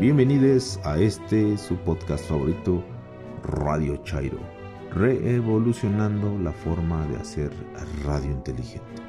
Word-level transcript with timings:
Bienvenidos 0.00 0.80
a 0.84 0.98
este 0.98 1.58
su 1.58 1.76
podcast 1.76 2.26
favorito, 2.26 2.82
Radio 3.42 3.98
Chairo, 3.98 4.38
reevolucionando 4.94 6.38
la 6.38 6.52
forma 6.52 7.06
de 7.08 7.16
hacer 7.16 7.52
radio 8.02 8.30
inteligente. 8.30 9.02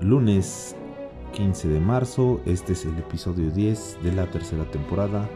Lunes 0.00 0.74
15 1.34 1.68
de 1.68 1.80
marzo, 1.80 2.40
este 2.46 2.72
es 2.72 2.86
el 2.86 2.96
episodio 2.96 3.50
10 3.50 3.98
de 4.02 4.12
la 4.12 4.30
tercera 4.30 4.64
temporada. 4.70 5.28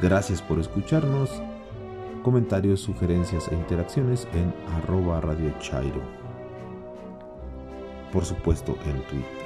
Gracias 0.00 0.42
por 0.42 0.58
escucharnos. 0.58 1.30
Comentarios, 2.24 2.80
sugerencias 2.80 3.46
e 3.52 3.54
interacciones 3.54 4.26
en 4.34 4.52
arroba 4.74 5.20
Radio 5.20 5.54
Chairo. 5.60 6.02
Por 8.12 8.24
supuesto 8.24 8.76
en 8.84 9.00
Twitter. 9.04 9.41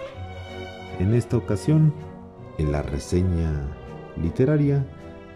En 0.98 1.12
esta 1.12 1.36
ocasión, 1.36 1.92
en 2.56 2.72
la 2.72 2.80
reseña 2.80 3.68
literaria, 4.16 4.86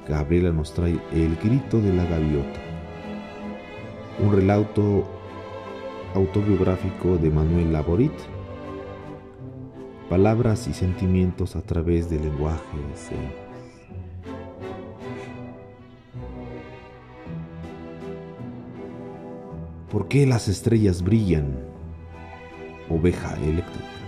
Gabriela 0.09 0.53
nos 0.53 0.73
trae 0.73 0.99
El 1.13 1.37
grito 1.37 1.83
de 1.83 1.93
la 1.93 2.05
gaviota, 2.07 2.61
un 4.25 4.33
relato 4.35 5.07
autobiográfico 6.15 7.19
de 7.19 7.29
Manuel 7.29 7.75
Laborit, 7.75 8.13
palabras 10.09 10.67
y 10.67 10.73
sentimientos 10.73 11.55
a 11.57 11.61
través 11.61 12.09
del 12.09 12.23
lenguaje 12.23 12.79
¿Por 19.91 20.09
qué 20.09 20.25
las 20.25 20.49
estrellas 20.49 21.03
brillan? 21.03 21.55
Oveja 22.89 23.37
eléctrica 23.37 24.00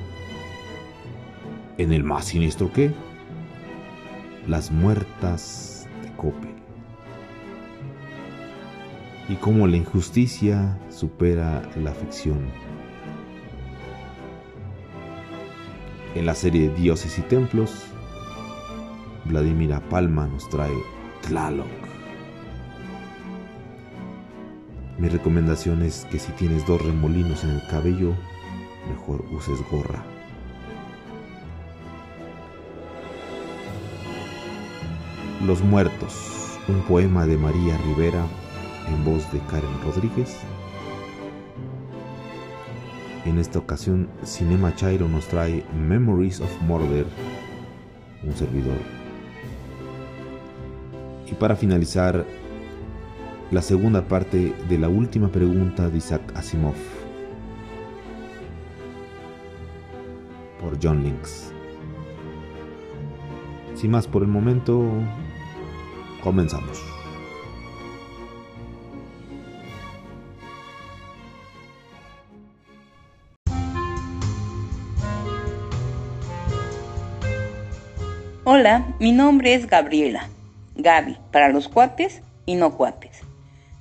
en 1.78 1.92
el 1.92 2.04
más 2.04 2.26
siniestro 2.26 2.72
que 2.72 2.92
las 4.46 4.70
muertas 4.70 5.88
de 6.02 6.12
Cope. 6.12 6.48
Y 9.28 9.36
cómo 9.36 9.66
la 9.66 9.76
injusticia 9.76 10.78
supera 10.90 11.62
la 11.76 11.92
ficción. 11.92 12.40
En 16.14 16.26
la 16.26 16.34
serie 16.34 16.68
Dioses 16.70 17.18
y 17.18 17.22
Templos, 17.22 17.86
Vladimira 19.24 19.80
Palma 19.88 20.26
nos 20.26 20.48
trae 20.50 20.74
Tlaloc. 21.22 21.66
Mi 24.98 25.08
recomendación 25.08 25.82
es 25.82 26.06
que 26.10 26.18
si 26.18 26.32
tienes 26.32 26.66
dos 26.66 26.82
remolinos 26.82 27.44
en 27.44 27.50
el 27.50 27.66
cabello, 27.68 28.14
mejor 28.88 29.24
uses 29.32 29.58
gorra. 29.70 30.11
Los 35.46 35.60
Muertos, 35.60 36.56
un 36.68 36.82
poema 36.82 37.26
de 37.26 37.36
María 37.36 37.76
Rivera 37.78 38.24
en 38.86 39.04
voz 39.04 39.30
de 39.32 39.40
Karen 39.40 39.82
Rodríguez. 39.84 40.38
En 43.24 43.38
esta 43.38 43.58
ocasión, 43.58 44.08
Cinema 44.22 44.72
Chairo 44.76 45.08
nos 45.08 45.26
trae 45.26 45.64
Memories 45.76 46.40
of 46.40 46.62
Murder, 46.62 47.06
un 48.22 48.32
servidor. 48.34 48.78
Y 51.28 51.34
para 51.34 51.56
finalizar, 51.56 52.24
la 53.50 53.62
segunda 53.62 54.06
parte 54.06 54.54
de 54.68 54.78
la 54.78 54.88
última 54.88 55.26
pregunta 55.26 55.88
de 55.88 55.98
Isaac 55.98 56.22
Asimov 56.36 56.76
por 60.60 60.78
John 60.80 61.02
Links. 61.02 61.52
Sin 63.74 63.90
más 63.90 64.06
por 64.06 64.22
el 64.22 64.28
momento, 64.28 64.88
Comenzamos. 66.22 66.82
Hola, 78.44 78.94
mi 78.98 79.12
nombre 79.12 79.54
es 79.54 79.66
Gabriela. 79.66 80.28
Gaby, 80.76 81.16
para 81.30 81.48
los 81.48 81.68
cuates 81.68 82.22
y 82.46 82.54
no 82.54 82.76
cuates. 82.76 83.20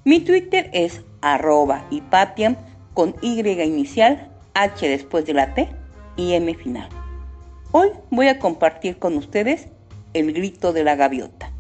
Mi 0.04 0.20
Twitter 0.20 0.70
es 0.74 1.02
arroba 1.22 1.86
hipatiam 1.92 2.56
con 2.94 3.16
Y 3.22 3.40
inicial, 3.40 4.32
H 4.54 4.88
después 4.88 5.26
de 5.26 5.34
la 5.34 5.54
T 5.54 5.70
y 6.16 6.34
M 6.34 6.54
final. 6.56 6.90
Hoy 7.72 7.90
voy 8.10 8.28
a 8.28 8.40
compartir 8.40 8.98
con 8.98 9.16
ustedes 9.18 9.68
el 10.14 10.34
grito 10.34 10.74
de 10.74 10.84
la 10.84 10.96
gaviota. 10.96 11.51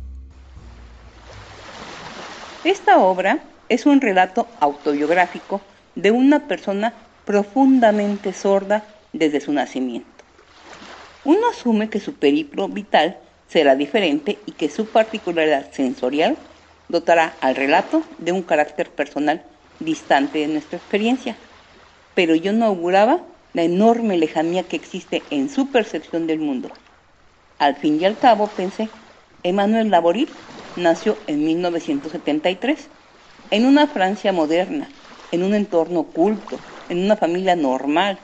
Esta 2.64 3.00
obra 3.00 3.40
es 3.70 3.88
un 3.88 4.02
relato 4.02 4.48
autobiográfico 4.60 5.62
de 5.96 6.12
una 6.12 6.48
persona 6.48 6.94
profundamente 7.26 8.34
sorda 8.34 8.86
desde 9.14 9.42
su 9.42 9.52
nacimiento. 9.52 10.24
Uno 11.24 11.50
asume 11.50 11.90
que 11.90 12.00
su 12.00 12.14
periplo 12.14 12.68
vital 12.68 13.18
será 13.48 13.76
diferente 13.76 14.38
y 14.46 14.52
que 14.52 14.70
su 14.70 14.86
particularidad 14.88 15.72
sensorial 15.72 16.38
dotará 16.88 17.34
al 17.42 17.56
relato 17.56 18.04
de 18.20 18.32
un 18.32 18.44
carácter 18.44 18.92
personal 18.92 19.44
distante 19.80 20.40
de 20.40 20.48
nuestra 20.48 20.78
experiencia. 20.78 21.38
Pero 22.14 22.36
yo 22.36 22.54
no 22.54 22.66
auguraba 22.66 23.24
la 23.54 23.64
enorme 23.64 24.18
lejanía 24.18 24.68
que 24.68 24.76
existe 24.76 25.24
en 25.32 25.50
su 25.50 25.72
percepción 25.72 26.28
del 26.28 26.40
mundo. 26.40 26.70
Al 27.58 27.76
fin 27.76 28.00
y 28.00 28.06
al 28.06 28.20
cabo, 28.20 28.48
pensé, 28.50 28.90
Emmanuel 29.44 29.90
Laborit 29.90 30.30
nació 30.76 31.18
en 31.28 31.44
1973 31.44 32.90
en 33.50 33.66
una 33.66 33.88
Francia 33.88 34.32
moderna, 34.32 34.90
en 35.32 35.44
un 35.44 35.54
entorno 35.54 36.04
culto, 36.04 36.60
en 36.88 37.00
una 37.04 37.18
familia 37.18 37.56
normal. 37.56 38.20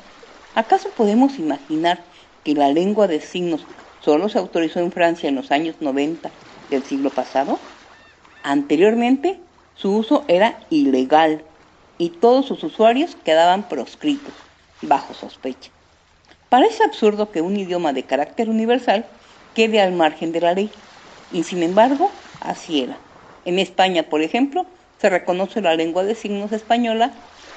¿Acaso 0.55 0.89
podemos 0.95 1.37
imaginar 1.37 2.05
que 2.43 2.53
la 2.53 2.71
lengua 2.71 3.07
de 3.07 3.21
signos 3.21 3.67
solo 3.99 4.29
se 4.29 4.37
autorizó 4.37 4.79
en 4.79 4.91
Francia 4.91 5.27
en 5.29 5.35
los 5.35 5.51
años 5.51 5.75
90 5.81 6.31
del 6.69 6.83
siglo 6.83 7.09
pasado? 7.09 7.59
Anteriormente, 8.43 9.41
su 9.73 9.95
uso 9.95 10.25
era 10.27 10.65
ilegal 10.69 11.43
y 11.97 12.09
todos 12.09 12.45
sus 12.45 12.63
usuarios 12.63 13.15
quedaban 13.15 13.67
proscritos, 13.67 14.45
bajo 14.81 15.13
sospecha. 15.13 15.71
Parece 16.49 16.83
absurdo 16.83 17.31
que 17.31 17.41
un 17.41 17.57
idioma 17.57 17.91
de 17.91 18.05
carácter 18.05 18.49
universal 18.49 19.09
quede 19.53 19.81
al 19.81 19.91
margen 19.91 20.31
de 20.31 20.41
la 20.41 20.53
ley, 20.53 20.71
y 21.29 21.43
sin 21.43 21.63
embargo 21.63 22.26
así 22.41 22.81
era. 22.81 22.97
En 23.45 23.59
España, 23.59 24.03
por 24.03 24.21
ejemplo, 24.21 24.65
se 24.99 25.09
reconoce 25.09 25.61
la 25.61 25.75
lengua 25.75 26.03
de 26.03 26.15
signos 26.15 26.51
española 26.51 27.11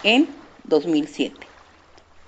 en 0.04 0.28
2007. 0.64 1.34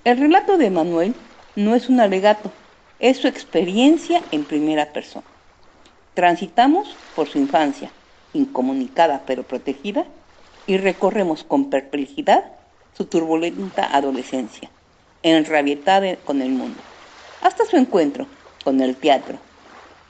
El 0.05 0.19
relato 0.19 0.59
de 0.59 0.71
Manuel 0.71 1.15
no 1.55 1.75
es 1.75 1.89
un 1.89 2.01
alegato, 2.01 2.51
es 2.99 3.19
su 3.19 3.29
experiencia 3.29 4.23
en 4.31 4.45
primera 4.45 4.93
persona. 4.93 5.27
Transitamos 6.15 6.97
por 7.15 7.29
su 7.29 7.39
infancia, 7.39 7.91
incomunicada 8.33 9.23
pero 9.27 9.43
protegida, 9.43 10.07
y 10.67 10.77
recorremos 10.77 11.45
con 11.45 11.71
perplejidad 11.71 12.45
su 12.97 13.07
turbulenta 13.07 13.97
adolescencia, 13.97 14.71
enrabietada 15.23 16.17
con 16.17 16.43
el 16.43 16.51
mundo, 16.51 16.83
hasta 17.41 17.65
su 17.65 17.77
encuentro 17.77 18.27
con 18.65 18.81
el 18.81 18.97
teatro, 18.97 19.39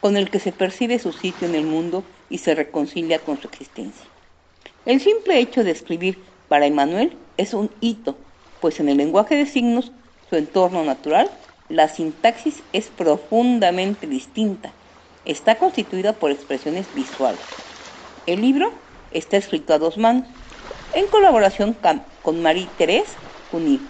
con 0.00 0.16
el 0.16 0.30
que 0.30 0.40
se 0.40 0.52
percibe 0.52 0.98
su 0.98 1.12
sitio 1.12 1.46
en 1.46 1.54
el 1.54 1.64
mundo 1.64 2.04
y 2.32 2.38
se 2.38 2.54
reconcilia 2.54 3.18
con 3.20 3.40
su 3.40 3.46
existencia. 3.46 4.06
El 4.86 5.00
simple 5.00 5.38
hecho 5.38 5.62
de 5.62 5.70
escribir 5.70 6.18
para 6.48 6.66
Emanuel 6.66 7.16
es 7.36 7.54
un 7.54 7.70
hito, 7.80 8.16
pues 8.60 8.80
en 8.80 8.88
el 8.88 8.96
lenguaje 8.96 9.36
de 9.36 9.46
signos, 9.46 9.92
su 10.28 10.36
entorno 10.36 10.82
natural, 10.82 11.30
la 11.68 11.88
sintaxis 11.88 12.62
es 12.72 12.88
profundamente 12.88 14.06
distinta. 14.06 14.72
Está 15.24 15.58
constituida 15.58 16.14
por 16.14 16.30
expresiones 16.30 16.92
visuales. 16.94 17.40
El 18.26 18.40
libro 18.40 18.72
está 19.10 19.36
escrito 19.36 19.74
a 19.74 19.78
dos 19.78 19.98
manos, 19.98 20.26
en 20.94 21.06
colaboración 21.08 21.76
con 22.22 22.42
Marie-Thérèse 22.42 23.16
Cuny, 23.50 23.80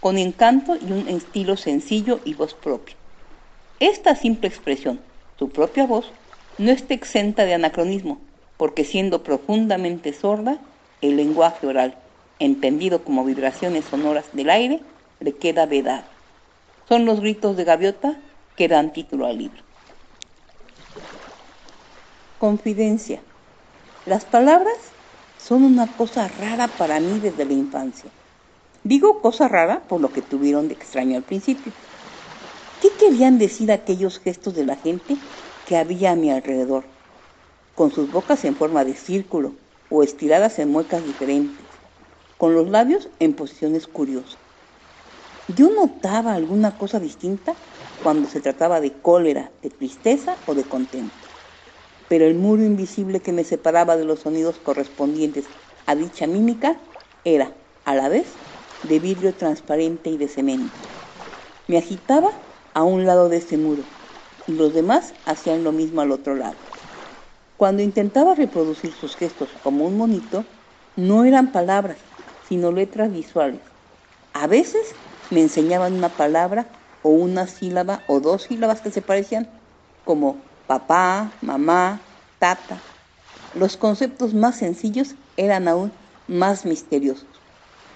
con 0.00 0.18
encanto 0.18 0.76
y 0.76 0.92
un 0.92 1.08
estilo 1.08 1.56
sencillo 1.56 2.20
y 2.24 2.34
voz 2.34 2.54
propia. 2.54 2.96
Esta 3.78 4.16
simple 4.16 4.48
expresión, 4.48 5.00
su 5.38 5.50
propia 5.50 5.86
voz, 5.86 6.12
no 6.58 6.70
está 6.70 6.94
exenta 6.94 7.44
de 7.44 7.54
anacronismo, 7.54 8.18
porque 8.56 8.84
siendo 8.84 9.22
profundamente 9.22 10.12
sorda, 10.12 10.58
el 11.02 11.16
lenguaje 11.16 11.66
oral, 11.66 11.98
entendido 12.38 13.04
como 13.04 13.24
vibraciones 13.24 13.84
sonoras 13.84 14.24
del 14.32 14.50
aire, 14.50 14.80
le 15.20 15.32
queda 15.32 15.66
vedado. 15.66 16.04
Son 16.88 17.04
los 17.04 17.20
gritos 17.20 17.56
de 17.56 17.64
gaviota 17.64 18.16
que 18.56 18.68
dan 18.68 18.92
título 18.92 19.26
al 19.26 19.38
libro. 19.38 19.62
Confidencia. 22.38 23.20
Las 24.06 24.24
palabras 24.24 24.76
son 25.38 25.62
una 25.62 25.86
cosa 25.96 26.28
rara 26.28 26.68
para 26.68 27.00
mí 27.00 27.18
desde 27.20 27.44
la 27.44 27.52
infancia. 27.52 28.10
Digo 28.84 29.20
cosa 29.20 29.48
rara 29.48 29.82
por 29.88 30.00
lo 30.00 30.12
que 30.12 30.22
tuvieron 30.22 30.68
de 30.68 30.74
extraño 30.74 31.16
al 31.16 31.22
principio. 31.22 31.72
¿Qué 32.80 32.88
querían 32.98 33.38
decir 33.38 33.72
aquellos 33.72 34.20
gestos 34.20 34.54
de 34.54 34.64
la 34.64 34.76
gente 34.76 35.16
que 35.66 35.76
había 35.76 36.12
a 36.12 36.16
mi 36.16 36.30
alrededor, 36.30 36.86
con 37.74 37.90
sus 37.90 38.08
bocas 38.08 38.44
en 38.44 38.56
forma 38.56 38.84
de 38.84 38.94
círculo 38.94 39.56
o 39.88 40.04
estiradas 40.04 40.60
en 40.60 40.70
muecas 40.70 41.02
diferentes, 41.02 41.66
con 42.36 42.54
los 42.54 42.70
labios 42.70 43.10
en 43.18 43.34
posiciones 43.34 43.88
curiosas? 43.88 44.38
Yo 45.48 45.70
notaba 45.70 46.34
alguna 46.34 46.78
cosa 46.78 47.00
distinta 47.00 47.58
cuando 47.98 48.28
se 48.28 48.40
trataba 48.40 48.80
de 48.80 49.00
cólera, 49.02 49.52
de 49.60 49.70
tristeza 49.70 50.38
o 50.46 50.54
de 50.54 50.68
contento. 50.68 51.30
Pero 52.06 52.26
el 52.26 52.36
muro 52.36 52.62
invisible 52.62 53.20
que 53.20 53.32
me 53.32 53.42
separaba 53.42 53.96
de 53.96 54.04
los 54.04 54.20
sonidos 54.20 54.60
correspondientes 54.60 55.50
a 55.84 55.96
dicha 55.96 56.28
mímica 56.28 56.80
era, 57.24 57.56
a 57.84 57.96
la 57.96 58.08
vez, 58.08 58.38
de 58.82 59.00
vidrio 59.00 59.34
transparente 59.34 60.10
y 60.10 60.16
de 60.16 60.28
cemento. 60.28 60.90
Me 61.66 61.76
agitaba 61.76 62.44
a 62.72 62.84
un 62.84 63.04
lado 63.04 63.28
de 63.28 63.38
ese 63.38 63.58
muro 63.58 63.95
y 64.46 64.54
los 64.54 64.72
demás 64.72 65.14
hacían 65.24 65.64
lo 65.64 65.72
mismo 65.72 66.00
al 66.00 66.12
otro 66.12 66.34
lado. 66.34 66.58
Cuando 67.56 67.82
intentaba 67.82 68.34
reproducir 68.34 68.92
sus 68.92 69.16
gestos 69.16 69.56
como 69.62 69.86
un 69.86 69.96
monito, 69.96 70.46
no 70.94 71.24
eran 71.24 71.52
palabras, 71.52 71.98
sino 72.40 72.72
letras 72.72 73.10
visuales. 73.12 73.62
A 74.32 74.46
veces 74.46 74.96
me 75.30 75.42
enseñaban 75.42 75.94
una 75.94 76.16
palabra 76.16 76.68
o 77.02 77.10
una 77.10 77.46
sílaba 77.46 78.04
o 78.08 78.20
dos 78.20 78.42
sílabas 78.42 78.80
que 78.82 78.90
se 78.90 79.02
parecían, 79.02 79.48
como 80.04 80.44
papá, 80.66 81.38
mamá, 81.40 82.02
tata. 82.38 82.84
Los 83.52 83.76
conceptos 83.76 84.34
más 84.34 84.56
sencillos 84.56 85.16
eran 85.36 85.68
aún 85.68 85.92
más 86.26 86.66
misteriosos. 86.66 87.42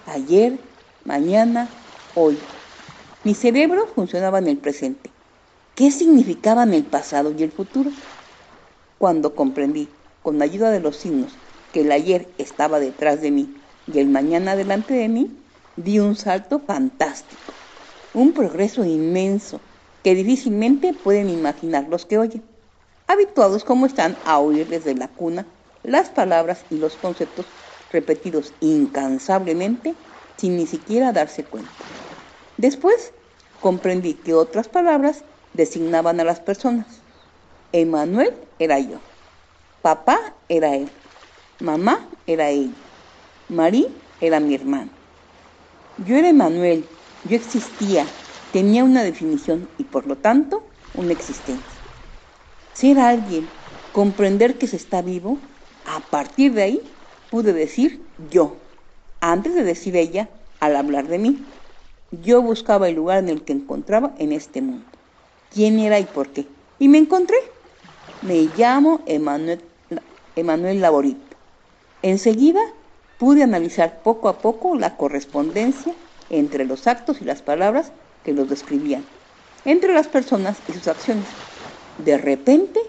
Ayer, 0.05 0.59
mañana, 1.03 1.85
hoy. 2.13 2.39
Mi 3.23 3.35
cerebro 3.35 3.85
funcionaba 3.87 4.39
en 4.39 4.47
el 4.47 4.57
presente. 4.57 5.10
¿Qué 5.75 5.91
significaban 5.91 6.73
el 6.73 6.85
pasado 6.85 7.33
y 7.37 7.43
el 7.43 7.51
futuro? 7.51 7.91
Cuando 8.97 9.35
comprendí, 9.35 9.89
con 10.21 10.41
ayuda 10.41 10.71
de 10.71 10.79
los 10.79 10.97
signos, 10.97 11.39
que 11.71 11.81
el 11.81 11.91
ayer 11.91 12.33
estaba 12.37 12.79
detrás 12.79 13.21
de 13.21 13.31
mí 13.31 13.55
y 13.87 13.99
el 13.99 14.09
mañana 14.09 14.55
delante 14.55 14.93
de 14.93 15.09
mí, 15.09 15.37
di 15.75 15.99
un 15.99 16.15
salto 16.15 16.59
fantástico 16.59 17.41
un 18.13 18.33
progreso 18.33 18.83
inmenso 18.83 19.61
que 20.03 20.15
difícilmente 20.15 20.93
pueden 20.93 21.29
imaginar 21.29 21.87
los 21.87 22.05
que 22.05 22.17
oyen, 22.17 22.43
habituados 23.07 23.63
como 23.63 23.85
están 23.85 24.17
a 24.25 24.39
oír 24.39 24.67
desde 24.67 24.95
la 24.95 25.07
cuna 25.07 25.47
las 25.83 26.09
palabras 26.09 26.65
y 26.69 26.77
los 26.77 26.97
conceptos 26.97 27.53
repetidos 27.89 28.53
incansablemente 28.59 29.95
sin 30.37 30.57
ni 30.57 30.67
siquiera 30.67 31.11
darse 31.11 31.45
cuenta. 31.45 31.85
Después 32.57 33.13
comprendí 33.59 34.15
que 34.15 34.33
otras 34.33 34.67
palabras 34.67 35.23
designaban 35.53 36.19
a 36.19 36.23
las 36.23 36.39
personas. 36.39 37.03
Emanuel 37.71 38.35
era 38.59 38.79
yo, 38.79 38.99
papá 39.81 40.35
era 40.49 40.75
él, 40.75 40.91
mamá 41.59 42.09
era 42.25 42.49
ella, 42.49 42.91
Marí 43.47 43.87
era 44.19 44.39
mi 44.39 44.55
hermano. 44.55 44.91
Yo 45.97 46.15
era 46.15 46.29
Emanuel 46.29 46.89
yo 47.23 47.35
existía, 47.35 48.07
tenía 48.51 48.83
una 48.83 49.03
definición 49.03 49.69
y 49.77 49.85
por 49.85 50.07
lo 50.07 50.17
tanto 50.17 50.63
una 50.93 51.13
existencia. 51.13 51.83
Ser 52.73 52.97
alguien, 52.97 53.51
comprender 53.91 54.57
que 54.57 54.67
se 54.67 54.77
está 54.77 55.01
vivo, 55.01 55.39
a 55.85 56.09
partir 56.09 56.53
de 56.53 56.63
ahí 56.63 56.97
pude 57.29 57.53
decir 57.53 58.01
yo, 58.17 58.57
antes 59.19 59.53
de 59.53 59.63
decir 59.63 59.95
ella 59.95 60.29
al 60.59 60.75
hablar 60.75 61.07
de 61.07 61.19
mí. 61.19 61.45
Yo 62.11 62.41
buscaba 62.41 62.89
el 62.89 62.95
lugar 62.95 63.19
en 63.19 63.29
el 63.29 63.43
que 63.43 63.53
encontraba 63.53 64.15
en 64.17 64.31
este 64.31 64.61
mundo. 64.61 65.00
¿Quién 65.53 65.79
era 65.79 65.99
y 65.99 66.05
por 66.05 66.29
qué? 66.29 66.47
Y 66.79 66.87
me 66.87 66.97
encontré. 66.97 67.35
Me 68.21 68.49
llamo 68.55 69.01
Emanuel, 69.05 69.61
Emanuel 70.37 70.79
Laborito. 70.79 71.35
Enseguida 72.01 72.61
pude 73.17 73.43
analizar 73.43 74.01
poco 74.01 74.29
a 74.29 74.37
poco 74.37 74.75
la 74.75 74.95
correspondencia 74.95 75.93
entre 76.29 76.63
los 76.63 76.87
actos 76.87 77.21
y 77.21 77.25
las 77.25 77.41
palabras 77.41 77.91
que 78.23 78.31
los 78.31 78.49
describían, 78.49 79.03
entre 79.65 79.93
las 79.93 80.07
personas 80.07 80.57
y 80.69 80.73
sus 80.73 80.87
acciones. 80.87 81.27
De 81.97 82.17
repente, 82.17 82.79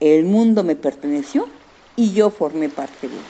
el 0.00 0.24
mundo 0.24 0.64
me 0.64 0.74
perteneció 0.74 1.48
y 1.94 2.12
yo 2.12 2.30
formé 2.30 2.68
parte 2.68 3.08
de 3.08 3.18
él. 3.18 3.22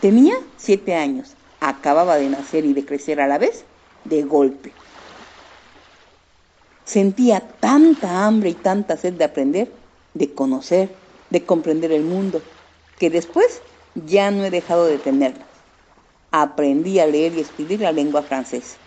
Tenía 0.00 0.34
siete 0.56 0.94
años, 0.94 1.36
acababa 1.60 2.16
de 2.16 2.30
nacer 2.30 2.64
y 2.64 2.72
de 2.72 2.86
crecer 2.86 3.20
a 3.20 3.26
la 3.26 3.36
vez, 3.36 3.66
de 4.04 4.22
golpe. 4.22 4.72
Sentía 6.84 7.40
tanta 7.60 8.26
hambre 8.26 8.50
y 8.50 8.54
tanta 8.54 8.96
sed 8.96 9.14
de 9.14 9.24
aprender, 9.24 9.72
de 10.14 10.34
conocer, 10.34 10.96
de 11.30 11.44
comprender 11.46 11.92
el 11.92 12.04
mundo, 12.04 12.42
que 12.98 13.10
después 13.10 13.62
ya 13.94 14.30
no 14.30 14.44
he 14.44 14.50
dejado 14.50 14.86
de 14.86 14.98
tenerla 14.98 15.44
aprendí 16.36 16.98
a 16.98 17.06
leer 17.06 17.32
y 17.34 17.40
escribir 17.40 17.80
la 17.80 17.92
lengua 17.92 18.24
francesa. 18.24 18.80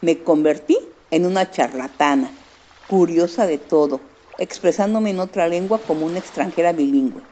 Me 0.00 0.22
convertí 0.22 0.78
en 1.10 1.26
una 1.26 1.50
charlatana, 1.50 2.30
curiosa 2.86 3.44
de 3.48 3.58
todo, 3.58 4.02
expresándome 4.38 5.10
en 5.10 5.18
otra 5.18 5.48
lengua 5.48 5.84
como 5.84 6.06
una 6.06 6.20
extranjera 6.20 6.72
bilingüe. 6.72 7.24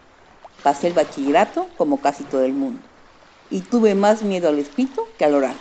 Pasé 0.62 0.89
el 0.89 0.95
bachillerato 0.95 1.71
como 1.77 2.01
casi 2.01 2.25
todo 2.25 2.43
el 2.43 2.53
mundo 2.55 2.89
y 3.49 3.62
tuve 3.62 3.95
más 3.95 4.25
miedo 4.25 4.49
al 4.49 4.59
escrito 4.59 5.15
que 5.17 5.25
al 5.25 5.37
oral. 5.37 5.61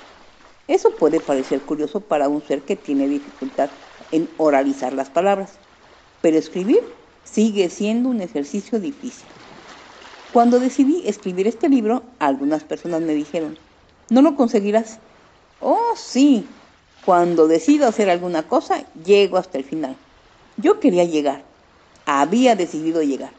Eso 0.66 0.98
puede 0.98 1.19
parecer 1.19 1.63
curioso 1.63 2.07
para 2.07 2.30
un 2.30 2.42
ser 2.42 2.66
que 2.66 2.75
tiene 2.75 3.07
dificultad 3.07 3.69
en 4.13 4.30
oralizar 4.38 4.94
las 4.94 5.10
palabras, 5.10 5.60
pero 6.21 6.38
escribir 6.38 6.81
sigue 7.24 7.69
siendo 7.69 8.10
un 8.10 8.21
ejercicio 8.21 8.80
difícil. 8.80 9.27
Cuando 10.31 10.60
decidí 10.60 11.04
escribir 11.06 11.48
este 11.48 11.68
libro, 11.68 12.04
algunas 12.19 12.63
personas 12.63 13.01
me 13.01 13.13
dijeron, 13.13 13.57
no 14.10 14.21
lo 14.21 14.36
conseguirás. 14.36 15.00
Oh, 15.60 15.94
sí, 15.95 16.48
cuando 17.06 17.48
decido 17.48 17.88
hacer 17.88 18.10
alguna 18.10 18.48
cosa, 18.48 18.86
llego 19.04 19.38
hasta 19.38 19.57
el 19.57 19.63
final. 19.63 19.98
Yo 20.57 20.80
quería 20.80 21.04
llegar, 21.04 21.44
había 22.06 22.56
decidido 22.56 23.01
llegar. 23.01 23.33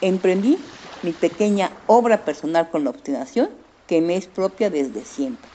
Emprendí 0.00 0.58
mi 1.02 1.12
pequeña 1.12 1.72
obra 1.86 2.24
personal 2.24 2.70
con 2.70 2.84
la 2.84 2.90
obstinación 2.90 3.50
que 3.86 4.00
me 4.00 4.16
es 4.16 4.26
propia 4.26 4.70
desde 4.70 5.04
siempre. 5.04 5.50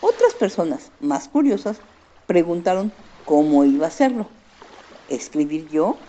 Otras 0.00 0.34
personas 0.34 0.92
más 1.00 1.28
curiosas 1.28 1.80
preguntaron 2.26 2.92
cómo 3.24 3.64
iba 3.64 3.86
a 3.86 3.88
hacerlo. 3.88 4.30
¿Escribir 5.08 5.68
yo? 5.68 6.00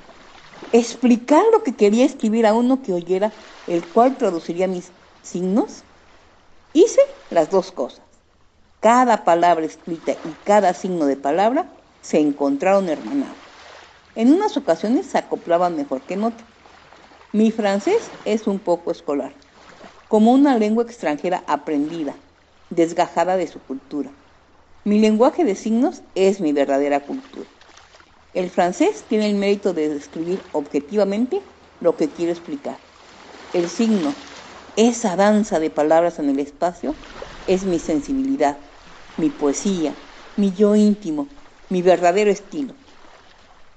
¿Explicar 0.72 1.44
lo 1.52 1.64
que 1.64 1.76
quería 1.76 2.06
escribir 2.06 2.46
a 2.46 2.54
uno 2.54 2.82
que 2.82 2.94
oyera, 2.94 3.36
el 3.66 3.92
cual 3.92 4.18
traduciría 4.18 4.68
mis 4.68 4.94
signos? 5.22 5.86
Hice 6.74 7.02
las 7.30 7.50
dos 7.50 7.72
cosas. 7.72 8.06
Cada 8.80 9.24
palabra 9.24 9.66
escrita 9.66 10.14
y 10.24 10.36
cada 10.36 10.74
signo 10.74 11.06
de 11.08 11.18
palabra 11.18 11.76
se 12.02 12.20
encontraron 12.20 12.90
hermanados. 12.90 13.40
En 14.16 14.34
unas 14.34 14.58
ocasiones 14.58 15.08
se 15.08 15.18
acoplaban 15.18 15.76
mejor 15.76 16.06
que 16.06 16.16
en 16.16 16.24
otras. 16.24 16.50
Mi 17.32 17.52
francés 17.52 18.14
es 18.26 18.48
un 18.48 18.60
poco 18.60 18.92
escolar, 18.92 19.36
como 20.08 20.34
una 20.34 20.58
lengua 20.58 20.84
extranjera 20.84 21.44
aprendida, 21.48 22.20
desgajada 22.70 23.38
de 23.38 23.48
su 23.48 23.62
cultura. 23.64 24.16
Mi 24.88 25.00
lenguaje 25.00 25.44
de 25.44 25.56
signos 25.56 26.04
es 26.14 26.42
mi 26.42 26.54
verdadera 26.54 27.08
cultura. 27.08 27.50
El 28.34 28.52
francés 28.52 29.08
tiene 29.08 29.28
el 29.28 29.36
mérito 29.36 29.74
de 29.74 29.90
describir 29.90 30.48
objetivamente 30.52 31.42
lo 31.80 31.98
que 31.98 32.12
quiero 32.14 32.32
explicar. 32.32 32.82
El 33.52 33.68
signo, 33.68 34.16
esa 34.76 35.16
danza 35.16 35.60
de 35.60 35.72
palabras 35.72 36.20
en 36.20 36.30
el 36.30 36.38
espacio 36.38 36.98
es 37.48 37.66
mi 37.66 37.80
sensibilidad, 37.80 38.60
mi 39.18 39.32
poesía, 39.32 39.98
mi 40.36 40.52
yo 40.52 40.76
íntimo, 40.76 41.30
mi 41.68 41.82
verdadero 41.82 42.30
estilo. 42.30 42.76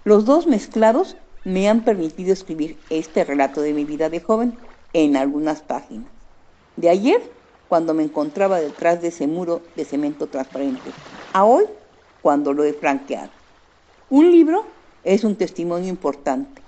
Los 0.04 0.26
dos 0.26 0.46
mezclados 0.46 1.16
me 1.42 1.70
han 1.70 1.84
permitido 1.84 2.34
escribir 2.34 2.84
este 2.90 3.24
relato 3.24 3.62
de 3.62 3.72
mi 3.72 3.86
vida 3.86 4.10
de 4.10 4.20
joven 4.20 4.58
en 4.92 5.16
algunas 5.16 5.62
páginas. 5.62 6.12
De 6.76 6.90
ayer, 6.90 7.38
cuando 7.68 7.94
me 7.94 8.02
encontraba 8.02 8.60
detrás 8.60 9.00
de 9.02 9.08
ese 9.08 9.26
muro 9.26 9.62
de 9.76 9.84
cemento 9.84 10.28
transparente, 10.28 10.94
a 11.32 11.44
hoy, 11.44 11.64
cuando 12.20 12.52
lo 12.52 12.64
he 12.64 12.72
franqueado. 12.72 13.32
Un 14.08 14.30
libro 14.30 14.66
es 15.04 15.22
un 15.22 15.37
testimonio 15.37 15.88
importante. 15.88 16.62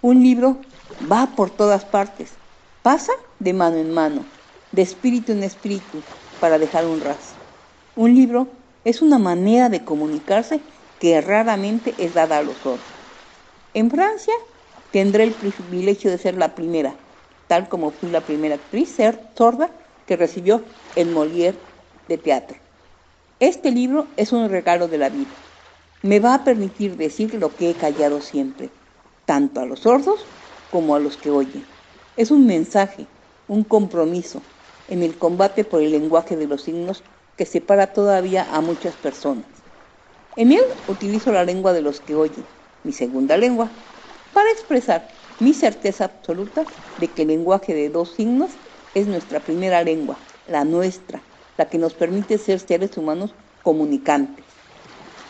Un 0.00 0.22
libro 0.22 0.58
va 1.00 1.34
por 1.36 1.50
todas 1.50 1.84
partes, 1.84 2.38
Pasa 2.82 3.12
de 3.38 3.52
mano 3.52 3.76
en 3.76 3.92
mano, 3.92 4.26
de 4.72 4.82
espíritu 4.82 5.30
en 5.30 5.44
espíritu, 5.44 6.02
para 6.40 6.58
dejar 6.58 6.84
un 6.84 7.00
rastro. 7.00 7.44
Un 7.94 8.16
libro 8.16 8.48
es 8.82 9.02
una 9.02 9.20
manera 9.20 9.68
de 9.68 9.84
comunicarse 9.84 10.64
que 10.98 11.20
raramente 11.20 11.94
es 12.04 12.12
dada 12.12 12.38
a 12.38 12.42
los 12.42 12.66
otros. 12.66 12.96
En 13.72 13.88
Francia 13.88 14.34
tendré 14.90 15.22
el 15.22 15.36
privilegio 15.36 16.10
de 16.10 16.18
ser 16.18 16.36
la 16.36 16.56
primera, 16.56 16.96
tal 17.46 17.68
como 17.68 17.92
fui 17.92 18.10
la 18.10 18.26
primera 18.26 18.56
actriz 18.56 18.96
sorda 19.36 19.70
recibió 20.16 20.66
el 20.94 21.08
Molière 21.10 21.62
de 22.08 22.18
teatro. 22.18 22.58
Este 23.40 23.70
libro 23.72 24.14
es 24.16 24.32
un 24.32 24.48
regalo 24.48 24.88
de 24.88 24.98
la 24.98 25.10
vida. 25.10 25.36
me 26.02 26.20
va 26.20 26.34
a 26.34 26.44
permitir 26.44 26.96
decir 26.96 27.34
lo 27.34 27.56
que 27.56 27.70
he 27.70 27.76
callado 27.76 28.20
siempre, 28.20 28.74
tanto 29.24 29.60
a 29.60 29.66
los 29.66 29.80
sordos 29.80 30.30
como 30.70 30.94
a 30.94 31.00
los 31.00 31.18
que 31.18 31.30
oyen. 31.30 31.68
Es 32.16 32.30
un 32.30 32.46
mensaje, 32.46 33.08
un 33.46 33.64
compromiso 33.64 34.46
en 34.86 35.02
el 35.02 35.18
combate 35.18 35.64
por 35.64 35.82
el 35.82 35.92
lenguaje 35.92 36.36
de 36.36 36.46
los 36.46 36.62
signos 36.62 37.04
que 37.36 37.46
separa 37.46 37.92
todavía 37.92 38.44
a 38.44 38.60
muchas 38.60 38.96
personas. 38.96 39.64
En 40.36 40.52
él 40.52 40.62
utilizo 40.86 41.32
la 41.32 41.44
lengua 41.44 41.72
de 41.72 41.82
los 41.82 42.00
que 42.00 42.14
oyen, 42.14 42.48
mi 42.82 42.92
segunda 42.92 43.36
lengua, 43.38 43.72
para 44.32 44.50
expresar 44.50 45.16
mi 45.38 45.54
certeza 45.54 46.04
absoluta 46.04 46.68
de 46.96 47.14
que 47.14 47.22
el 47.22 47.28
lenguaje 47.28 47.74
de 47.74 47.88
dos 47.90 48.14
signos 48.14 48.58
es 48.94 49.06
nuestra 49.06 49.40
primera 49.40 49.82
lengua, 49.82 50.18
la 50.48 50.64
nuestra, 50.64 51.22
la 51.56 51.68
que 51.68 51.78
nos 51.78 51.94
permite 51.94 52.38
ser 52.38 52.60
seres 52.60 52.96
humanos 52.96 53.34
comunicantes. 53.62 54.44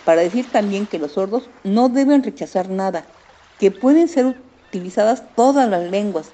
Para 0.05 0.23
decir 0.23 0.51
también 0.51 0.87
que 0.87 0.99
los 0.99 1.13
sordos 1.13 1.49
no 1.63 1.89
deben 1.89 2.23
rechazar 2.23 2.71
nada, 2.71 3.07
que 3.59 3.71
pueden 3.71 4.09
ser 4.09 4.27
utilizadas 4.69 5.35
todas 5.37 5.69
las 5.69 5.91
lenguas, 5.91 6.33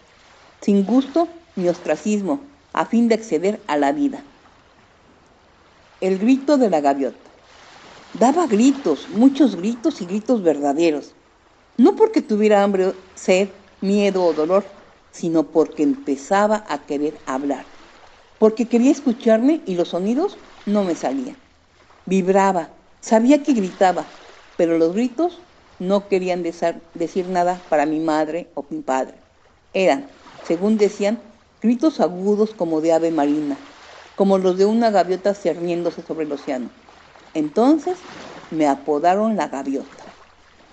sin 0.62 0.84
gusto 0.84 1.28
ni 1.56 1.68
ostracismo, 1.68 2.40
a 2.72 2.86
fin 2.86 3.08
de 3.08 3.16
acceder 3.16 3.60
a 3.66 3.76
la 3.76 3.92
vida. 3.92 4.22
El 6.00 6.18
grito 6.18 6.56
de 6.56 6.70
la 6.70 6.80
gaviota. 6.80 7.30
Daba 8.12 8.46
gritos, 8.46 9.08
muchos 9.10 9.56
gritos 9.56 10.00
y 10.00 10.06
gritos 10.06 10.42
verdaderos. 10.42 11.14
No 11.76 11.96
porque 11.96 12.22
tuviera 12.22 12.62
hambre, 12.62 12.94
sed, 13.14 13.50
miedo 13.80 14.24
o 14.24 14.32
dolor, 14.32 14.77
sino 15.18 15.50
porque 15.50 15.82
empezaba 15.82 16.64
a 16.68 16.86
querer 16.86 17.22
hablar. 17.26 17.66
Porque 18.38 18.68
quería 18.68 18.92
escucharme 18.92 19.62
y 19.66 19.74
los 19.74 19.88
sonidos 19.88 20.38
no 20.64 20.84
me 20.84 20.94
salían. 20.94 21.38
Vibraba, 22.04 22.76
sabía 23.00 23.42
que 23.42 23.52
gritaba, 23.52 24.04
pero 24.56 24.78
los 24.78 24.92
gritos 24.94 25.42
no 25.78 26.08
querían 26.08 26.42
decir 26.44 27.28
nada 27.28 27.66
para 27.68 27.84
mi 27.86 27.98
madre 28.00 28.52
o 28.54 28.66
mi 28.70 28.80
padre. 28.82 29.24
Eran, 29.72 30.12
según 30.40 30.78
decían, 30.78 31.34
gritos 31.60 31.98
agudos 32.00 32.54
como 32.54 32.80
de 32.80 32.92
ave 32.92 33.10
marina, 33.10 33.66
como 34.14 34.38
los 34.38 34.56
de 34.56 34.66
una 34.66 34.90
gaviota 34.90 35.34
cerniéndose 35.34 36.02
sobre 36.02 36.26
el 36.26 36.32
océano. 36.32 36.70
Entonces 37.34 38.06
me 38.50 38.66
apodaron 38.68 39.36
la 39.36 39.48
gaviota. 39.48 40.14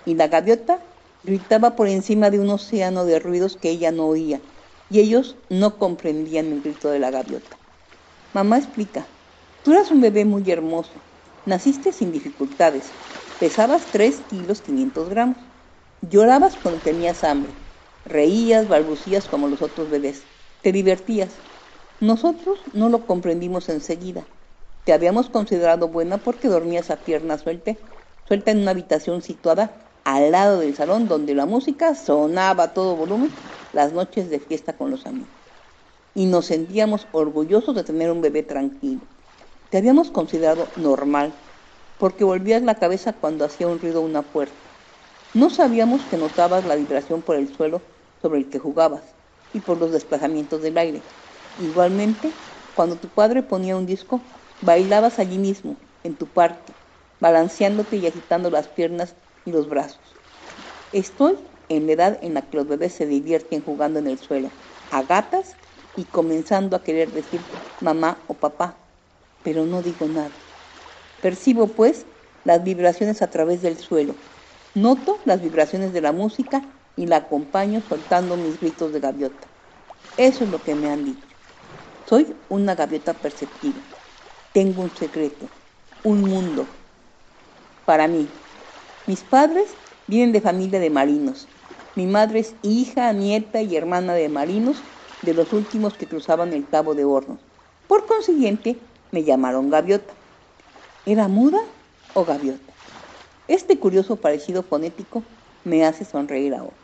Y 0.04 0.14
la 0.14 0.28
gaviota 0.28 0.84
Gritaba 1.26 1.74
por 1.74 1.88
encima 1.88 2.30
de 2.30 2.38
un 2.38 2.48
océano 2.50 3.04
de 3.04 3.18
ruidos 3.18 3.56
que 3.56 3.68
ella 3.68 3.90
no 3.90 4.06
oía, 4.06 4.44
y 4.88 5.00
ellos 5.00 5.38
no 5.50 5.76
comprendían 5.76 6.52
el 6.52 6.62
grito 6.62 6.88
de 6.88 7.00
la 7.00 7.10
gaviota. 7.10 7.58
Mamá 8.32 8.58
explica, 8.58 9.10
tú 9.62 9.72
eras 9.72 9.90
un 9.90 10.00
bebé 10.00 10.24
muy 10.24 10.48
hermoso, 10.48 11.02
naciste 11.44 11.92
sin 11.92 12.12
dificultades, 12.12 12.94
pesabas 13.38 13.90
3 13.90 14.20
kilos 14.20 14.62
500 14.62 15.08
gramos, 15.08 15.50
llorabas 16.00 16.56
cuando 16.56 16.80
tenías 16.80 17.24
hambre, 17.24 17.58
reías, 18.04 18.68
balbucías 18.68 19.26
como 19.26 19.48
los 19.48 19.62
otros 19.62 19.88
bebés, 19.90 20.28
te 20.60 20.70
divertías. 20.70 21.42
Nosotros 21.98 22.66
no 22.72 22.88
lo 22.88 23.04
comprendimos 23.04 23.68
enseguida. 23.68 24.28
Te 24.84 24.92
habíamos 24.92 25.28
considerado 25.28 25.88
buena 25.88 26.22
porque 26.22 26.46
dormías 26.46 26.90
a 26.90 27.02
pierna 27.02 27.36
suelta, 27.36 27.76
suelta 28.22 28.52
en 28.52 28.58
una 28.58 28.70
habitación 28.70 29.22
situada 29.22 29.85
al 30.06 30.30
lado 30.30 30.60
del 30.60 30.76
salón 30.76 31.08
donde 31.08 31.34
la 31.34 31.46
música 31.46 31.96
sonaba 31.96 32.62
a 32.62 32.74
todo 32.74 32.94
volumen 32.94 33.32
las 33.72 33.92
noches 33.92 34.30
de 34.30 34.38
fiesta 34.38 34.76
con 34.76 34.92
los 34.92 35.04
amigos. 35.04 35.34
Y 36.14 36.26
nos 36.26 36.46
sentíamos 36.46 37.08
orgullosos 37.10 37.74
de 37.74 37.82
tener 37.82 38.12
un 38.12 38.20
bebé 38.20 38.44
tranquilo. 38.44 39.00
Te 39.68 39.78
habíamos 39.78 40.12
considerado 40.12 40.68
normal, 40.76 41.34
porque 41.98 42.22
volvías 42.22 42.62
la 42.62 42.76
cabeza 42.76 43.14
cuando 43.14 43.44
hacía 43.44 43.66
un 43.66 43.80
ruido 43.80 44.00
una 44.00 44.22
puerta. 44.22 44.54
No 45.34 45.50
sabíamos 45.50 46.06
que 46.06 46.16
notabas 46.16 46.64
la 46.64 46.76
vibración 46.76 47.22
por 47.22 47.34
el 47.34 47.52
suelo 47.52 47.82
sobre 48.22 48.38
el 48.38 48.48
que 48.48 48.60
jugabas 48.60 49.02
y 49.52 49.58
por 49.58 49.76
los 49.76 49.90
desplazamientos 49.90 50.62
del 50.62 50.78
aire. 50.78 51.02
Igualmente, 51.56 52.32
cuando 52.74 52.94
tu 52.94 53.08
padre 53.08 53.42
ponía 53.42 53.76
un 53.76 53.86
disco, 53.86 54.20
bailabas 54.60 55.18
allí 55.18 55.38
mismo, 55.38 55.74
en 56.04 56.16
tu 56.16 56.28
parque, 56.28 56.74
balanceándote 57.18 57.96
y 57.96 58.06
agitando 58.06 58.50
las 58.50 58.68
piernas 58.68 59.16
y 59.46 59.52
los 59.52 59.70
brazos. 59.70 60.18
Estoy 60.92 61.38
en 61.70 61.86
la 61.86 61.92
edad 61.94 62.18
en 62.22 62.34
la 62.34 62.50
que 62.50 62.58
los 62.58 62.68
bebés 62.68 62.94
se 62.94 63.06
divierten 63.06 63.62
jugando 63.62 64.00
en 64.00 64.08
el 64.08 64.18
suelo, 64.18 64.52
a 64.90 65.04
gatas 65.04 65.58
y 65.96 66.06
comenzando 66.06 66.76
a 66.76 66.84
querer 66.84 67.12
decir 67.12 67.48
mamá 67.80 68.24
o 68.28 68.40
papá, 68.40 68.90
pero 69.42 69.66
no 69.66 69.82
digo 69.82 70.08
nada. 70.08 70.44
Percibo 71.20 71.74
pues 71.74 72.06
las 72.44 72.64
vibraciones 72.64 73.22
a 73.22 73.30
través 73.30 73.62
del 73.62 73.78
suelo. 73.78 74.16
Noto 74.74 75.22
las 75.26 75.40
vibraciones 75.42 75.92
de 75.92 76.02
la 76.02 76.12
música 76.12 76.74
y 76.96 77.06
la 77.06 77.16
acompaño 77.16 77.82
soltando 77.82 78.36
mis 78.36 78.60
gritos 78.60 78.92
de 78.92 79.00
gaviota. 79.00 79.48
Eso 80.16 80.44
es 80.44 80.50
lo 80.50 80.64
que 80.64 80.74
me 80.74 80.90
han 80.90 81.04
dicho. 81.04 81.38
Soy 82.06 82.36
una 82.48 82.74
gaviota 82.74 83.20
perceptiva. 83.20 83.84
Tengo 84.52 84.82
un 84.82 84.96
secreto, 84.96 85.50
un 86.02 86.28
mundo. 86.28 86.76
Para 87.84 88.08
mí, 88.08 88.30
mis 89.06 89.24
padres 89.24 89.78
vienen 90.06 90.32
de 90.32 90.40
familia 90.40 90.80
de 90.80 90.90
marinos. 90.90 91.48
Mi 91.94 92.06
madre 92.06 92.40
es 92.40 92.56
hija, 92.62 93.12
nieta 93.12 93.62
y 93.62 93.76
hermana 93.76 94.14
de 94.14 94.28
marinos, 94.28 94.84
de 95.22 95.34
los 95.34 95.52
últimos 95.52 95.94
que 95.96 96.08
cruzaban 96.08 96.52
el 96.52 96.68
Cabo 96.68 96.94
de 96.94 97.04
Hornos. 97.04 97.46
Por 97.86 98.06
consiguiente, 98.06 98.90
me 99.10 99.24
llamaron 99.24 99.70
gaviota. 99.70 100.16
¿Era 101.04 101.28
muda 101.28 101.60
o 102.12 102.24
gaviota? 102.24 102.74
Este 103.48 103.78
curioso 103.80 104.20
parecido 104.20 104.62
fonético 104.62 105.24
me 105.64 105.84
hace 105.84 106.04
sonreír 106.04 106.54
ahora. 106.54 106.76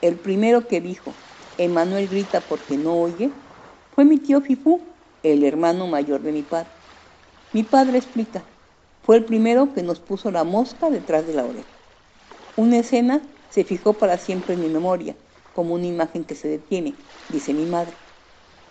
El 0.00 0.20
primero 0.20 0.68
que 0.68 0.80
dijo, 0.80 1.16
Emanuel 1.56 2.08
grita 2.08 2.46
porque 2.48 2.76
no 2.78 3.00
oye, 3.00 3.34
fue 3.90 4.04
mi 4.04 4.18
tío 4.18 4.40
Fifú, 4.42 4.96
el 5.22 5.44
hermano 5.44 5.86
mayor 5.86 6.22
de 6.22 6.32
mi 6.32 6.42
padre. 6.42 6.72
Mi 7.52 7.64
padre 7.64 7.98
explica, 7.98 8.49
fue 9.10 9.16
el 9.16 9.24
primero 9.24 9.74
que 9.74 9.82
nos 9.82 9.98
puso 9.98 10.30
la 10.30 10.44
mosca 10.44 10.88
detrás 10.88 11.26
de 11.26 11.34
la 11.34 11.44
oreja. 11.44 11.66
Una 12.54 12.78
escena 12.78 13.20
se 13.50 13.64
fijó 13.64 13.94
para 13.94 14.16
siempre 14.18 14.54
en 14.54 14.60
mi 14.60 14.68
memoria, 14.68 15.16
como 15.52 15.74
una 15.74 15.86
imagen 15.86 16.22
que 16.22 16.36
se 16.36 16.46
detiene, 16.46 16.94
dice 17.28 17.52
mi 17.52 17.66
madre. 17.66 17.92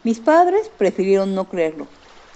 Mis 0.05 0.21
padres 0.21 0.69
prefirieron 0.69 1.35
no 1.35 1.49
creerlo, 1.49 1.87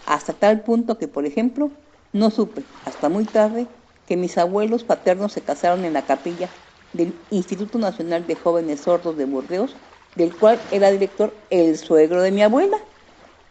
hasta 0.05 0.33
tal 0.33 0.65
punto 0.65 0.97
que, 0.97 1.07
por 1.07 1.25
ejemplo, 1.25 1.71
no 2.11 2.29
supe, 2.29 2.65
hasta 2.83 3.07
muy 3.07 3.23
tarde, 3.23 3.67
que 4.05 4.17
mis 4.17 4.37
abuelos 4.37 4.83
paternos 4.83 5.31
se 5.31 5.39
casaron 5.39 5.85
en 5.85 5.93
la 5.93 6.05
capilla 6.05 6.49
del 6.91 7.15
Instituto 7.29 7.79
Nacional 7.79 8.27
de 8.27 8.35
Jóvenes 8.35 8.81
Sordos 8.81 9.15
de 9.15 9.23
Burdeos, 9.23 9.77
del 10.17 10.35
cual 10.35 10.59
era 10.71 10.91
director 10.91 11.33
el 11.51 11.77
suegro 11.77 12.21
de 12.21 12.33
mi 12.33 12.43
abuela. 12.43 12.79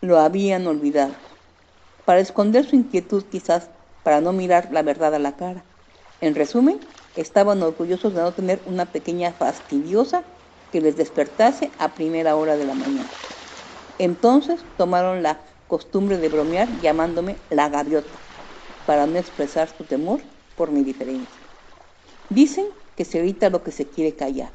Lo 0.02 0.20
habían 0.20 0.66
olvidado. 0.66 1.14
Para 2.04 2.20
esconder 2.20 2.66
su 2.66 2.76
inquietud 2.76 3.24
quizás 3.30 3.70
para 4.02 4.20
no 4.20 4.32
mirar 4.32 4.70
la 4.72 4.82
verdad 4.82 5.14
a 5.14 5.18
la 5.18 5.36
cara. 5.36 5.66
En 6.20 6.34
resumen, 6.34 6.88
estaban 7.14 7.62
orgullosos 7.62 8.14
de 8.14 8.22
no 8.22 8.34
tener 8.34 8.62
una 8.66 8.92
pequeña 8.92 9.32
fastidiosa 9.34 10.26
que 10.70 10.80
les 10.80 10.96
despertase 10.96 11.74
a 11.78 11.94
primera 11.94 12.36
hora 12.36 12.56
de 12.56 12.64
la 12.66 12.74
mañana. 12.74 13.12
Entonces 13.98 14.66
tomaron 14.76 15.22
la 15.22 15.44
costumbre 15.66 16.18
de 16.18 16.28
bromear 16.28 16.78
llamándome 16.78 17.42
la 17.50 17.68
gaviota, 17.68 18.20
para 18.84 19.06
no 19.06 19.18
expresar 19.18 19.68
su 19.76 19.84
temor 19.84 20.22
por 20.54 20.72
mi 20.72 20.82
diferencia. 20.84 21.42
Dicen 22.28 22.66
que 22.96 23.04
se 23.04 23.20
grita 23.20 23.50
lo 23.50 23.62
que 23.62 23.72
se 23.72 23.90
quiere 23.90 24.16
callar. 24.16 24.54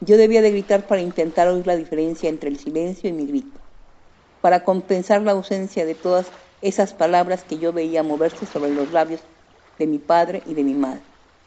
Yo 0.00 0.16
debía 0.16 0.42
de 0.42 0.50
gritar 0.50 0.86
para 0.86 1.00
intentar 1.02 1.48
oír 1.48 1.66
la 1.66 1.76
diferencia 1.76 2.28
entre 2.28 2.50
el 2.50 2.58
silencio 2.58 3.08
y 3.08 3.12
mi 3.12 3.26
grito, 3.26 3.60
para 4.40 4.64
compensar 4.64 5.22
la 5.22 5.32
ausencia 5.32 5.86
de 5.86 5.94
todas 5.94 6.32
esas 6.62 6.94
palabras 6.94 7.44
que 7.44 7.58
yo 7.58 7.72
veía 7.74 8.02
moverse 8.02 8.46
sobre 8.46 8.72
los 8.72 8.90
labios 8.90 9.28
de 9.78 9.86
mi 9.86 9.98
padre 9.98 10.42
y 10.46 10.54
de 10.54 10.64
mi 10.64 10.74
madre, 10.74 11.04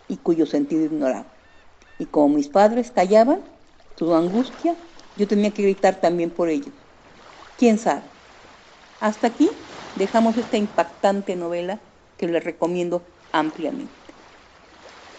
y 0.07 0.17
cuyo 0.17 0.45
sentido 0.45 0.85
ignoraba. 0.85 1.33
Y 1.97 2.07
como 2.07 2.35
mis 2.35 2.49
padres 2.49 2.91
callaban 2.91 3.45
su 3.97 4.13
angustia, 4.15 4.77
yo 5.15 5.27
tenía 5.27 5.53
que 5.53 5.63
gritar 5.63 6.01
también 6.01 6.31
por 6.31 6.49
ellos. 6.49 6.75
¿Quién 7.57 7.77
sabe? 7.79 8.11
Hasta 8.99 9.27
aquí 9.27 9.69
dejamos 9.95 10.37
esta 10.37 10.57
impactante 10.57 11.37
novela 11.37 11.81
que 12.17 12.27
les 12.27 12.43
recomiendo 12.43 13.07
ampliamente. 13.31 14.15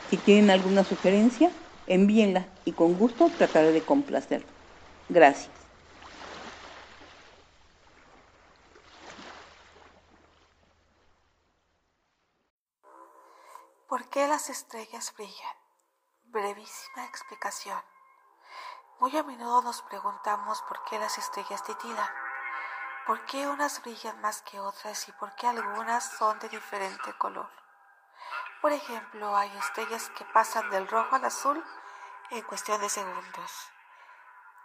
Si 0.07 0.17
tienen 0.19 0.51
alguna 0.51 0.85
sugerencia, 0.85 1.55
envíenla 1.87 2.49
y 2.65 2.73
con 2.73 2.95
gusto 2.97 3.33
trataré 3.33 3.73
de 3.73 3.85
complacerla. 3.85 4.55
Gracias. 5.09 5.56
¿Por 13.89 14.09
qué 14.09 14.27
las 14.27 14.51
estrellas 14.51 15.15
brillan? 15.15 15.57
Brevísima 16.25 17.05
explicación. 17.05 17.81
Muy 18.99 19.17
a 19.17 19.23
menudo 19.23 19.63
nos 19.63 19.83
preguntamos 19.83 20.61
por 20.63 20.83
qué 20.83 20.99
las 20.99 21.19
estrellas 21.19 21.63
titilan, 21.63 22.11
por 23.07 23.25
qué 23.27 23.47
unas 23.47 23.81
brillan 23.83 24.21
más 24.21 24.43
que 24.43 24.59
otras 24.59 25.07
y 25.09 25.13
por 25.13 25.37
qué 25.37 25.47
algunas 25.47 26.03
son 26.19 26.37
de 26.41 26.49
diferente 26.49 27.17
color. 27.17 27.49
Por 28.61 28.73
ejemplo, 28.73 29.37
hay 29.37 29.57
estrellas 29.57 30.11
que 30.19 30.25
pasan 30.25 30.69
del 30.71 30.89
rojo 30.89 31.15
al 31.15 31.25
azul 31.25 31.65
en 32.31 32.43
cuestión 32.43 32.81
de 32.81 32.89
segundos. 32.89 33.71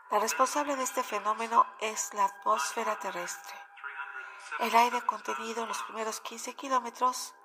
La 0.10 0.18
responsable 0.18 0.76
de 0.76 0.84
este 0.84 1.04
fenómeno 1.04 1.68
es 1.80 2.12
la 2.16 2.26
atmósfera 2.26 2.98
terrestre. 2.98 3.56
El 4.58 4.76
aire 4.76 5.06
contenido 5.06 5.62
en 5.62 5.68
los 5.68 5.84
primeros 5.84 6.22
15 6.22 6.56
kilómetros 6.56 7.36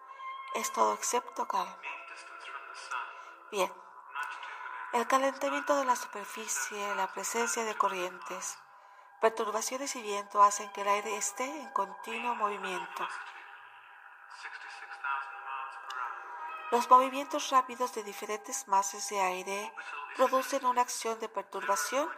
es 0.57 0.73
todo 0.73 0.95
excepto 0.95 1.47
calma. 1.47 1.79
Bien, 3.51 3.73
el 4.93 5.07
calentamiento 5.07 5.77
de 5.77 5.85
la 5.85 5.97
superficie, 5.97 6.95
la 6.95 7.13
presencia 7.13 7.65
de 7.65 7.77
corrientes, 7.77 8.59
perturbaciones 9.21 9.95
y 9.97 10.03
viento 10.03 10.43
hacen 10.43 10.73
que 10.73 10.81
el 10.81 10.89
aire 10.89 11.17
esté 11.17 11.45
en 11.45 11.71
continuo 11.73 12.35
movimiento. 12.35 13.07
Los 16.71 16.89
movimientos 16.91 17.51
rápidos 17.51 17.95
de 17.95 18.03
diferentes 18.03 18.67
masas 18.67 19.09
de 19.11 19.21
aire 19.21 19.73
producen 20.17 20.65
una 20.65 20.83
acción 20.83 21.21
de 21.21 21.29
perturbación 21.29 22.11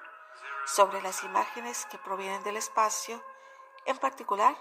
sobre 0.64 1.02
las 1.02 1.24
imágenes 1.24 1.86
que 1.86 1.98
provienen 1.98 2.42
del 2.44 2.56
espacio, 2.56 3.22
en 3.84 3.98
particular 3.98 4.56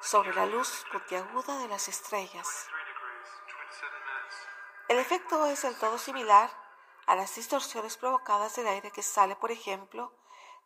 sobre 0.00 0.34
la 0.34 0.46
luz 0.46 0.84
puntiaguda 0.90 1.58
de 1.58 1.68
las 1.68 1.88
estrellas. 1.88 2.68
El 4.88 4.98
efecto 4.98 5.46
es 5.46 5.62
del 5.62 5.78
todo 5.78 5.98
similar 5.98 6.50
a 7.06 7.16
las 7.16 7.34
distorsiones 7.34 7.96
provocadas 7.96 8.56
del 8.56 8.66
aire 8.66 8.90
que 8.90 9.02
sale, 9.02 9.36
por 9.36 9.50
ejemplo, 9.50 10.12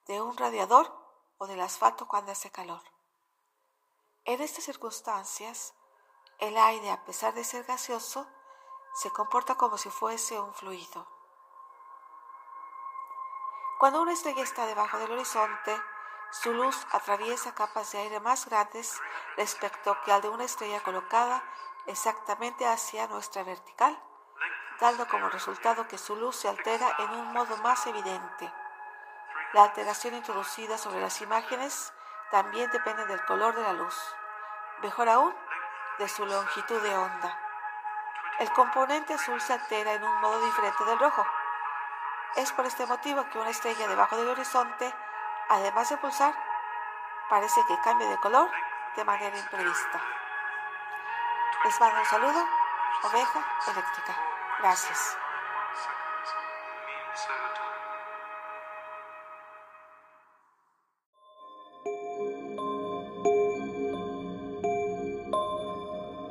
de 0.07 0.21
un 0.21 0.37
radiador 0.37 0.93
o 1.39 1.47
del 1.47 1.61
asfalto 1.61 2.09
cuando 2.09 2.33
hace 2.33 2.51
calor. 2.51 2.83
En 4.25 4.41
estas 4.41 4.65
circunstancias, 4.65 5.75
el 6.39 6.57
aire, 6.57 6.91
a 6.91 7.05
pesar 7.05 7.35
de 7.35 7.45
ser 7.45 7.65
gaseoso, 7.65 8.29
se 8.95 9.11
comporta 9.11 9.55
como 9.55 9.79
si 9.79 9.91
fuese 9.91 10.39
un 10.39 10.53
fluido. 10.55 11.07
Cuando 13.79 14.03
una 14.03 14.13
estrella 14.13 14.43
está 14.43 14.67
debajo 14.67 14.99
del 14.99 15.13
horizonte, 15.13 15.81
su 16.31 16.53
luz 16.53 16.77
atraviesa 16.91 17.55
capas 17.55 17.93
de 17.93 17.99
aire 17.99 18.21
más 18.21 18.47
grandes 18.47 19.01
respecto 19.37 19.97
que 20.05 20.13
al 20.13 20.21
de 20.21 20.29
una 20.29 20.45
estrella 20.45 20.83
colocada 20.83 21.43
exactamente 21.87 22.67
hacia 22.67 23.07
nuestra 23.07 23.43
vertical, 23.43 23.99
dando 24.81 25.07
como 25.09 25.29
resultado 25.29 25.89
que 25.89 25.99
su 25.99 26.17
luz 26.17 26.37
se 26.37 26.49
altera 26.49 26.89
en 26.99 27.11
un 27.11 27.33
modo 27.33 27.57
más 27.59 27.87
evidente. 27.87 28.53
La 29.53 29.65
alteración 29.65 30.15
introducida 30.15 30.77
sobre 30.79 31.01
las 31.01 31.21
imágenes 31.21 31.93
también 32.31 32.71
depende 32.71 33.07
del 33.07 33.25
color 33.25 33.55
de 33.55 33.63
la 33.63 33.73
luz, 33.73 33.97
mejor 34.83 35.09
aún, 35.09 35.35
de 35.99 36.09
su 36.09 36.25
longitud 36.27 36.81
de 36.83 36.97
onda. 36.97 37.39
El 38.39 38.53
componente 38.53 39.15
azul 39.15 39.41
se 39.41 39.55
altera 39.55 39.95
en 39.95 40.05
un 40.05 40.21
modo 40.21 40.41
diferente 40.45 40.85
del 40.85 40.99
rojo. 40.99 41.27
Es 42.37 42.53
por 42.53 42.67
este 42.67 42.87
motivo 42.87 43.29
que 43.31 43.39
una 43.39 43.51
estrella 43.51 43.89
debajo 43.89 44.17
del 44.17 44.29
horizonte, 44.29 44.95
además 45.49 45.89
de 45.89 45.97
pulsar, 45.97 46.35
parece 47.29 47.61
que 47.67 47.81
cambia 47.81 48.09
de 48.09 48.19
color 48.19 48.49
de 48.95 49.05
manera 49.05 49.37
imprevista. 49.37 50.01
Les 51.65 51.81
mando 51.81 51.99
un 51.99 52.07
saludo, 52.07 52.45
oveja 53.03 53.45
eléctrica. 53.73 54.17
Gracias. 54.61 55.17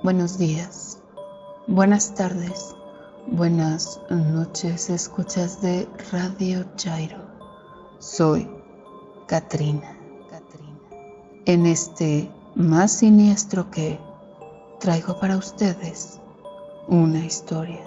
Buenos 0.02 0.38
días. 0.38 1.04
Buenas 1.68 2.16
tardes, 2.16 2.74
buenas 3.28 4.00
noches, 4.10 4.90
escuchas 4.90 5.62
de 5.62 5.90
Radio 6.14 6.66
Jairo. 6.82 7.20
Soy 8.00 8.50
Katrina. 9.28 9.98
En 11.46 11.66
este 11.66 12.32
más 12.56 13.00
siniestro 13.00 13.70
que 13.70 14.07
traigo 14.80 15.20
para 15.20 15.38
ustedes 15.38 16.20
una 16.88 17.26
historia. 17.26 17.84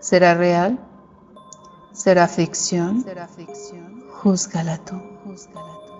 ¿Será 0.00 0.34
real? 0.34 0.78
¿Será 1.92 2.28
ficción? 2.28 3.02
¿Será 3.02 3.26
ficción? 3.26 4.04
Júzgala 4.10 4.78
tú. 4.78 4.94
Júzgala 5.24 5.72
tú. 5.86 5.94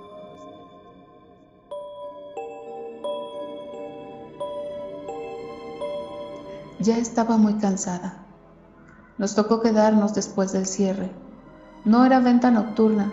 Ya 6.81 6.98
estaba 6.98 7.37
muy 7.37 7.55
cansada. 7.55 8.24
Nos 9.18 9.35
tocó 9.35 9.61
quedarnos 9.61 10.14
después 10.14 10.53
del 10.53 10.66
cierre. 10.66 11.11
No 11.85 12.05
era 12.05 12.20
venta 12.20 12.50
nocturna, 12.50 13.12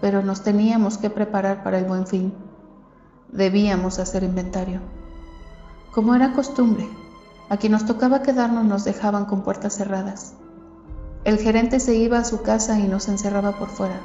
pero 0.00 0.22
nos 0.22 0.42
teníamos 0.42 0.98
que 0.98 1.10
preparar 1.10 1.62
para 1.62 1.78
el 1.78 1.84
buen 1.84 2.06
fin. 2.06 2.34
Debíamos 3.28 3.98
hacer 3.98 4.22
inventario. 4.22 4.80
Como 5.92 6.14
era 6.14 6.32
costumbre, 6.32 6.88
a 7.48 7.56
quien 7.56 7.72
nos 7.72 7.86
tocaba 7.86 8.22
quedarnos 8.22 8.64
nos 8.64 8.84
dejaban 8.84 9.24
con 9.24 9.42
puertas 9.42 9.76
cerradas. 9.76 10.34
El 11.24 11.38
gerente 11.38 11.80
se 11.80 11.94
iba 11.94 12.18
a 12.18 12.24
su 12.24 12.42
casa 12.42 12.78
y 12.78 12.88
nos 12.88 13.08
encerraba 13.08 13.52
por 13.52 13.68
fuera. 13.68 14.00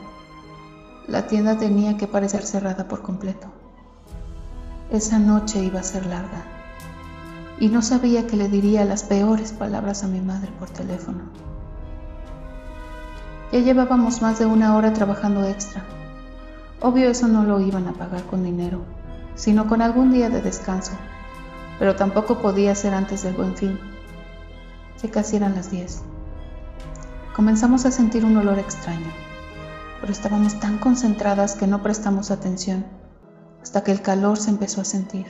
La 1.07 1.27
tienda 1.27 1.57
tenía 1.57 1.97
que 1.97 2.07
parecer 2.07 2.43
cerrada 2.43 2.87
por 2.87 3.01
completo. 3.01 3.47
Esa 4.91 5.19
noche 5.19 5.63
iba 5.63 5.79
a 5.79 5.83
ser 5.83 6.05
larga 6.05 6.43
y 7.61 7.69
no 7.69 7.83
sabía 7.83 8.25
que 8.25 8.35
le 8.35 8.49
diría 8.49 8.85
las 8.85 9.03
peores 9.03 9.51
palabras 9.51 10.03
a 10.03 10.07
mi 10.07 10.19
madre 10.19 10.49
por 10.59 10.69
teléfono. 10.71 11.21
Ya 13.51 13.59
llevábamos 13.59 14.21
más 14.23 14.39
de 14.39 14.47
una 14.47 14.75
hora 14.75 14.93
trabajando 14.93 15.45
extra. 15.45 15.83
Obvio 16.81 17.09
eso 17.09 17.27
no 17.27 17.43
lo 17.43 17.59
iban 17.59 17.87
a 17.87 17.93
pagar 17.93 18.23
con 18.23 18.43
dinero, 18.43 18.81
sino 19.35 19.67
con 19.67 19.83
algún 19.83 20.11
día 20.11 20.29
de 20.31 20.41
descanso, 20.41 20.93
pero 21.81 21.95
tampoco 21.95 22.37
podía 22.37 22.75
ser 22.75 22.93
antes 22.93 23.23
del 23.23 23.33
buen 23.33 23.57
fin. 23.57 23.79
Ya 25.01 25.09
casi 25.09 25.37
eran 25.37 25.55
las 25.55 25.71
10. 25.71 26.03
Comenzamos 27.35 27.87
a 27.87 27.91
sentir 27.91 28.23
un 28.23 28.37
olor 28.37 28.59
extraño, 28.59 29.11
pero 29.99 30.13
estábamos 30.13 30.59
tan 30.59 30.77
concentradas 30.77 31.55
que 31.55 31.65
no 31.65 31.81
prestamos 31.81 32.29
atención, 32.29 32.85
hasta 33.63 33.83
que 33.83 33.91
el 33.91 34.03
calor 34.03 34.37
se 34.37 34.51
empezó 34.51 34.81
a 34.81 34.85
sentir. 34.85 35.25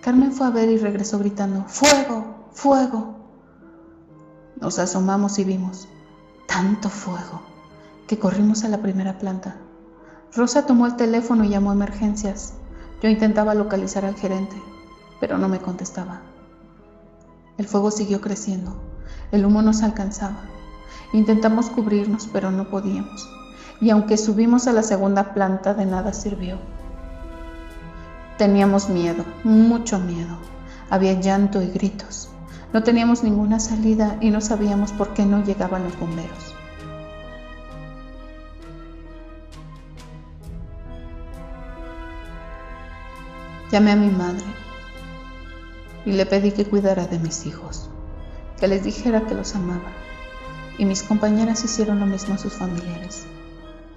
Carmen 0.00 0.32
fue 0.32 0.46
a 0.46 0.50
ver 0.50 0.70
y 0.70 0.78
regresó 0.78 1.18
gritando, 1.18 1.66
¡Fuego! 1.68 2.46
¡Fuego! 2.52 3.14
Nos 4.58 4.78
asomamos 4.78 5.38
y 5.38 5.44
vimos 5.44 5.88
tanto 6.48 6.88
fuego 6.88 7.42
que 8.06 8.18
corrimos 8.18 8.64
a 8.64 8.70
la 8.70 8.80
primera 8.80 9.18
planta. 9.18 9.56
Rosa 10.34 10.64
tomó 10.64 10.86
el 10.86 10.96
teléfono 10.96 11.44
y 11.44 11.50
llamó 11.50 11.70
a 11.70 11.74
emergencias. 11.74 12.54
Yo 13.02 13.10
intentaba 13.10 13.52
localizar 13.52 14.06
al 14.06 14.14
gerente, 14.14 14.56
pero 15.24 15.38
no 15.38 15.48
me 15.48 15.58
contestaba. 15.58 16.20
El 17.56 17.66
fuego 17.66 17.90
siguió 17.90 18.20
creciendo. 18.20 18.76
El 19.32 19.46
humo 19.46 19.62
nos 19.62 19.82
alcanzaba. 19.82 20.42
Intentamos 21.14 21.70
cubrirnos, 21.70 22.28
pero 22.30 22.50
no 22.50 22.68
podíamos. 22.68 23.26
Y 23.80 23.88
aunque 23.88 24.18
subimos 24.18 24.66
a 24.66 24.74
la 24.74 24.82
segunda 24.82 25.32
planta, 25.32 25.72
de 25.72 25.86
nada 25.86 26.12
sirvió. 26.12 26.58
Teníamos 28.36 28.90
miedo, 28.90 29.24
mucho 29.44 29.98
miedo. 29.98 30.36
Había 30.90 31.18
llanto 31.18 31.62
y 31.62 31.68
gritos. 31.68 32.28
No 32.74 32.82
teníamos 32.82 33.22
ninguna 33.22 33.60
salida 33.60 34.18
y 34.20 34.28
no 34.28 34.42
sabíamos 34.42 34.92
por 34.92 35.14
qué 35.14 35.24
no 35.24 35.42
llegaban 35.42 35.84
los 35.84 35.98
bomberos. 35.98 36.54
Llamé 43.70 43.92
a 43.92 43.96
mi 43.96 44.10
madre 44.10 44.63
y 46.04 46.12
le 46.12 46.26
pedí 46.26 46.52
que 46.52 46.66
cuidara 46.66 47.06
de 47.06 47.18
mis 47.18 47.46
hijos, 47.46 47.90
que 48.58 48.68
les 48.68 48.84
dijera 48.84 49.26
que 49.26 49.34
los 49.34 49.54
amaba. 49.54 49.92
Y 50.78 50.84
mis 50.84 51.02
compañeras 51.02 51.64
hicieron 51.64 52.00
lo 52.00 52.06
mismo 52.06 52.34
a 52.34 52.38
sus 52.38 52.52
familiares. 52.52 53.24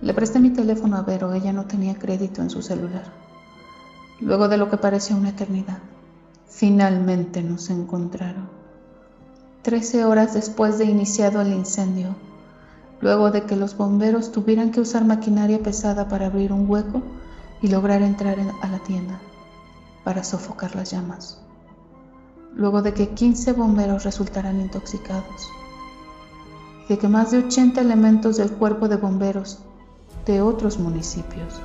Le 0.02 0.14
presté 0.14 0.40
mi 0.40 0.52
teléfono 0.52 0.98
a 0.98 1.02
Vero, 1.02 1.34
ella 1.34 1.54
no 1.54 1.66
tenía 1.66 1.96
crédito 1.96 2.42
en 2.42 2.50
su 2.50 2.62
celular 2.62 3.28
luego 4.20 4.48
de 4.48 4.58
lo 4.58 4.70
que 4.70 4.78
pareció 4.78 5.16
una 5.16 5.30
eternidad. 5.30 5.80
Finalmente 6.48 7.44
nos 7.44 7.70
encontraron. 7.70 8.50
Trece 9.62 10.06
horas 10.06 10.34
después 10.34 10.78
de 10.78 10.86
iniciado 10.86 11.42
el 11.42 11.54
incendio, 11.54 12.16
luego 13.02 13.32
de 13.32 13.44
que 13.44 13.56
los 13.56 13.76
bomberos 13.78 14.32
tuvieran 14.32 14.72
que 14.72 14.82
usar 14.82 15.06
maquinaria 15.06 15.62
pesada 15.62 16.08
para 16.08 16.28
abrir 16.28 16.52
un 16.54 16.70
hueco 16.70 17.02
y 17.62 17.68
lograr 17.68 18.02
entrar 18.02 18.38
a 18.62 18.68
la 18.68 18.80
tienda 18.80 19.20
para 20.04 20.24
sofocar 20.24 20.76
las 20.76 20.92
llamas, 20.92 21.42
luego 22.58 22.82
de 22.82 22.94
que 22.94 23.10
15 23.10 23.54
bomberos 23.54 24.04
resultaran 24.04 24.60
intoxicados, 24.60 25.48
y 26.86 26.90
de 26.90 26.98
que 26.98 27.08
más 27.08 27.32
de 27.32 27.38
80 27.38 27.80
elementos 27.80 28.38
del 28.38 28.52
cuerpo 28.52 28.88
de 28.88 28.98
bomberos 28.98 29.60
de 30.26 30.42
otros 30.42 30.80
municipios 30.80 31.62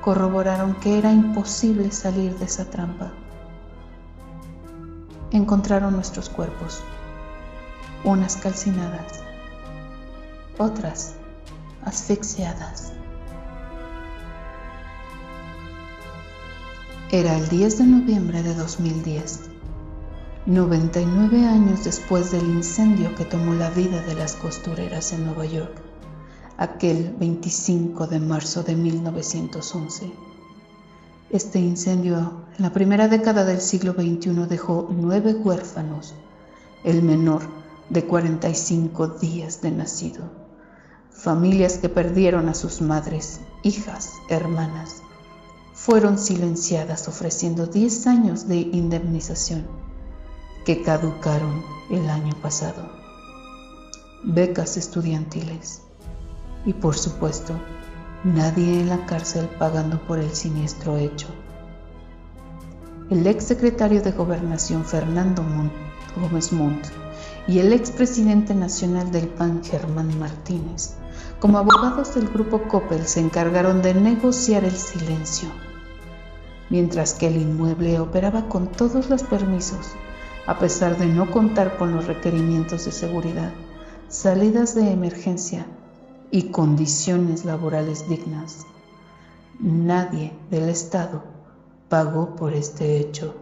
corroboraron 0.00 0.74
que 0.76 0.96
era 0.96 1.12
imposible 1.12 1.90
salir 1.90 2.38
de 2.38 2.44
esa 2.44 2.64
trampa. 2.64 3.12
encontraron 5.32 5.94
nuestros 5.94 6.28
cuerpos, 6.28 6.80
unas 8.04 8.36
calcinadas, 8.36 9.20
otras 10.58 11.14
asfixiadas. 11.84 12.92
Era 17.10 17.36
el 17.36 17.48
10 17.48 17.78
de 17.78 17.84
noviembre 17.84 18.42
de 18.42 18.54
2010, 18.54 19.49
99 20.46 21.44
años 21.44 21.84
después 21.84 22.32
del 22.32 22.46
incendio 22.46 23.14
que 23.14 23.26
tomó 23.26 23.52
la 23.52 23.68
vida 23.68 24.00
de 24.00 24.14
las 24.14 24.36
costureras 24.36 25.12
en 25.12 25.26
Nueva 25.26 25.44
York, 25.44 25.82
aquel 26.56 27.14
25 27.20 28.06
de 28.06 28.20
marzo 28.20 28.62
de 28.62 28.74
1911. 28.74 30.10
Este 31.28 31.58
incendio 31.58 32.46
en 32.56 32.62
la 32.62 32.72
primera 32.72 33.06
década 33.06 33.44
del 33.44 33.60
siglo 33.60 33.92
XXI 33.92 34.46
dejó 34.48 34.88
nueve 34.90 35.34
huérfanos, 35.34 36.14
el 36.84 37.02
menor 37.02 37.42
de 37.90 38.06
45 38.06 39.08
días 39.08 39.60
de 39.60 39.72
nacido, 39.72 40.24
familias 41.10 41.76
que 41.76 41.90
perdieron 41.90 42.48
a 42.48 42.54
sus 42.54 42.80
madres, 42.80 43.40
hijas, 43.62 44.12
hermanas 44.30 45.02
fueron 45.74 46.18
silenciadas 46.18 47.08
ofreciendo 47.08 47.66
10 47.66 48.06
años 48.06 48.48
de 48.48 48.56
indemnización 48.56 49.89
que 50.70 50.82
caducaron 50.82 51.64
el 51.90 52.08
año 52.08 52.32
pasado, 52.40 52.88
becas 54.22 54.76
estudiantiles 54.76 55.82
y 56.64 56.74
por 56.74 56.96
supuesto 56.96 57.54
nadie 58.22 58.82
en 58.82 58.88
la 58.88 59.04
cárcel 59.04 59.48
pagando 59.58 59.98
por 60.06 60.20
el 60.20 60.30
siniestro 60.30 60.96
hecho. 60.96 61.26
El 63.10 63.26
ex 63.26 63.42
secretario 63.46 64.00
de 64.00 64.12
Gobernación 64.12 64.84
Fernando 64.84 65.44
Gómez 66.14 66.52
Montt 66.52 66.86
y 67.48 67.58
el 67.58 67.72
ex 67.72 67.90
presidente 67.90 68.54
nacional 68.54 69.10
del 69.10 69.26
PAN 69.26 69.64
Germán 69.64 70.16
Martínez, 70.20 70.94
como 71.40 71.58
abogados 71.58 72.14
del 72.14 72.28
grupo 72.28 72.62
Coppel, 72.68 73.08
se 73.08 73.18
encargaron 73.18 73.82
de 73.82 73.94
negociar 73.94 74.62
el 74.62 74.76
silencio 74.76 75.48
mientras 76.68 77.14
que 77.14 77.26
el 77.26 77.36
inmueble 77.36 77.98
operaba 77.98 78.48
con 78.48 78.68
todos 78.68 79.10
los 79.10 79.24
permisos, 79.24 79.96
a 80.46 80.58
pesar 80.58 80.96
de 80.98 81.06
no 81.06 81.30
contar 81.30 81.76
con 81.76 81.94
los 81.94 82.06
requerimientos 82.06 82.84
de 82.84 82.92
seguridad, 82.92 83.52
salidas 84.08 84.74
de 84.74 84.90
emergencia 84.90 85.66
y 86.30 86.50
condiciones 86.50 87.44
laborales 87.44 88.08
dignas. 88.08 88.66
Nadie 89.58 90.32
del 90.50 90.68
Estado 90.68 91.22
pagó 91.88 92.34
por 92.36 92.52
este 92.54 92.98
hecho. 92.98 93.34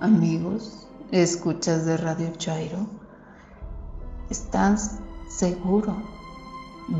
Amigos, 0.00 0.86
escuchas 1.10 1.86
de 1.86 1.96
Radio 1.96 2.32
Chairo, 2.36 2.86
¿estás 4.30 4.98
seguro 5.28 5.94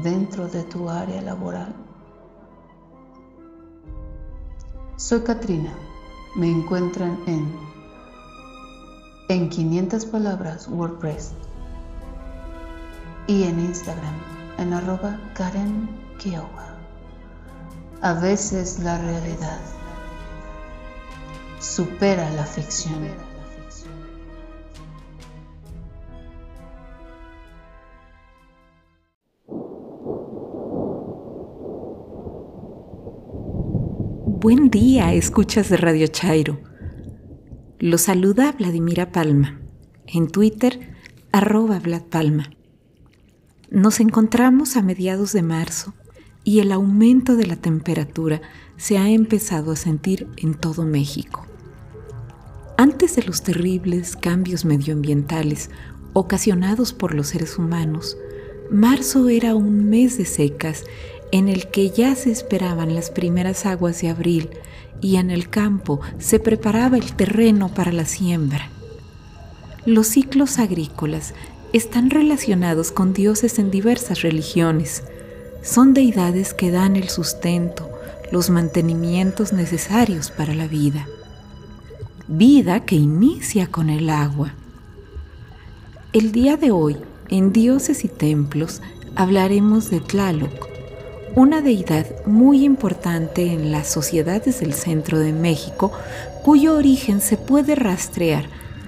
dentro 0.03 0.47
de 0.47 0.63
tu 0.65 0.89
área 0.89 1.21
laboral? 1.23 1.75
Soy 4.97 5.21
Katrina. 5.23 5.73
Me 6.35 6.51
encuentran 6.51 7.19
en 7.27 7.73
en 9.29 9.49
500 9.49 10.07
palabras 10.07 10.69
WordPress 10.69 11.33
y 13.27 13.45
en 13.45 13.61
Instagram 13.61 14.15
en 14.59 14.73
arroba 14.73 15.19
Karen. 15.35 16.03
A 18.01 18.13
veces 18.13 18.79
la 18.79 18.97
realidad 18.99 19.59
supera 21.59 22.31
la 22.31 22.45
ficción. 22.45 23.32
Buen 34.43 34.71
día, 34.71 35.15
escuchas 35.15 35.69
de 35.69 35.77
Radio 35.77 36.09
Chairo. 36.09 36.59
Lo 37.79 37.97
saluda 37.97 38.51
Vladimira 38.51 39.13
Palma. 39.13 39.61
En 40.09 40.27
Twitter, 40.27 40.97
arroba 41.31 41.79
Vlad 41.79 42.03
Palma. 42.03 42.51
Nos 43.71 44.01
encontramos 44.01 44.77
a 44.77 44.83
mediados 44.83 45.33
de 45.33 45.43
marzo 45.43 45.95
y 46.43 46.59
el 46.59 46.73
aumento 46.73 47.37
de 47.37 47.47
la 47.47 47.55
temperatura 47.55 48.43
se 48.77 48.99
ha 48.99 49.11
empezado 49.11 49.71
a 49.71 49.77
sentir 49.77 50.27
en 50.37 50.55
todo 50.55 50.85
México. 50.85 51.47
Antes 52.77 53.15
de 53.15 53.23
los 53.23 53.45
terribles 53.45 54.17
cambios 54.17 54.65
medioambientales 54.65 55.71
ocasionados 56.15 56.93
por 56.93 57.15
los 57.15 57.29
seres 57.29 57.59
humanos, 57.59 58.17
marzo 58.73 59.29
era 59.29 59.55
un 59.55 59.89
mes 59.89 60.19
de 60.19 60.25
secas 60.25 60.83
en 61.33 61.49
el 61.49 61.69
que 61.69 61.91
ya 61.91 62.15
se 62.15 62.31
esperaban 62.31 62.95
las 62.95 63.11
primeras 63.11 63.67
aguas 63.67 64.01
de 64.01 64.11
abril 64.11 64.51
y 65.01 65.17
en 65.17 65.31
el 65.31 65.49
campo 65.49 66.01
se 66.19 66.39
preparaba 66.39 66.97
el 66.97 67.15
terreno 67.15 67.75
para 67.75 67.91
la 67.91 68.05
siembra. 68.05 68.71
Los 69.85 70.07
ciclos 70.07 70.59
agrícolas 70.59 71.35
están 71.73 72.11
relacionados 72.11 72.93
con 72.93 73.15
dioses 73.15 73.59
en 73.59 73.71
diversas 73.71 74.23
religiones. 74.23 75.03
Son 75.63 75.95
deidades 75.95 76.55
que 76.55 76.71
dan 76.71 76.97
el 76.97 77.09
sustento, 77.09 77.91
los 78.31 78.51
mantenimientos 78.51 79.53
necesarios 79.53 80.31
para 80.31 80.55
la 80.55 80.69
vida. 80.69 81.09
Vida 82.29 82.85
que 82.85 82.95
inicia 82.95 83.67
con 83.69 83.91
el 83.91 84.11
agua. 84.11 84.55
El 86.13 86.31
día 86.31 86.59
de 86.59 86.71
hoy, 86.71 86.99
en 87.29 87.53
Dioses 87.53 88.05
y 88.05 88.09
Templos, 88.09 88.83
hablaremos 89.17 89.91
de 89.91 90.01
Tlaloc, 90.01 90.72
una 91.35 91.63
deidad 91.63 92.07
muy 92.27 92.65
importante 92.65 93.53
en 93.53 93.73
las 93.73 93.89
sociedades 93.89 94.61
del 94.61 94.75
centro 94.75 95.19
de 95.19 95.33
México, 95.33 95.93
cuyo 96.45 96.77
origen 96.77 97.21
se 97.21 97.37
puede 97.37 97.75
rastrear 97.75 98.47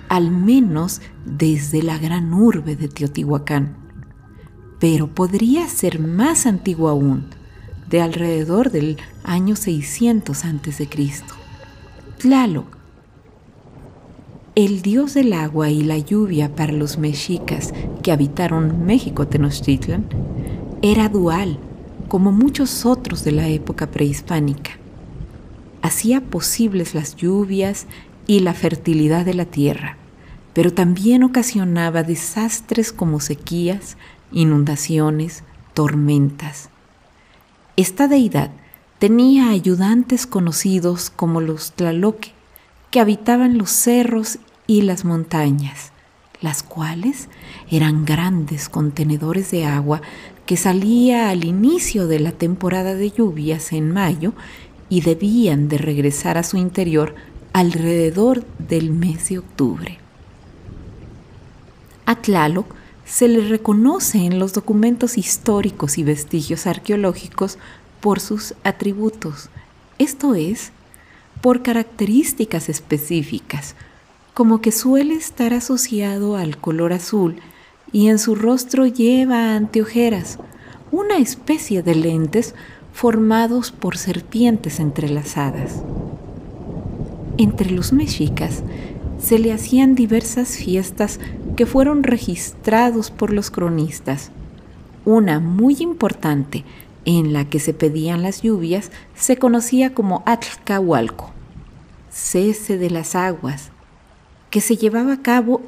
al 0.08 0.30
menos 0.30 1.00
desde 1.24 1.82
la 1.82 1.98
gran 1.98 2.32
urbe 2.34 2.76
de 2.76 2.88
Teotihuacán. 2.88 3.76
Pero 4.78 5.08
podría 5.08 5.66
ser 5.68 5.98
más 5.98 6.46
antiguo 6.46 6.88
aún, 6.88 7.26
de 7.88 8.02
alrededor 8.02 8.70
del 8.70 8.98
año 9.22 9.56
600 9.56 10.44
a.C. 10.44 10.88
Tlaloc, 12.18 12.66
el 14.54 14.82
dios 14.82 15.14
del 15.14 15.32
agua 15.32 15.70
y 15.70 15.82
la 15.82 15.98
lluvia 15.98 16.54
para 16.54 16.72
los 16.72 16.98
mexicas 16.98 17.72
que 18.02 18.12
habitaron 18.12 18.84
México 18.84 19.26
Tenochtitlan, 19.26 20.06
era 20.82 21.08
dual 21.08 21.58
como 22.08 22.32
muchos 22.32 22.86
otros 22.86 23.24
de 23.24 23.32
la 23.32 23.48
época 23.48 23.90
prehispánica. 23.90 24.72
Hacía 25.82 26.20
posibles 26.20 26.94
las 26.94 27.16
lluvias 27.16 27.86
y 28.26 28.40
la 28.40 28.54
fertilidad 28.54 29.24
de 29.24 29.34
la 29.34 29.44
tierra, 29.44 29.96
pero 30.52 30.72
también 30.72 31.22
ocasionaba 31.24 32.02
desastres 32.02 32.92
como 32.92 33.20
sequías, 33.20 33.96
inundaciones, 34.32 35.44
tormentas. 35.74 36.70
Esta 37.76 38.08
deidad 38.08 38.50
tenía 38.98 39.50
ayudantes 39.50 40.26
conocidos 40.26 41.10
como 41.10 41.40
los 41.40 41.72
Tlaloque, 41.72 42.32
que 42.90 43.00
habitaban 43.00 43.58
los 43.58 43.70
cerros 43.70 44.38
y 44.66 44.82
las 44.82 45.04
montañas, 45.04 45.90
las 46.40 46.62
cuales 46.62 47.28
eran 47.70 48.04
grandes 48.04 48.68
contenedores 48.68 49.50
de 49.50 49.66
agua 49.66 50.00
que 50.46 50.56
salía 50.56 51.30
al 51.30 51.44
inicio 51.44 52.06
de 52.06 52.20
la 52.20 52.32
temporada 52.32 52.94
de 52.94 53.10
lluvias 53.10 53.72
en 53.72 53.92
mayo 53.92 54.32
y 54.88 55.00
debían 55.00 55.68
de 55.68 55.78
regresar 55.78 56.36
a 56.36 56.42
su 56.42 56.56
interior 56.56 57.14
alrededor 57.52 58.44
del 58.58 58.90
mes 58.90 59.28
de 59.28 59.38
octubre. 59.38 59.98
A 62.06 62.16
Tlaloc 62.16 62.74
se 63.04 63.28
le 63.28 63.48
reconoce 63.48 64.18
en 64.18 64.38
los 64.38 64.52
documentos 64.52 65.16
históricos 65.16 65.98
y 65.98 66.02
vestigios 66.02 66.66
arqueológicos 66.66 67.58
por 68.00 68.20
sus 68.20 68.54
atributos, 68.64 69.48
esto 69.98 70.34
es, 70.34 70.72
por 71.40 71.62
características 71.62 72.68
específicas, 72.68 73.74
como 74.34 74.60
que 74.60 74.72
suele 74.72 75.14
estar 75.14 75.54
asociado 75.54 76.36
al 76.36 76.58
color 76.58 76.92
azul 76.92 77.36
y 77.94 78.08
en 78.08 78.18
su 78.18 78.34
rostro 78.34 78.86
lleva 78.86 79.54
anteojeras, 79.54 80.40
una 80.90 81.18
especie 81.18 81.80
de 81.84 81.94
lentes 81.94 82.56
formados 82.92 83.70
por 83.70 83.96
serpientes 83.96 84.80
entrelazadas. 84.80 85.80
Entre 87.38 87.70
los 87.70 87.92
mexicas 87.92 88.64
se 89.20 89.38
le 89.38 89.52
hacían 89.52 89.94
diversas 89.94 90.56
fiestas 90.56 91.20
que 91.56 91.66
fueron 91.66 92.02
registrados 92.02 93.12
por 93.12 93.32
los 93.32 93.52
cronistas. 93.52 94.32
Una 95.04 95.38
muy 95.38 95.76
importante, 95.78 96.64
en 97.04 97.32
la 97.32 97.44
que 97.44 97.60
se 97.60 97.74
pedían 97.74 98.24
las 98.24 98.42
lluvias, 98.42 98.90
se 99.14 99.36
conocía 99.36 99.94
como 99.94 100.24
Atlcahualco. 100.26 101.30
cese 102.10 102.76
de 102.76 102.90
las 102.90 103.14
aguas, 103.14 103.70
que 104.50 104.60
se 104.60 104.76
llevaba 104.76 105.12
a 105.12 105.22
cabo 105.22 105.60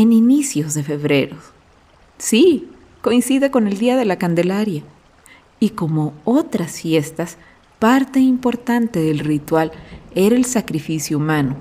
en 0.00 0.12
inicios 0.12 0.72
de 0.72 0.82
febrero. 0.82 1.36
Sí, 2.16 2.68
coincide 3.02 3.50
con 3.50 3.66
el 3.66 3.78
Día 3.78 3.96
de 3.96 4.06
la 4.06 4.16
Candelaria. 4.16 4.82
Y 5.58 5.70
como 5.70 6.14
otras 6.24 6.80
fiestas, 6.80 7.36
parte 7.78 8.18
importante 8.18 9.00
del 9.00 9.18
ritual 9.18 9.72
era 10.14 10.36
el 10.36 10.46
sacrificio 10.46 11.18
humano, 11.18 11.56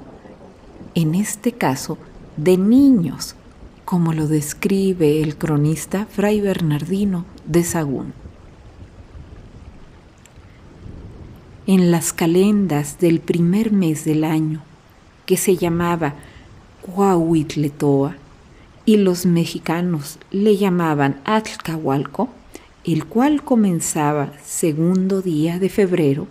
en 0.95 1.15
este 1.15 1.51
caso 1.51 1.97
de 2.37 2.57
niños, 2.57 3.35
como 3.83 4.13
lo 4.13 4.27
describe 4.27 5.21
el 5.21 5.35
cronista 5.35 6.05
Fray 6.05 6.39
Bernardino 6.39 7.25
de 7.45 7.65
Sagún. 7.65 8.13
En 11.67 11.91
las 11.91 12.13
calendas 12.13 12.99
del 12.99 13.19
primer 13.19 13.73
mes 13.73 14.05
del 14.05 14.23
año, 14.23 14.61
que 15.25 15.35
se 15.35 15.57
llamaba 15.57 16.15
Cuauhtletoa, 16.81 18.15
y 18.85 18.97
los 18.97 19.25
mexicanos 19.25 20.19
le 20.31 20.57
llamaban 20.57 21.21
Atlcahualco, 21.25 22.29
el 22.83 23.05
cual 23.05 23.43
comenzaba 23.43 24.31
segundo 24.43 25.21
día 25.21 25.59
de 25.59 25.69
febrero, 25.69 26.27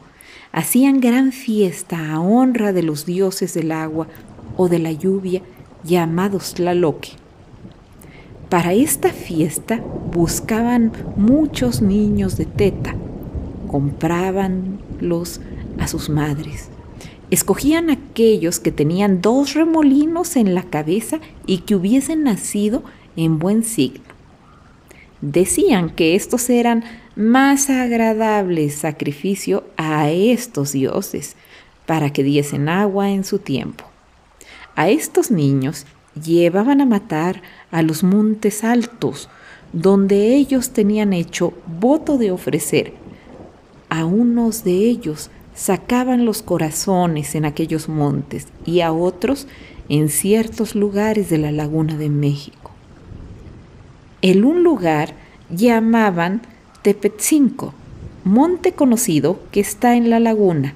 hacían 0.52 1.00
gran 1.00 1.32
fiesta 1.32 2.12
a 2.12 2.20
honra 2.20 2.72
de 2.72 2.82
los 2.82 3.06
dioses 3.06 3.54
del 3.54 3.72
agua 3.72 4.08
o 4.56 4.68
de 4.68 4.78
la 4.78 4.92
lluvia 4.92 5.42
llamados 5.84 6.54
Tlaloque. 6.54 7.10
Para 8.48 8.72
esta 8.72 9.10
fiesta 9.10 9.80
buscaban 10.12 10.92
muchos 11.16 11.82
niños 11.82 12.36
de 12.36 12.46
teta, 12.46 12.94
comprabanlos 13.68 15.40
a 15.78 15.86
sus 15.86 16.08
madres. 16.08 16.70
Escogían 17.30 17.90
aquellos 17.90 18.58
que 18.58 18.72
tenían 18.72 19.20
dos 19.20 19.54
remolinos 19.54 20.36
en 20.36 20.54
la 20.54 20.62
cabeza 20.62 21.20
y 21.46 21.58
que 21.58 21.74
hubiesen 21.74 22.24
nacido 22.24 22.82
en 23.16 23.38
buen 23.38 23.64
signo. 23.64 24.04
Decían 25.20 25.90
que 25.90 26.14
estos 26.14 26.48
eran 26.48 26.84
más 27.16 27.68
agradables 27.68 28.76
sacrificio 28.76 29.64
a 29.76 30.10
estos 30.10 30.72
dioses 30.72 31.36
para 31.86 32.12
que 32.12 32.22
diesen 32.22 32.68
agua 32.68 33.10
en 33.10 33.24
su 33.24 33.40
tiempo. 33.40 33.84
A 34.76 34.88
estos 34.88 35.30
niños 35.30 35.86
llevaban 36.14 36.80
a 36.80 36.86
matar 36.86 37.42
a 37.70 37.82
los 37.82 38.04
montes 38.04 38.62
altos, 38.62 39.28
donde 39.72 40.34
ellos 40.36 40.70
tenían 40.70 41.12
hecho 41.12 41.52
voto 41.66 42.16
de 42.16 42.30
ofrecer. 42.30 42.92
A 43.88 44.04
unos 44.04 44.64
de 44.64 44.72
ellos 44.72 45.30
sacaban 45.58 46.24
los 46.24 46.42
corazones 46.42 47.34
en 47.34 47.44
aquellos 47.44 47.88
montes 47.88 48.46
y 48.64 48.80
a 48.80 48.92
otros 48.92 49.48
en 49.88 50.08
ciertos 50.08 50.76
lugares 50.76 51.30
de 51.30 51.38
la 51.38 51.50
laguna 51.50 51.96
de 51.96 52.08
México. 52.08 52.70
En 54.22 54.44
un 54.44 54.62
lugar 54.62 55.14
llamaban 55.50 56.42
Tepetzinco, 56.82 57.74
monte 58.22 58.72
conocido 58.72 59.40
que 59.50 59.58
está 59.58 59.96
en 59.96 60.10
la 60.10 60.20
laguna, 60.20 60.74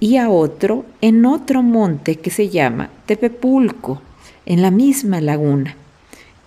y 0.00 0.16
a 0.16 0.28
otro 0.28 0.84
en 1.00 1.24
otro 1.24 1.62
monte 1.62 2.16
que 2.16 2.30
se 2.30 2.48
llama 2.48 2.90
Tepepulco, 3.06 4.02
en 4.44 4.60
la 4.60 4.72
misma 4.72 5.20
laguna, 5.20 5.76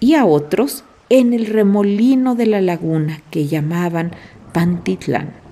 y 0.02 0.16
a 0.16 0.26
otros 0.26 0.84
en 1.08 1.34
el 1.34 1.46
remolino 1.46 2.36
de 2.36 2.48
la 2.48 2.60
laguna 2.60 3.22
que 3.32 3.48
llamaban 3.48 4.12
Pantitlán. 4.52 5.43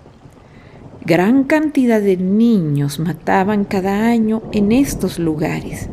Gran 1.03 1.45
cantidad 1.45 1.99
de 1.99 2.15
niños 2.15 2.99
mataban 2.99 3.65
cada 3.65 4.07
año 4.07 4.43
en 4.51 4.71
estos 4.71 5.17
lugares 5.17 5.89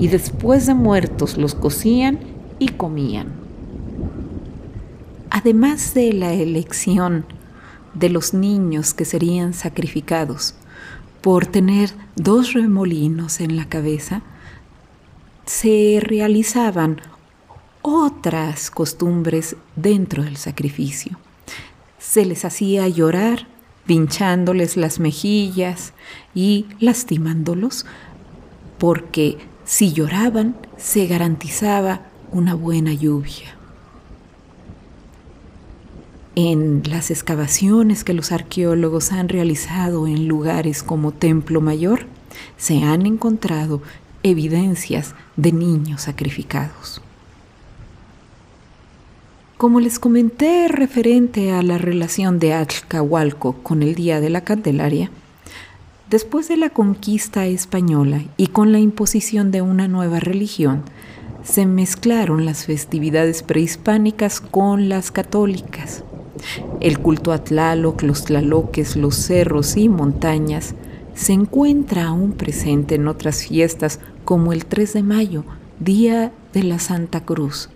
y 0.00 0.08
después 0.08 0.66
de 0.66 0.74
muertos 0.74 1.38
los 1.38 1.54
cocían 1.54 2.18
y 2.58 2.70
comían. 2.70 3.28
Además 5.30 5.94
de 5.94 6.12
la 6.12 6.32
elección 6.32 7.24
de 7.94 8.10
los 8.10 8.34
niños 8.34 8.94
que 8.94 9.04
serían 9.04 9.54
sacrificados, 9.54 10.54
por 11.20 11.46
tener 11.46 11.90
dos 12.16 12.52
remolinos 12.52 13.40
en 13.40 13.56
la 13.56 13.68
cabeza, 13.68 14.22
se 15.46 16.00
realizaban 16.02 17.00
otras 17.82 18.72
costumbres 18.72 19.56
dentro 19.76 20.24
del 20.24 20.36
sacrificio. 20.36 21.16
Se 21.98 22.24
les 22.24 22.44
hacía 22.44 22.88
llorar 22.88 23.46
pinchándoles 23.88 24.76
las 24.76 25.00
mejillas 25.00 25.94
y 26.34 26.66
lastimándolos, 26.78 27.86
porque 28.78 29.38
si 29.64 29.92
lloraban 29.92 30.54
se 30.76 31.08
garantizaba 31.08 32.02
una 32.30 32.54
buena 32.54 32.92
lluvia 32.92 33.58
en 36.40 36.82
las 36.88 37.10
excavaciones 37.10 38.04
que 38.04 38.14
los 38.14 38.30
arqueólogos 38.30 39.10
han 39.10 39.28
realizado 39.28 40.06
en 40.06 40.28
lugares 40.28 40.84
como 40.84 41.10
Templo 41.10 41.60
Mayor, 41.60 42.06
se 42.56 42.84
han 42.84 43.06
encontrado 43.06 43.82
evidencias 44.22 45.16
de 45.36 45.50
niños 45.50 46.02
sacrificados. 46.02 47.02
Como 49.58 49.80
les 49.80 49.98
comenté 49.98 50.68
referente 50.68 51.50
a 51.50 51.64
la 51.64 51.78
relación 51.78 52.38
de 52.38 52.54
Axcahualco 52.54 53.54
con 53.54 53.82
el 53.82 53.96
Día 53.96 54.20
de 54.20 54.30
la 54.30 54.42
Candelaria, 54.42 55.10
después 56.08 56.46
de 56.46 56.56
la 56.56 56.70
conquista 56.70 57.44
española 57.44 58.22
y 58.36 58.46
con 58.46 58.70
la 58.70 58.78
imposición 58.78 59.50
de 59.50 59.60
una 59.60 59.88
nueva 59.88 60.20
religión, 60.20 60.84
se 61.42 61.66
mezclaron 61.66 62.44
las 62.44 62.66
festividades 62.66 63.42
prehispánicas 63.42 64.40
con 64.40 64.88
las 64.88 65.10
católicas. 65.10 66.04
El 66.78 67.00
culto 67.00 67.32
a 67.32 67.42
Tlaloc, 67.42 68.02
los 68.02 68.26
tlaloques, 68.26 68.94
los 68.94 69.16
cerros 69.16 69.76
y 69.76 69.88
montañas 69.88 70.76
se 71.14 71.32
encuentra 71.32 72.04
aún 72.04 72.30
presente 72.30 72.94
en 72.94 73.08
otras 73.08 73.42
fiestas 73.42 73.98
como 74.24 74.52
el 74.52 74.66
3 74.66 74.92
de 74.92 75.02
mayo, 75.02 75.44
Día 75.80 76.30
de 76.52 76.62
la 76.62 76.78
Santa 76.78 77.24
Cruz, 77.24 77.70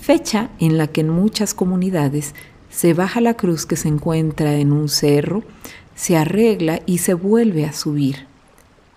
fecha 0.00 0.50
en 0.58 0.78
la 0.78 0.86
que 0.86 1.02
en 1.02 1.10
muchas 1.10 1.54
comunidades 1.54 2.34
se 2.70 2.94
baja 2.94 3.20
la 3.20 3.34
cruz 3.34 3.66
que 3.66 3.76
se 3.76 3.88
encuentra 3.88 4.54
en 4.54 4.72
un 4.72 4.88
cerro, 4.88 5.42
se 5.94 6.16
arregla 6.16 6.80
y 6.86 6.98
se 6.98 7.14
vuelve 7.14 7.66
a 7.66 7.72
subir. 7.72 8.26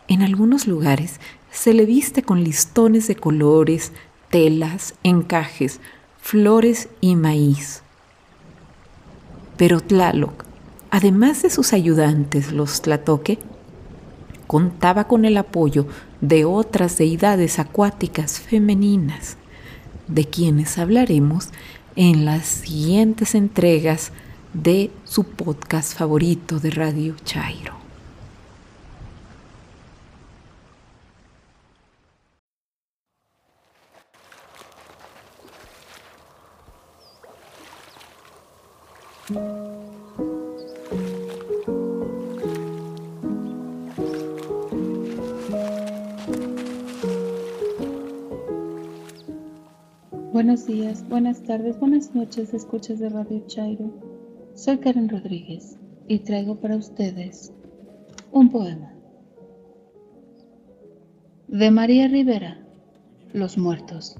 En 0.07 0.21
algunos 0.21 0.67
lugares 0.67 1.19
se 1.51 1.73
le 1.73 1.85
viste 1.85 2.23
con 2.23 2.43
listones 2.43 3.07
de 3.07 3.15
colores, 3.15 3.91
telas, 4.29 4.95
encajes, 5.03 5.79
flores 6.21 6.89
y 7.01 7.15
maíz. 7.15 7.83
Pero 9.57 9.81
Tlaloc, 9.81 10.45
además 10.89 11.41
de 11.41 11.49
sus 11.49 11.73
ayudantes, 11.73 12.51
los 12.51 12.81
Tlatoque, 12.81 13.39
contaba 14.47 15.07
con 15.07 15.25
el 15.25 15.37
apoyo 15.37 15.85
de 16.21 16.45
otras 16.45 16.97
deidades 16.97 17.59
acuáticas 17.59 18.39
femeninas, 18.39 19.37
de 20.07 20.25
quienes 20.25 20.77
hablaremos 20.77 21.49
en 21.95 22.25
las 22.25 22.45
siguientes 22.45 23.35
entregas 23.35 24.11
de 24.53 24.91
su 25.05 25.23
podcast 25.23 25.97
favorito 25.97 26.59
de 26.59 26.71
Radio 26.71 27.15
Chairo. 27.23 27.83
Buenos 50.43 50.65
días, 50.65 51.07
buenas 51.07 51.41
tardes, 51.41 51.79
buenas 51.79 52.13
noches, 52.13 52.53
escuchas 52.53 52.99
de 52.99 53.07
Radio 53.07 53.45
Chairo. 53.47 53.93
Soy 54.55 54.77
Karen 54.79 55.07
Rodríguez 55.07 55.77
y 56.09 56.19
traigo 56.19 56.59
para 56.59 56.75
ustedes 56.75 57.53
un 58.29 58.51
poema 58.51 58.93
de 61.47 61.71
María 61.71 62.09
Rivera, 62.09 62.61
Los 63.31 63.57
Muertos. 63.57 64.17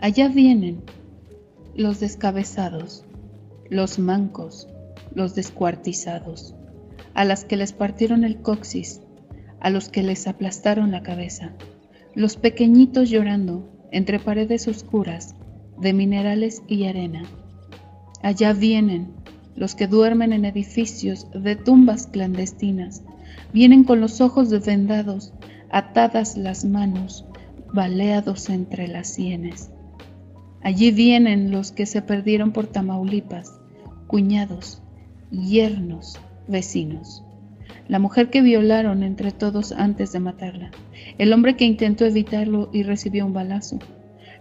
Allá 0.00 0.26
vienen 0.26 0.82
los 1.76 2.00
descabezados, 2.00 3.04
los 3.68 4.00
mancos, 4.00 4.66
los 5.14 5.36
descuartizados, 5.36 6.56
a 7.14 7.24
las 7.24 7.44
que 7.44 7.56
les 7.56 7.72
partieron 7.72 8.24
el 8.24 8.42
coxis, 8.42 9.02
a 9.60 9.70
los 9.70 9.88
que 9.88 10.02
les 10.02 10.26
aplastaron 10.26 10.90
la 10.90 11.04
cabeza, 11.04 11.54
los 12.14 12.36
pequeñitos 12.36 13.10
llorando 13.10 13.68
entre 13.92 14.18
paredes 14.18 14.68
oscuras 14.68 15.34
de 15.78 15.92
minerales 15.92 16.62
y 16.68 16.86
arena. 16.86 17.22
Allá 18.22 18.52
vienen 18.52 19.14
los 19.56 19.74
que 19.74 19.86
duermen 19.86 20.32
en 20.32 20.44
edificios 20.44 21.26
de 21.32 21.56
tumbas 21.56 22.06
clandestinas, 22.06 23.02
Vienen 23.52 23.84
con 23.84 24.00
los 24.00 24.20
ojos 24.20 24.50
vendados, 24.64 25.32
atadas 25.70 26.36
las 26.36 26.64
manos, 26.64 27.24
baleados 27.72 28.48
entre 28.48 28.86
las 28.86 29.08
sienes. 29.08 29.70
Allí 30.62 30.92
vienen 30.92 31.50
los 31.50 31.72
que 31.72 31.86
se 31.86 32.02
perdieron 32.02 32.52
por 32.52 32.66
Tamaulipas, 32.66 33.58
cuñados, 34.06 34.82
yernos, 35.30 36.18
vecinos. 36.46 37.24
La 37.88 37.98
mujer 37.98 38.30
que 38.30 38.42
violaron 38.42 39.02
entre 39.02 39.32
todos 39.32 39.72
antes 39.72 40.12
de 40.12 40.20
matarla. 40.20 40.70
El 41.18 41.32
hombre 41.32 41.56
que 41.56 41.64
intentó 41.64 42.04
evitarlo 42.04 42.70
y 42.72 42.82
recibió 42.82 43.26
un 43.26 43.32
balazo. 43.32 43.78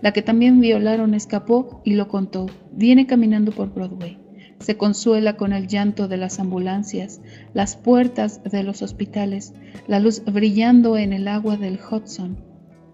La 0.01 0.13
que 0.13 0.21
también 0.21 0.61
violaron 0.61 1.13
escapó 1.13 1.81
y 1.83 1.93
lo 1.93 2.07
contó. 2.07 2.47
Viene 2.71 3.07
caminando 3.07 3.51
por 3.51 3.73
Broadway. 3.73 4.17
Se 4.59 4.77
consuela 4.77 5.37
con 5.37 5.53
el 5.53 5.67
llanto 5.67 6.07
de 6.07 6.17
las 6.17 6.39
ambulancias, 6.39 7.21
las 7.53 7.75
puertas 7.75 8.43
de 8.43 8.63
los 8.63 8.81
hospitales, 8.81 9.53
la 9.87 9.99
luz 9.99 10.23
brillando 10.25 10.97
en 10.97 11.13
el 11.13 11.27
agua 11.27 11.55
del 11.55 11.79
Hudson. 11.79 12.37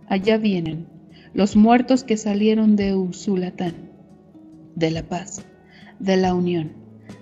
Allá 0.07 0.37
vienen 0.37 0.87
los 1.33 1.57
muertos 1.57 2.05
que 2.05 2.15
salieron 2.15 2.77
de 2.77 2.95
Usulatán, 2.95 3.73
de 4.75 4.89
la 4.89 5.03
paz, 5.03 5.45
de 5.99 6.15
la 6.15 6.33
unión, 6.33 6.71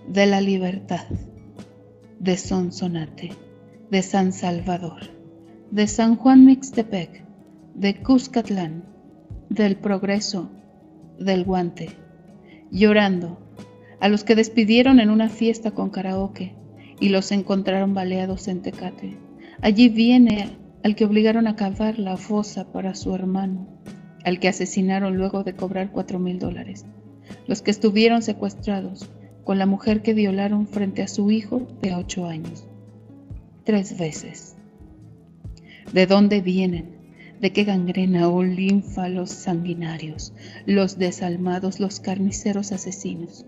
de 0.07 0.27
la 0.27 0.39
libertad, 0.39 1.05
de 2.23 2.37
Sonsonate, 2.37 3.31
de 3.91 4.01
San 4.01 4.31
Salvador, 4.31 5.01
de 5.71 5.87
San 5.87 6.15
Juan 6.15 6.45
Mixtepec, 6.45 7.25
de 7.75 8.01
Cuscatlán, 8.01 8.85
del 9.49 9.75
progreso, 9.75 10.49
del 11.19 11.43
guante, 11.43 11.89
llorando 12.71 13.45
a 13.99 14.07
los 14.07 14.23
que 14.23 14.35
despidieron 14.35 15.01
en 15.01 15.09
una 15.09 15.27
fiesta 15.27 15.71
con 15.71 15.89
karaoke 15.89 16.55
y 17.01 17.09
los 17.09 17.29
encontraron 17.33 17.93
baleados 17.93 18.47
en 18.47 18.61
Tecate. 18.61 19.17
Allí 19.59 19.89
viene 19.89 20.57
al 20.81 20.95
que 20.95 21.03
obligaron 21.03 21.45
a 21.47 21.57
cavar 21.57 21.99
la 21.99 22.15
fosa 22.15 22.71
para 22.71 22.95
su 22.95 23.13
hermano, 23.13 23.67
al 24.23 24.39
que 24.39 24.47
asesinaron 24.47 25.17
luego 25.17 25.43
de 25.43 25.57
cobrar 25.57 25.91
cuatro 25.91 26.19
mil 26.19 26.39
dólares, 26.39 26.85
los 27.47 27.61
que 27.61 27.71
estuvieron 27.71 28.21
secuestrados 28.21 29.11
con 29.43 29.59
la 29.59 29.65
mujer 29.65 30.01
que 30.01 30.13
violaron 30.13 30.67
frente 30.67 31.01
a 31.01 31.07
su 31.07 31.31
hijo 31.31 31.67
de 31.81 31.95
ocho 31.95 32.25
años, 32.25 32.65
tres 33.63 33.97
veces. 33.97 34.55
¿De 35.91 36.07
dónde 36.07 36.41
vienen? 36.41 37.03
de 37.43 37.51
qué 37.51 37.65
gangrena 37.65 38.29
o 38.29 38.41
linfa 38.41 39.09
los 39.09 39.29
sanguinarios, 39.29 40.31
los 40.65 40.97
desalmados, 40.97 41.81
los 41.81 41.99
carniceros 41.99 42.71
asesinos. 42.71 43.45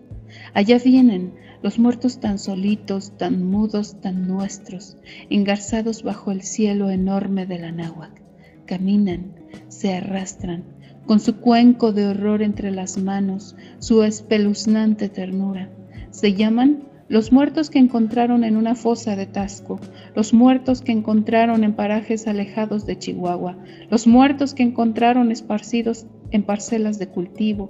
Allá 0.53 0.79
vienen 0.79 1.33
los 1.63 1.79
muertos 1.79 2.19
tan 2.19 2.37
solitos, 2.37 3.17
tan 3.17 3.45
mudos, 3.45 4.01
tan 4.01 4.27
nuestros, 4.27 4.97
engarzados 5.29 6.03
bajo 6.03 6.33
el 6.33 6.41
cielo 6.41 6.89
enorme 6.89 7.45
de 7.45 7.57
la 7.57 7.71
náhuac. 7.71 8.21
Caminan, 8.65 9.33
se 9.69 9.93
arrastran, 9.93 10.65
con 11.05 11.21
su 11.21 11.37
cuenco 11.37 11.93
de 11.93 12.07
horror 12.07 12.41
entre 12.41 12.71
las 12.71 12.97
manos, 12.97 13.55
su 13.79 14.03
espeluznante 14.03 15.07
ternura. 15.07 15.69
Se 16.15 16.33
llaman 16.33 16.83
los 17.09 17.33
muertos 17.33 17.69
que 17.69 17.77
encontraron 17.77 18.45
en 18.45 18.55
una 18.55 18.75
fosa 18.75 19.17
de 19.17 19.25
Tasco, 19.25 19.81
los 20.15 20.33
muertos 20.33 20.81
que 20.81 20.93
encontraron 20.93 21.65
en 21.65 21.73
parajes 21.73 22.25
alejados 22.25 22.85
de 22.85 22.97
Chihuahua, 22.97 23.57
los 23.89 24.07
muertos 24.07 24.53
que 24.53 24.63
encontraron 24.63 25.29
esparcidos 25.29 26.05
en 26.31 26.43
parcelas 26.43 26.99
de 26.99 27.09
cultivo, 27.09 27.69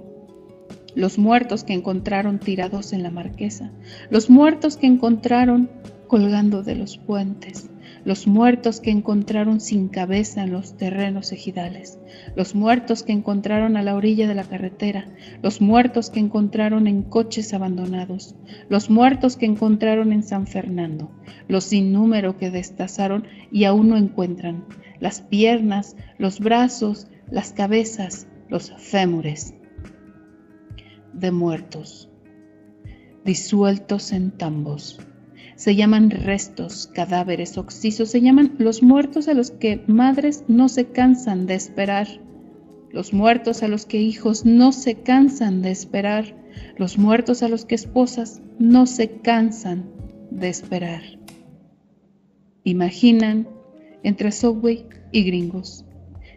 los 0.94 1.18
muertos 1.18 1.64
que 1.64 1.72
encontraron 1.72 2.38
tirados 2.38 2.92
en 2.92 3.02
la 3.02 3.10
marquesa, 3.10 3.72
los 4.10 4.30
muertos 4.30 4.76
que 4.76 4.86
encontraron 4.86 5.68
colgando 6.06 6.62
de 6.62 6.76
los 6.76 6.98
puentes, 6.98 7.68
los 8.06 8.28
muertos 8.28 8.80
que 8.80 8.92
encontraron 8.92 9.60
sin 9.60 9.88
cabeza 9.88 10.44
en 10.44 10.52
los 10.52 10.76
terrenos 10.76 11.32
ejidales, 11.32 11.98
los 12.36 12.54
muertos 12.54 13.02
que 13.02 13.10
encontraron 13.10 13.76
a 13.76 13.82
la 13.82 13.96
orilla 13.96 14.28
de 14.28 14.36
la 14.36 14.44
carretera, 14.44 15.08
los 15.42 15.60
muertos 15.60 16.08
que 16.10 16.20
encontraron 16.20 16.86
en 16.86 17.02
coches 17.02 17.52
abandonados, 17.52 18.36
los 18.68 18.90
muertos 18.90 19.36
que 19.36 19.46
encontraron 19.46 20.12
en 20.12 20.22
San 20.22 20.46
Fernando, 20.46 21.10
los 21.48 21.64
sin 21.64 21.92
número 21.92 22.36
que 22.36 22.52
destazaron 22.52 23.26
y 23.50 23.64
aún 23.64 23.88
no 23.88 23.96
encuentran, 23.96 24.64
las 25.00 25.20
piernas, 25.20 25.96
los 26.16 26.38
brazos, 26.38 27.08
las 27.28 27.52
cabezas, 27.52 28.28
los 28.48 28.72
fémures 28.78 29.52
de 31.12 31.32
muertos, 31.32 32.08
disueltos 33.24 34.12
en 34.12 34.30
tambos 34.30 35.00
se 35.56 35.74
llaman 35.74 36.10
restos, 36.10 36.86
cadáveres, 36.86 37.56
oxisos, 37.56 38.10
se 38.10 38.20
llaman 38.20 38.54
los 38.58 38.82
muertos 38.82 39.26
a 39.26 39.34
los 39.34 39.50
que 39.50 39.82
madres 39.86 40.44
no 40.48 40.68
se 40.68 40.86
cansan 40.86 41.46
de 41.46 41.54
esperar, 41.54 42.06
los 42.90 43.14
muertos 43.14 43.62
a 43.62 43.68
los 43.68 43.86
que 43.86 44.00
hijos 44.00 44.44
no 44.44 44.70
se 44.72 44.96
cansan 44.96 45.62
de 45.62 45.70
esperar, 45.70 46.36
los 46.76 46.98
muertos 46.98 47.42
a 47.42 47.48
los 47.48 47.64
que 47.64 47.74
esposas 47.74 48.42
no 48.58 48.86
se 48.86 49.08
cansan 49.20 49.90
de 50.30 50.48
esperar. 50.48 51.02
Imaginan 52.64 53.48
entre 54.02 54.32
Subway 54.32 54.86
y 55.10 55.24
gringos. 55.24 55.86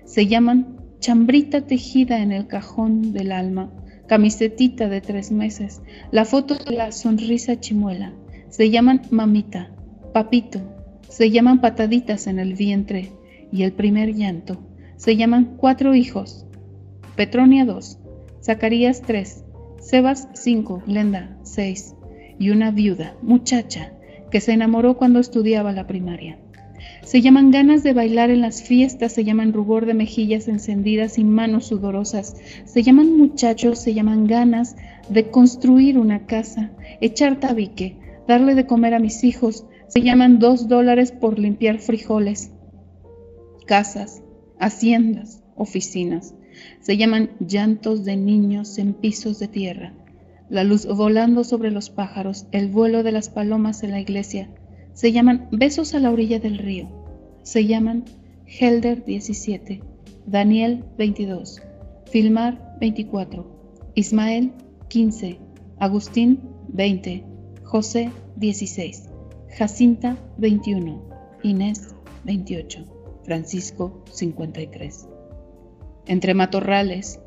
Se 0.05 0.27
llaman 0.27 0.77
chambrita 0.99 1.67
tejida 1.67 2.19
en 2.19 2.31
el 2.31 2.47
cajón 2.47 3.13
del 3.13 3.33
alma, 3.33 3.71
camisetita 4.07 4.87
de 4.87 5.01
tres 5.01 5.31
meses, 5.31 5.81
la 6.11 6.25
foto 6.25 6.55
de 6.55 6.75
la 6.75 6.91
sonrisa 6.91 7.59
chimuela, 7.59 8.13
se 8.49 8.69
llaman 8.69 9.01
mamita, 9.11 9.69
papito, 10.13 10.59
se 11.07 11.31
llaman 11.31 11.61
pataditas 11.61 12.27
en 12.27 12.39
el 12.39 12.53
vientre. 12.53 13.11
Y 13.51 13.63
el 13.63 13.71
primer 13.71 14.13
llanto. 14.13 14.59
Se 14.95 15.15
llaman 15.15 15.55
cuatro 15.57 15.95
hijos, 15.95 16.45
Petronia 17.15 17.65
dos, 17.65 17.97
Zacarías 18.43 19.01
tres, 19.01 19.43
Sebas 19.79 20.27
cinco, 20.35 20.83
Lenda 20.85 21.35
seis. 21.41 21.95
Y 22.37 22.51
una 22.51 22.69
viuda, 22.69 23.15
muchacha, 23.23 23.91
que 24.29 24.39
se 24.39 24.53
enamoró 24.53 24.97
cuando 24.97 25.19
estudiaba 25.19 25.71
la 25.71 25.87
primaria. 25.87 26.37
Se 27.03 27.21
llaman 27.21 27.49
ganas 27.51 27.81
de 27.81 27.93
bailar 27.93 28.29
en 28.29 28.41
las 28.41 28.61
fiestas, 28.61 29.13
se 29.13 29.23
llaman 29.23 29.51
rubor 29.51 29.85
de 29.85 29.93
mejillas 29.93 30.47
encendidas 30.47 31.17
y 31.17 31.23
manos 31.23 31.65
sudorosas, 31.65 32.35
se 32.65 32.83
llaman 32.83 33.17
muchachos, 33.17 33.79
se 33.79 33.93
llaman 33.93 34.27
ganas 34.27 34.75
de 35.09 35.29
construir 35.31 35.97
una 35.97 36.27
casa, 36.27 36.69
echar 37.01 37.39
tabique, 37.39 37.97
darle 38.29 38.53
de 38.53 38.67
comer 38.67 38.93
a 38.93 38.99
mis 38.99 39.23
hijos, 39.23 39.65
se 39.87 40.03
llaman 40.03 40.37
dos 40.37 40.67
dólares 40.67 41.11
por 41.11 41.39
limpiar 41.39 41.79
frijoles, 41.79 42.51
casas, 43.65 44.21
haciendas, 44.59 45.41
oficinas, 45.55 46.35
se 46.79 46.95
llaman 46.95 47.31
llantos 47.39 48.05
de 48.05 48.17
niños 48.17 48.77
en 48.77 48.93
pisos 48.93 49.39
de 49.39 49.47
tierra, 49.47 49.93
la 50.47 50.63
luz 50.63 50.85
volando 50.85 51.43
sobre 51.43 51.71
los 51.71 51.89
pájaros, 51.89 52.45
el 52.51 52.67
vuelo 52.67 53.01
de 53.01 53.13
las 53.13 53.29
palomas 53.29 53.81
en 53.81 53.91
la 53.91 53.99
iglesia, 53.99 54.47
se 54.93 55.11
llaman 55.11 55.47
besos 55.51 55.95
a 55.95 55.99
la 55.99 56.11
orilla 56.11 56.37
del 56.37 56.59
río, 56.59 56.87
se 57.41 57.65
llaman 57.65 58.05
Helder 58.45 59.05
17, 59.05 59.81
Daniel 60.27 60.83
22, 60.99 61.63
Filmar 62.11 62.77
24, 62.79 63.91
Ismael 63.95 64.51
15, 64.87 65.39
Agustín 65.79 66.41
20, 66.67 67.28
José 67.69 68.09
16, 68.37 69.09
Jacinta 69.55 70.17
21, 70.39 71.03
Inés 71.43 71.93
28, 72.23 72.83
Francisco 73.23 74.03
53. 74.11 75.07
Entre 76.07 76.33
matorrales, 76.33 77.19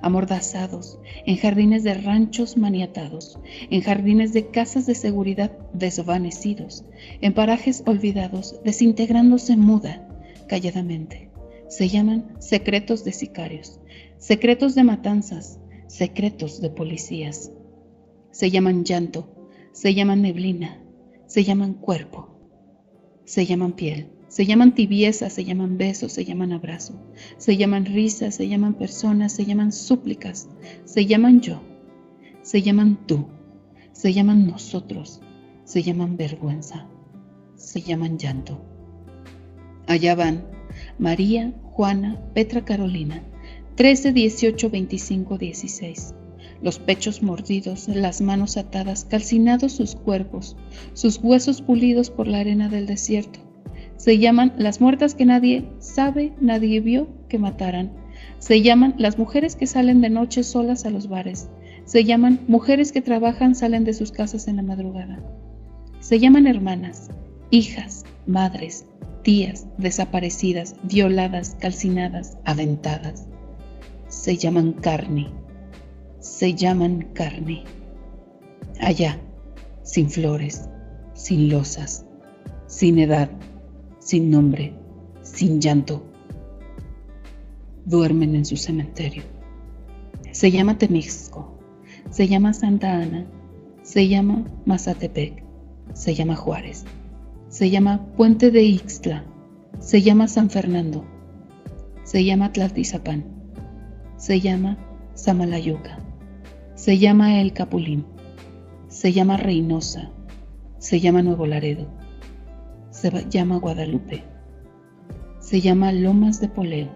amordazados, 0.00 1.00
en 1.26 1.36
jardines 1.36 1.82
de 1.82 1.94
ranchos 1.94 2.56
maniatados, 2.56 3.40
en 3.70 3.80
jardines 3.80 4.32
de 4.32 4.52
casas 4.52 4.86
de 4.86 4.94
seguridad 4.94 5.50
desvanecidos, 5.72 6.84
en 7.20 7.34
parajes 7.34 7.82
olvidados, 7.84 8.54
desintegrándose 8.64 9.56
muda, 9.56 10.06
calladamente. 10.46 11.28
Se 11.68 11.88
llaman 11.88 12.36
secretos 12.38 13.02
de 13.02 13.10
sicarios, 13.10 13.80
secretos 14.16 14.76
de 14.76 14.84
matanzas, 14.84 15.58
secretos 15.88 16.60
de 16.60 16.70
policías. 16.70 17.50
Se 18.30 18.52
llaman 18.52 18.84
llanto, 18.84 19.34
se 19.72 19.94
llaman 19.94 20.22
neblina, 20.22 20.80
se 21.26 21.44
llaman 21.44 21.74
cuerpo, 21.74 22.28
se 23.24 23.46
llaman 23.46 23.72
piel, 23.72 24.10
se 24.28 24.46
llaman 24.46 24.74
tibieza, 24.74 25.30
se 25.30 25.44
llaman 25.44 25.78
besos, 25.78 26.12
se 26.12 26.24
llaman 26.24 26.52
abrazo, 26.52 26.94
se 27.36 27.56
llaman 27.56 27.86
risas, 27.86 28.34
se 28.34 28.48
llaman 28.48 28.74
personas, 28.74 29.32
se 29.32 29.44
llaman 29.44 29.72
súplicas, 29.72 30.48
se 30.84 31.06
llaman 31.06 31.40
yo, 31.40 31.60
se 32.42 32.62
llaman 32.62 33.06
tú, 33.06 33.28
se 33.92 34.12
llaman 34.12 34.46
nosotros, 34.46 35.20
se 35.64 35.82
llaman 35.82 36.16
vergüenza, 36.16 36.86
se 37.56 37.80
llaman 37.82 38.18
llanto. 38.18 38.60
Allá 39.86 40.14
van 40.14 40.44
María, 40.98 41.52
Juana, 41.62 42.20
Petra 42.34 42.64
Carolina, 42.64 43.22
13, 43.76 44.12
18, 44.12 44.70
25, 44.70 45.38
16 45.38 46.14
los 46.62 46.78
pechos 46.78 47.22
mordidos, 47.22 47.88
las 47.88 48.20
manos 48.20 48.56
atadas, 48.56 49.04
calcinados 49.04 49.72
sus 49.72 49.94
cuerpos, 49.94 50.56
sus 50.92 51.18
huesos 51.22 51.62
pulidos 51.62 52.10
por 52.10 52.26
la 52.26 52.40
arena 52.40 52.68
del 52.68 52.86
desierto, 52.86 53.40
Se 53.96 54.18
llaman 54.18 54.54
las 54.56 54.80
muertas 54.80 55.14
que 55.14 55.26
nadie 55.26 55.68
sabe, 55.80 56.32
nadie 56.40 56.80
vio 56.80 57.08
que 57.28 57.38
mataran. 57.38 57.92
Se 58.38 58.62
llaman 58.62 58.94
las 58.96 59.18
mujeres 59.18 59.56
que 59.56 59.66
salen 59.66 60.00
de 60.00 60.10
noche 60.10 60.44
solas 60.44 60.84
a 60.86 60.90
los 60.90 61.08
bares. 61.08 61.48
Se 61.84 62.04
llaman 62.04 62.40
mujeres 62.46 62.92
que 62.92 63.02
trabajan, 63.02 63.54
salen 63.54 63.84
de 63.84 63.94
sus 63.94 64.12
casas 64.12 64.46
en 64.46 64.56
la 64.56 64.62
madrugada. 64.62 65.20
Se 66.00 66.20
llaman 66.20 66.46
hermanas, 66.46 67.10
hijas, 67.50 68.04
madres, 68.26 68.86
tías, 69.22 69.66
desaparecidas, 69.78 70.76
violadas, 70.84 71.56
calcinadas, 71.58 72.38
aventadas. 72.44 73.26
Se 74.08 74.36
llaman 74.36 74.72
carne. 74.74 75.28
Se 76.28 76.54
llaman 76.54 77.08
carne. 77.14 77.64
Allá, 78.80 79.18
sin 79.82 80.08
flores, 80.08 80.68
sin 81.14 81.48
losas, 81.48 82.04
sin 82.66 82.98
edad, 82.98 83.28
sin 83.98 84.30
nombre, 84.30 84.72
sin 85.22 85.58
llanto. 85.58 86.04
Duermen 87.86 88.36
en 88.36 88.44
su 88.44 88.56
cementerio. 88.56 89.22
Se 90.30 90.52
llama 90.52 90.78
Temixco, 90.78 91.58
se 92.10 92.28
llama 92.28 92.52
Santa 92.52 92.92
Ana, 92.92 93.26
se 93.82 94.06
llama 94.06 94.44
Mazatepec, 94.64 95.42
se 95.94 96.14
llama 96.14 96.36
Juárez, 96.36 96.84
se 97.48 97.70
llama 97.70 98.06
Puente 98.16 98.52
de 98.52 98.62
Ixtla, 98.62 99.24
se 99.80 100.02
llama 100.02 100.28
San 100.28 100.50
Fernando, 100.50 101.04
se 102.04 102.22
llama 102.22 102.52
Tlaltizapán, 102.52 103.24
se 104.18 104.40
llama 104.40 104.76
Samalayuca, 105.14 105.98
se 106.78 106.96
llama 106.96 107.40
El 107.40 107.52
Capulín, 107.54 108.06
se 108.86 109.12
llama 109.12 109.36
Reynosa, 109.36 110.12
se 110.78 111.00
llama 111.00 111.22
Nuevo 111.22 111.44
Laredo, 111.44 111.88
se 112.90 113.10
llama 113.28 113.56
Guadalupe, 113.56 114.22
se 115.40 115.60
llama 115.60 115.90
Lomas 115.90 116.40
de 116.40 116.46
Poleo, 116.46 116.88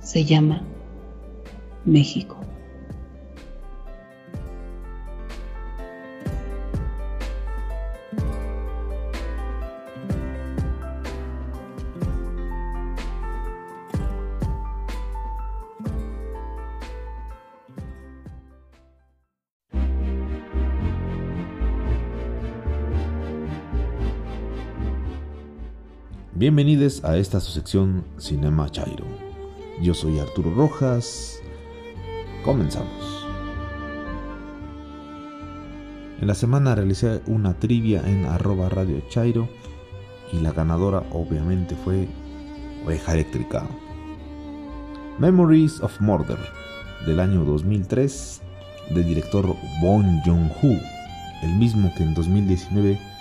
se 0.00 0.24
llama 0.24 0.62
México. 1.84 2.43
Bienvenidos 26.44 27.02
a 27.04 27.16
esta 27.16 27.40
su 27.40 27.52
sección 27.52 28.04
Cinema 28.18 28.68
Chairo. 28.70 29.06
Yo 29.80 29.94
soy 29.94 30.18
Arturo 30.18 30.52
Rojas. 30.54 31.40
Comenzamos. 32.44 33.26
En 36.20 36.26
la 36.26 36.34
semana 36.34 36.74
realicé 36.74 37.22
una 37.26 37.54
trivia 37.54 38.02
en 38.06 38.26
arroba 38.26 38.68
radio 38.68 39.00
Chairo 39.08 39.48
y 40.34 40.40
la 40.40 40.52
ganadora 40.52 41.02
obviamente 41.12 41.74
fue 41.76 42.08
Oveja 42.84 43.14
Eléctrica. 43.14 43.66
Memories 45.18 45.80
of 45.80 45.98
Murder 45.98 46.38
del 47.06 47.20
año 47.20 47.42
2003 47.46 48.42
del 48.90 49.06
director 49.06 49.46
Bong 49.80 50.20
Joon-ho, 50.26 50.78
el 51.42 51.54
mismo 51.54 51.90
que 51.96 52.02
en 52.02 52.12
2019 52.12 53.13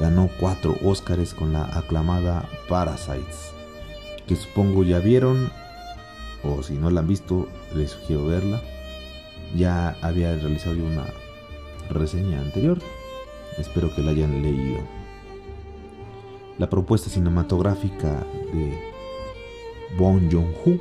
ganó 0.00 0.30
cuatro 0.40 0.74
Óscares 0.82 1.34
con 1.34 1.52
la 1.52 1.64
aclamada 1.76 2.48
Parasites, 2.68 3.52
que 4.26 4.34
supongo 4.34 4.82
ya 4.82 4.98
vieron, 4.98 5.52
o 6.42 6.62
si 6.62 6.74
no 6.74 6.90
la 6.90 7.00
han 7.00 7.06
visto, 7.06 7.48
les 7.74 7.90
sugiero 7.90 8.24
verla. 8.26 8.62
Ya 9.54 9.96
había 10.00 10.34
realizado 10.36 10.76
una 10.76 11.04
reseña 11.90 12.40
anterior, 12.40 12.78
espero 13.58 13.94
que 13.94 14.02
la 14.02 14.12
hayan 14.12 14.42
leído. 14.42 14.78
La 16.58 16.70
propuesta 16.70 17.10
cinematográfica 17.10 18.24
de 18.52 18.78
Bong 19.98 20.30
Joon-ho 20.30 20.78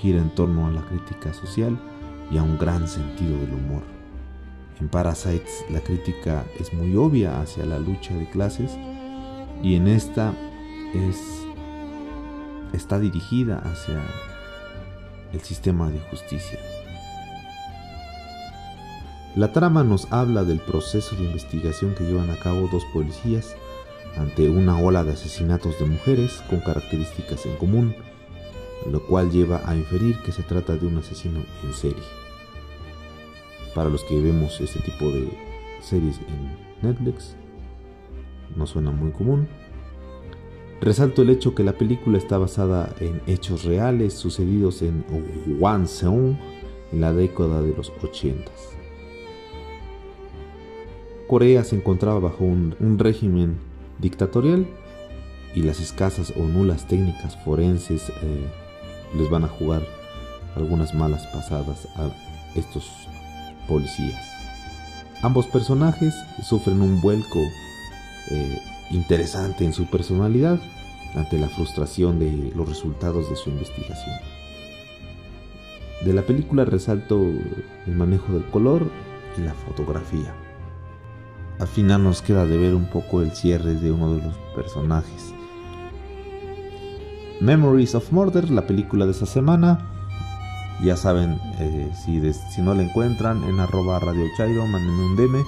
gira 0.00 0.18
en 0.18 0.34
torno 0.34 0.66
a 0.66 0.70
la 0.70 0.82
crítica 0.82 1.32
social 1.34 1.78
y 2.30 2.38
a 2.38 2.42
un 2.42 2.58
gran 2.58 2.88
sentido 2.88 3.38
del 3.38 3.54
humor. 3.54 3.95
En 4.80 4.88
Parasites 4.88 5.64
la 5.70 5.80
crítica 5.80 6.44
es 6.60 6.72
muy 6.74 6.96
obvia 6.96 7.40
hacia 7.40 7.64
la 7.64 7.78
lucha 7.78 8.14
de 8.14 8.28
clases 8.28 8.76
y 9.62 9.74
en 9.74 9.88
esta 9.88 10.34
es, 10.92 11.16
está 12.74 12.98
dirigida 12.98 13.58
hacia 13.58 14.02
el 15.32 15.40
sistema 15.40 15.90
de 15.90 15.98
justicia. 16.10 16.58
La 19.34 19.52
trama 19.52 19.82
nos 19.82 20.12
habla 20.12 20.44
del 20.44 20.60
proceso 20.60 21.16
de 21.16 21.24
investigación 21.24 21.94
que 21.94 22.04
llevan 22.04 22.30
a 22.30 22.36
cabo 22.36 22.68
dos 22.70 22.84
policías 22.92 23.54
ante 24.18 24.48
una 24.48 24.78
ola 24.78 25.04
de 25.04 25.12
asesinatos 25.12 25.78
de 25.78 25.86
mujeres 25.86 26.42
con 26.50 26.60
características 26.60 27.46
en 27.46 27.56
común, 27.56 27.94
lo 28.90 29.06
cual 29.06 29.30
lleva 29.30 29.62
a 29.66 29.74
inferir 29.74 30.18
que 30.22 30.32
se 30.32 30.42
trata 30.42 30.76
de 30.76 30.86
un 30.86 30.98
asesino 30.98 31.40
en 31.64 31.72
serie 31.72 32.25
para 33.76 33.90
los 33.90 34.02
que 34.04 34.18
vemos 34.18 34.58
este 34.58 34.80
tipo 34.80 35.04
de 35.10 35.28
series 35.82 36.18
en 36.18 36.88
Netflix. 36.88 37.36
No 38.56 38.66
suena 38.66 38.90
muy 38.90 39.10
común. 39.10 39.46
Resalto 40.80 41.20
el 41.20 41.28
hecho 41.28 41.54
que 41.54 41.62
la 41.62 41.74
película 41.74 42.16
está 42.16 42.38
basada 42.38 42.90
en 43.00 43.20
hechos 43.26 43.64
reales 43.64 44.14
sucedidos 44.14 44.80
en 44.80 45.04
Wanseong 45.60 46.38
en 46.90 47.00
la 47.02 47.12
década 47.12 47.60
de 47.60 47.76
los 47.76 47.92
80. 48.02 48.50
Corea 51.28 51.62
se 51.62 51.76
encontraba 51.76 52.18
bajo 52.18 52.44
un, 52.44 52.98
régimen 52.98 53.58
dictatorial 53.98 54.66
y 55.54 55.60
las 55.62 55.80
escasas 55.80 56.32
o 56.34 56.44
nulas 56.44 56.88
técnicas 56.88 57.36
forenses 57.44 58.08
eh, 58.22 58.46
les 59.18 59.28
van 59.28 59.44
a 59.44 59.48
jugar 59.48 59.82
algunas 60.54 60.94
malas 60.94 61.26
pasadas 61.26 61.88
a 61.96 62.10
estos 62.54 63.06
policías. 63.66 64.22
Ambos 65.22 65.46
personajes 65.46 66.14
sufren 66.42 66.82
un 66.82 67.00
vuelco 67.00 67.40
eh, 68.30 68.62
interesante 68.90 69.64
en 69.64 69.72
su 69.72 69.86
personalidad 69.86 70.60
ante 71.14 71.38
la 71.38 71.48
frustración 71.48 72.18
de 72.18 72.52
los 72.54 72.68
resultados 72.68 73.28
de 73.30 73.36
su 73.36 73.50
investigación. 73.50 74.16
De 76.04 76.12
la 76.12 76.22
película 76.22 76.64
resalto 76.64 77.18
el 77.86 77.96
manejo 77.96 78.32
del 78.32 78.44
color 78.50 78.90
y 79.38 79.40
la 79.40 79.54
fotografía. 79.54 80.34
Al 81.58 81.68
final 81.68 82.04
nos 82.04 82.20
queda 82.20 82.44
de 82.44 82.58
ver 82.58 82.74
un 82.74 82.84
poco 82.84 83.22
el 83.22 83.32
cierre 83.32 83.74
de 83.74 83.90
uno 83.90 84.14
de 84.14 84.22
los 84.22 84.36
personajes. 84.54 85.32
Memories 87.40 87.94
of 87.94 88.12
Murder, 88.12 88.50
la 88.50 88.66
película 88.66 89.06
de 89.06 89.12
esta 89.12 89.26
semana, 89.26 89.95
ya 90.82 90.96
saben, 90.96 91.40
eh, 91.58 91.90
si, 91.94 92.62
no 92.62 92.74
la 92.74 92.82
encuentran 92.82 93.44
en 93.44 93.60
arroba 93.60 93.98
Radio 93.98 94.26
Chairo, 94.36 94.66
mándenme 94.66 95.04
un 95.04 95.16
DM 95.16 95.44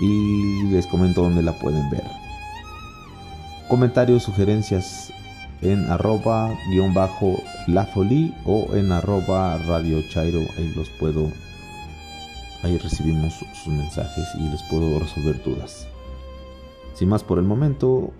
y 0.00 0.62
les 0.70 0.86
comento 0.86 1.22
dónde 1.22 1.42
la 1.42 1.52
pueden 1.58 1.90
ver. 1.90 2.04
Comentarios, 3.68 4.22
sugerencias 4.22 5.12
en 5.60 5.90
arroba 5.90 6.50
guion 6.70 6.94
bajo 6.94 7.36
lafoli 7.66 8.34
o 8.44 8.68
en 8.74 8.92
arroba 8.92 9.58
Radio. 9.66 9.98
Ahí 10.16 10.72
los 10.76 10.88
puedo, 11.00 11.30
ahí 12.62 12.78
recibimos 12.78 13.34
sus 13.34 13.72
mensajes 13.74 14.28
y 14.38 14.48
les 14.48 14.62
puedo 14.64 14.98
resolver 14.98 15.42
dudas. 15.42 15.86
Sin 16.94 17.08
más 17.08 17.22
por 17.22 17.38
el 17.38 17.44
momento, 17.44 18.12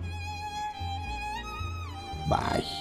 bye. 2.29 2.78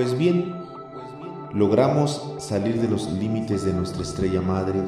Pues 0.00 0.16
bien, 0.16 0.54
logramos 1.52 2.34
salir 2.38 2.80
de 2.80 2.88
los 2.88 3.12
límites 3.12 3.66
de 3.66 3.74
nuestra 3.74 4.00
estrella 4.00 4.40
madre 4.40 4.82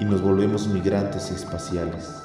y 0.00 0.04
nos 0.04 0.20
volvemos 0.20 0.66
migrantes 0.66 1.30
espaciales. 1.30 2.24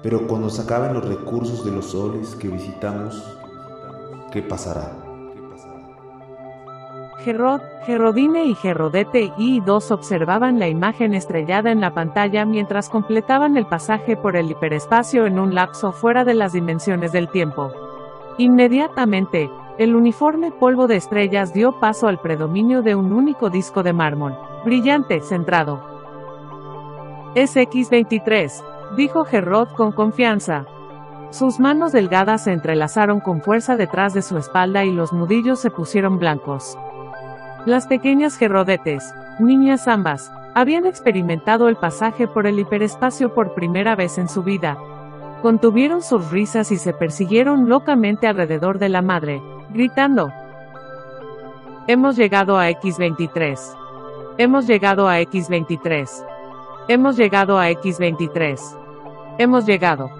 Pero 0.00 0.28
cuando 0.28 0.48
se 0.48 0.62
acaben 0.62 0.94
los 0.94 1.04
recursos 1.04 1.64
de 1.64 1.72
los 1.72 1.86
soles 1.86 2.36
que 2.36 2.46
visitamos, 2.46 3.36
¿qué 4.30 4.42
pasará? 4.42 4.92
Gerrod, 7.24 7.60
Gerrodine 7.84 8.44
y 8.44 8.54
Gerrodete 8.54 9.32
y 9.36 9.58
dos 9.58 9.90
observaban 9.90 10.60
la 10.60 10.68
imagen 10.68 11.14
estrellada 11.14 11.72
en 11.72 11.80
la 11.80 11.94
pantalla 11.94 12.44
mientras 12.44 12.88
completaban 12.88 13.56
el 13.56 13.66
pasaje 13.66 14.16
por 14.16 14.36
el 14.36 14.52
hiperespacio 14.52 15.26
en 15.26 15.40
un 15.40 15.56
lapso 15.56 15.90
fuera 15.90 16.24
de 16.24 16.34
las 16.34 16.52
dimensiones 16.52 17.10
del 17.10 17.28
tiempo. 17.28 17.72
Inmediatamente, 18.38 19.50
el 19.82 19.96
uniforme 19.96 20.52
polvo 20.52 20.86
de 20.86 20.96
estrellas 20.96 21.52
dio 21.52 21.80
paso 21.80 22.06
al 22.06 22.20
predominio 22.20 22.82
de 22.82 22.94
un 22.94 23.12
único 23.12 23.50
disco 23.50 23.82
de 23.82 23.92
mármol, 23.92 24.38
brillante, 24.64 25.20
centrado. 25.20 25.82
Es 27.34 27.56
X23, 27.56 28.62
dijo 28.96 29.24
Gerrod 29.24 29.68
con 29.76 29.90
confianza. 29.90 30.66
Sus 31.30 31.58
manos 31.58 31.90
delgadas 31.90 32.44
se 32.44 32.52
entrelazaron 32.52 33.18
con 33.18 33.40
fuerza 33.40 33.76
detrás 33.76 34.14
de 34.14 34.22
su 34.22 34.38
espalda 34.38 34.84
y 34.84 34.92
los 34.92 35.12
nudillos 35.12 35.58
se 35.58 35.70
pusieron 35.70 36.18
blancos. 36.18 36.78
Las 37.66 37.86
pequeñas 37.88 38.36
Gerrodetes, 38.36 39.12
niñas 39.40 39.88
ambas, 39.88 40.30
habían 40.54 40.86
experimentado 40.86 41.68
el 41.68 41.76
pasaje 41.76 42.28
por 42.28 42.46
el 42.46 42.58
hiperespacio 42.58 43.34
por 43.34 43.54
primera 43.54 43.96
vez 43.96 44.18
en 44.18 44.28
su 44.28 44.42
vida. 44.42 44.76
Contuvieron 45.40 46.02
sus 46.02 46.30
risas 46.30 46.70
y 46.70 46.76
se 46.76 46.92
persiguieron 46.92 47.68
locamente 47.68 48.28
alrededor 48.28 48.78
de 48.78 48.90
la 48.90 49.02
madre, 49.02 49.42
gritando. 49.72 50.32
Hemos 51.86 52.16
llegado 52.16 52.58
a 52.58 52.70
X23. 52.70 53.58
Hemos 54.38 54.66
llegado 54.66 55.08
a 55.08 55.20
X23. 55.20 56.08
Hemos 56.88 57.16
llegado 57.16 57.58
a 57.58 57.70
X23. 57.70 58.60
Hemos 59.38 59.66
llegado. 59.66 60.10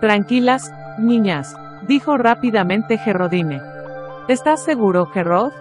Tranquilas, 0.00 0.72
niñas, 0.98 1.56
dijo 1.86 2.16
rápidamente 2.16 2.98
Gerrodine. 2.98 3.60
¿Estás 4.28 4.62
seguro, 4.62 5.06
Gerrod? 5.06 5.52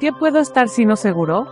¿Qué 0.00 0.12
puedo 0.12 0.38
estar 0.38 0.68
sino 0.68 0.96
seguro? 0.96 1.48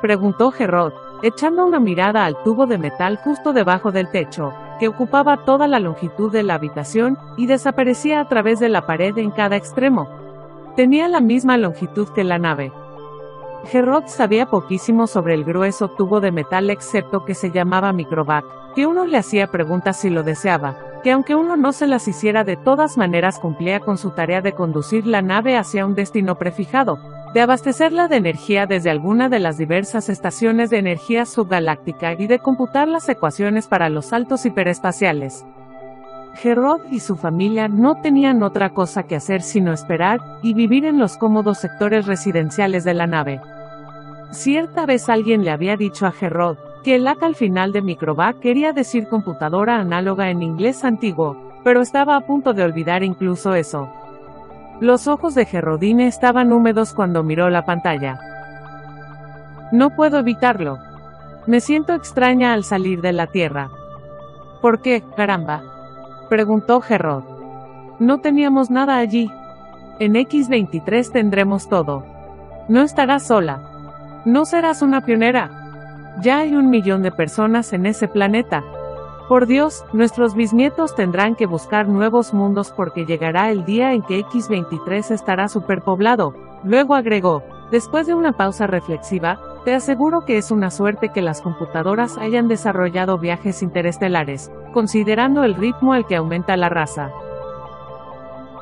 preguntó 0.00 0.50
Gerrod, 0.50 0.92
echando 1.22 1.66
una 1.66 1.80
mirada 1.80 2.24
al 2.24 2.42
tubo 2.42 2.66
de 2.66 2.78
metal 2.78 3.16
justo 3.16 3.52
debajo 3.52 3.92
del 3.92 4.10
techo, 4.10 4.54
que 4.80 4.88
ocupaba 4.88 5.44
toda 5.44 5.68
la 5.68 5.78
longitud 5.78 6.32
de 6.32 6.42
la 6.42 6.54
habitación 6.54 7.18
y 7.36 7.46
desaparecía 7.46 8.20
a 8.20 8.28
través 8.28 8.58
de 8.58 8.70
la 8.70 8.86
pared 8.86 9.16
en 9.18 9.30
cada 9.30 9.54
extremo. 9.54 10.08
Tenía 10.74 11.06
la 11.06 11.20
misma 11.20 11.58
longitud 11.58 12.08
que 12.08 12.24
la 12.24 12.38
nave. 12.38 12.72
Gerrod 13.66 14.04
sabía 14.06 14.46
poquísimo 14.46 15.06
sobre 15.06 15.34
el 15.34 15.44
grueso 15.44 15.88
tubo 15.88 16.20
de 16.20 16.32
metal 16.32 16.70
excepto 16.70 17.26
que 17.26 17.34
se 17.34 17.50
llamaba 17.50 17.92
microvac, 17.92 18.44
que 18.74 18.86
uno 18.86 19.04
le 19.04 19.18
hacía 19.18 19.48
preguntas 19.48 19.98
si 19.98 20.08
lo 20.08 20.22
deseaba, 20.22 20.76
que 21.04 21.12
aunque 21.12 21.34
uno 21.34 21.58
no 21.58 21.72
se 21.72 21.86
las 21.86 22.08
hiciera 22.08 22.42
de 22.42 22.56
todas 22.56 22.96
maneras 22.96 23.38
cumplía 23.38 23.80
con 23.80 23.98
su 23.98 24.10
tarea 24.12 24.40
de 24.40 24.54
conducir 24.54 25.06
la 25.06 25.20
nave 25.20 25.58
hacia 25.58 25.84
un 25.84 25.94
destino 25.94 26.36
prefijado, 26.36 26.98
de 27.34 27.40
abastecerla 27.40 28.08
de 28.08 28.16
energía 28.16 28.66
desde 28.66 28.90
alguna 28.90 29.28
de 29.28 29.38
las 29.38 29.56
diversas 29.56 30.08
estaciones 30.08 30.70
de 30.70 30.78
energía 30.78 31.26
subgaláctica 31.26 32.14
y 32.18 32.26
de 32.26 32.40
computar 32.40 32.88
las 32.88 33.08
ecuaciones 33.08 33.68
para 33.68 33.88
los 33.88 34.06
saltos 34.06 34.44
hiperespaciales. 34.46 35.44
Gerrod 36.34 36.80
y 36.90 37.00
su 37.00 37.16
familia 37.16 37.68
no 37.68 38.00
tenían 38.00 38.42
otra 38.42 38.70
cosa 38.70 39.04
que 39.04 39.16
hacer 39.16 39.42
sino 39.42 39.72
esperar 39.72 40.18
y 40.42 40.54
vivir 40.54 40.84
en 40.84 40.98
los 40.98 41.16
cómodos 41.16 41.58
sectores 41.58 42.06
residenciales 42.06 42.84
de 42.84 42.94
la 42.94 43.06
nave. 43.06 43.40
Cierta 44.30 44.86
vez 44.86 45.08
alguien 45.08 45.44
le 45.44 45.50
había 45.50 45.76
dicho 45.76 46.06
a 46.06 46.12
Gerrod 46.12 46.56
que 46.82 46.96
el 46.96 47.06
AC 47.06 47.22
al 47.22 47.34
final 47.34 47.72
de 47.72 47.82
Microvac 47.82 48.38
quería 48.40 48.72
decir 48.72 49.06
computadora 49.06 49.76
análoga 49.76 50.30
en 50.30 50.42
inglés 50.42 50.84
antiguo, 50.84 51.36
pero 51.62 51.80
estaba 51.82 52.16
a 52.16 52.20
punto 52.22 52.54
de 52.54 52.62
olvidar 52.62 53.02
incluso 53.02 53.54
eso. 53.54 53.90
Los 54.80 55.08
ojos 55.08 55.34
de 55.34 55.44
Gerrodine 55.44 56.06
estaban 56.06 56.52
húmedos 56.54 56.94
cuando 56.94 57.22
miró 57.22 57.50
la 57.50 57.66
pantalla. 57.66 58.18
No 59.72 59.90
puedo 59.90 60.18
evitarlo. 60.18 60.78
Me 61.46 61.60
siento 61.60 61.92
extraña 61.92 62.54
al 62.54 62.64
salir 62.64 63.02
de 63.02 63.12
la 63.12 63.26
Tierra. 63.26 63.68
¿Por 64.62 64.80
qué, 64.80 65.04
caramba? 65.16 65.62
Preguntó 66.30 66.80
Gerrod. 66.80 67.24
No 67.98 68.20
teníamos 68.20 68.70
nada 68.70 68.96
allí. 68.96 69.30
En 69.98 70.14
X23 70.14 71.12
tendremos 71.12 71.68
todo. 71.68 72.06
No 72.68 72.80
estarás 72.80 73.26
sola. 73.26 74.22
No 74.24 74.46
serás 74.46 74.80
una 74.80 75.02
pionera. 75.02 75.50
Ya 76.22 76.38
hay 76.38 76.54
un 76.54 76.70
millón 76.70 77.02
de 77.02 77.12
personas 77.12 77.74
en 77.74 77.84
ese 77.84 78.08
planeta. 78.08 78.64
Por 79.30 79.46
Dios, 79.46 79.84
nuestros 79.92 80.34
bisnietos 80.34 80.96
tendrán 80.96 81.36
que 81.36 81.46
buscar 81.46 81.86
nuevos 81.86 82.34
mundos 82.34 82.72
porque 82.76 83.06
llegará 83.06 83.52
el 83.52 83.64
día 83.64 83.92
en 83.92 84.02
que 84.02 84.24
X23 84.24 85.12
estará 85.12 85.48
superpoblado. 85.48 86.34
Luego 86.64 86.96
agregó, 86.96 87.44
después 87.70 88.08
de 88.08 88.14
una 88.14 88.32
pausa 88.32 88.66
reflexiva, 88.66 89.38
te 89.64 89.72
aseguro 89.72 90.24
que 90.24 90.36
es 90.36 90.50
una 90.50 90.72
suerte 90.72 91.10
que 91.10 91.22
las 91.22 91.42
computadoras 91.42 92.18
hayan 92.18 92.48
desarrollado 92.48 93.18
viajes 93.18 93.62
interestelares, 93.62 94.50
considerando 94.72 95.44
el 95.44 95.54
ritmo 95.54 95.92
al 95.92 96.08
que 96.08 96.16
aumenta 96.16 96.56
la 96.56 96.68
raza. 96.68 97.12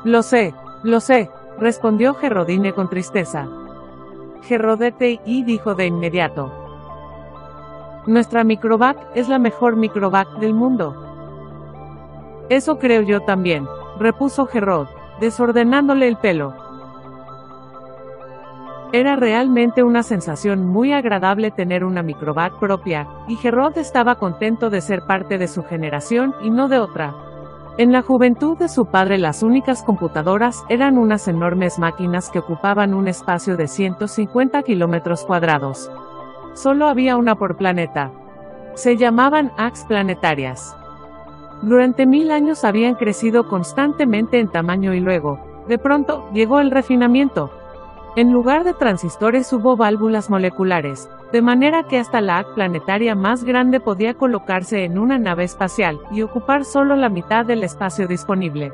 Lo 0.03 0.21
sé, 0.21 0.53
lo 0.83 0.99
sé, 0.99 1.31
respondió 1.57 2.13
Gerrodine 2.13 2.73
con 2.73 2.91
tristeza. 2.91 3.47
Gerrodete 4.43 5.19
y 5.25 5.43
dijo 5.45 5.73
de 5.73 5.87
inmediato. 5.87 6.68
Nuestra 8.05 8.43
microvac 8.43 8.97
es 9.15 9.29
la 9.29 9.39
mejor 9.39 9.75
microvac 9.75 10.27
del 10.39 10.53
mundo. 10.53 10.95
Eso 12.49 12.79
creo 12.79 13.01
yo 13.01 13.21
también, 13.21 13.67
repuso 13.99 14.45
Gerrod, 14.45 14.87
desordenándole 15.19 16.07
el 16.07 16.17
pelo. 16.17 16.53
Era 18.91 19.15
realmente 19.15 19.83
una 19.83 20.01
sensación 20.01 20.65
muy 20.65 20.93
agradable 20.93 21.51
tener 21.51 21.83
una 21.83 22.01
microvac 22.01 22.57
propia, 22.57 23.07
y 23.27 23.35
Gerrod 23.35 23.77
estaba 23.77 24.15
contento 24.15 24.71
de 24.71 24.81
ser 24.81 25.03
parte 25.03 25.37
de 25.37 25.47
su 25.47 25.63
generación 25.63 26.33
y 26.41 26.49
no 26.49 26.69
de 26.69 26.79
otra. 26.79 27.13
En 27.77 27.91
la 27.91 28.01
juventud 28.01 28.57
de 28.57 28.67
su 28.67 28.87
padre 28.87 29.19
las 29.19 29.43
únicas 29.43 29.83
computadoras 29.83 30.63
eran 30.69 30.97
unas 30.97 31.27
enormes 31.27 31.77
máquinas 31.77 32.29
que 32.29 32.39
ocupaban 32.39 32.93
un 32.93 33.07
espacio 33.07 33.57
de 33.57 33.67
150 33.67 34.63
kilómetros 34.63 35.23
cuadrados. 35.23 35.91
Solo 36.53 36.87
había 36.87 37.17
una 37.17 37.35
por 37.35 37.57
planeta. 37.57 38.11
Se 38.75 38.97
llamaban 38.97 39.51
AX 39.57 39.85
planetarias. 39.85 40.75
Durante 41.61 42.05
mil 42.05 42.31
años 42.31 42.63
habían 42.63 42.95
crecido 42.95 43.47
constantemente 43.47 44.39
en 44.39 44.47
tamaño 44.47 44.93
y 44.93 44.99
luego, 44.99 45.39
de 45.67 45.77
pronto, 45.77 46.29
llegó 46.33 46.59
el 46.59 46.71
refinamiento, 46.71 47.51
en 48.15 48.33
lugar 48.33 48.63
de 48.63 48.73
transistores 48.73 49.53
hubo 49.53 49.77
válvulas 49.77 50.31
moleculares, 50.31 51.07
de 51.31 51.43
manera 51.43 51.83
que 51.83 51.99
hasta 51.99 52.21
la 52.21 52.39
AC 52.39 52.55
planetaria 52.55 53.13
más 53.13 53.43
grande 53.43 53.79
podía 53.79 54.15
colocarse 54.15 54.83
en 54.83 54.97
una 54.97 55.19
nave 55.19 55.43
espacial 55.43 55.99
y 56.11 56.23
ocupar 56.23 56.65
solo 56.65 56.95
la 56.95 57.09
mitad 57.09 57.45
del 57.45 57.63
espacio 57.63 58.07
disponible. 58.07 58.73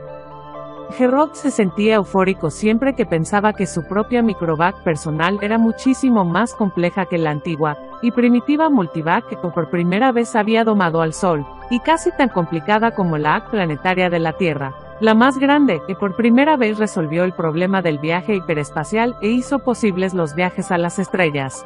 Gerrod 0.92 1.34
se 1.34 1.52
sentía 1.52 1.96
eufórico 1.96 2.50
siempre 2.50 2.96
que 2.96 3.06
pensaba 3.06 3.54
que 3.54 3.66
su 3.66 3.84
propia 3.88 4.22
microvac 4.22 4.84
personal 4.84 5.40
era 5.42 5.58
muchísimo 5.58 6.24
más 6.26 6.54
compleja 6.54 7.06
que 7.06 7.18
la 7.18 7.32
antigua 7.32 7.78
y 8.02 8.12
primitiva 8.12 8.70
multivac 8.70 9.28
que 9.28 9.38
por 9.38 9.70
primera 9.70 10.12
vez 10.12 10.36
había 10.36 10.64
domado 10.64 11.02
al 11.02 11.14
Sol, 11.14 11.46
y 11.70 11.80
casi 11.80 12.12
tan 12.12 12.30
complicada 12.30 12.92
como 12.92 13.18
la 13.18 13.36
AC 13.36 13.50
planetaria 13.50 14.10
de 14.10 14.20
la 14.20 14.34
Tierra 14.34 14.74
la 15.02 15.14
más 15.14 15.38
grande, 15.38 15.82
que 15.88 15.96
por 15.96 16.16
primera 16.16 16.56
vez 16.56 16.78
resolvió 16.78 17.26
el 17.26 17.34
problema 17.34 17.82
del 17.82 18.00
viaje 18.00 18.36
hiperespacial 18.36 19.18
e 19.22 19.28
hizo 19.28 19.60
posibles 19.60 20.14
los 20.14 20.36
viajes 20.36 20.72
a 20.72 20.78
las 20.78 21.00
estrellas. 21.00 21.66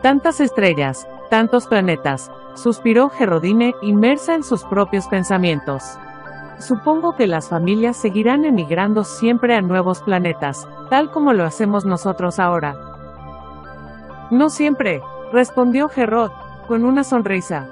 Tantas 0.00 0.40
estrellas, 0.40 1.08
tantos 1.28 1.66
planetas, 1.66 2.30
suspiró 2.54 3.08
Gerrodine, 3.08 3.74
inmersa 3.82 4.34
en 4.34 4.44
sus 4.44 4.62
propios 4.64 5.08
pensamientos. 5.08 5.98
Supongo 6.62 7.16
que 7.16 7.26
las 7.26 7.48
familias 7.48 7.96
seguirán 7.96 8.44
emigrando 8.44 9.02
siempre 9.02 9.56
a 9.56 9.60
nuevos 9.60 10.00
planetas, 10.00 10.68
tal 10.90 11.10
como 11.10 11.32
lo 11.32 11.44
hacemos 11.44 11.84
nosotros 11.84 12.38
ahora. 12.38 12.76
No 14.30 14.48
siempre, 14.48 15.02
respondió 15.32 15.88
Gerrod, 15.88 16.30
con 16.68 16.84
una 16.84 17.02
sonrisa. 17.02 17.66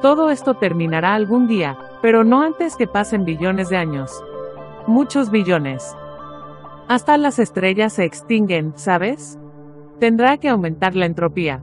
Todo 0.00 0.30
esto 0.30 0.54
terminará 0.54 1.12
algún 1.12 1.46
día, 1.46 1.76
pero 2.00 2.24
no 2.24 2.40
antes 2.40 2.76
que 2.76 2.86
pasen 2.86 3.26
billones 3.26 3.68
de 3.68 3.76
años. 3.76 4.24
Muchos 4.86 5.30
billones. 5.30 5.94
Hasta 6.88 7.18
las 7.18 7.38
estrellas 7.38 7.92
se 7.92 8.04
extinguen, 8.04 8.72
¿sabes? 8.76 9.38
Tendrá 10.00 10.38
que 10.38 10.48
aumentar 10.48 10.96
la 10.96 11.04
entropía. 11.04 11.62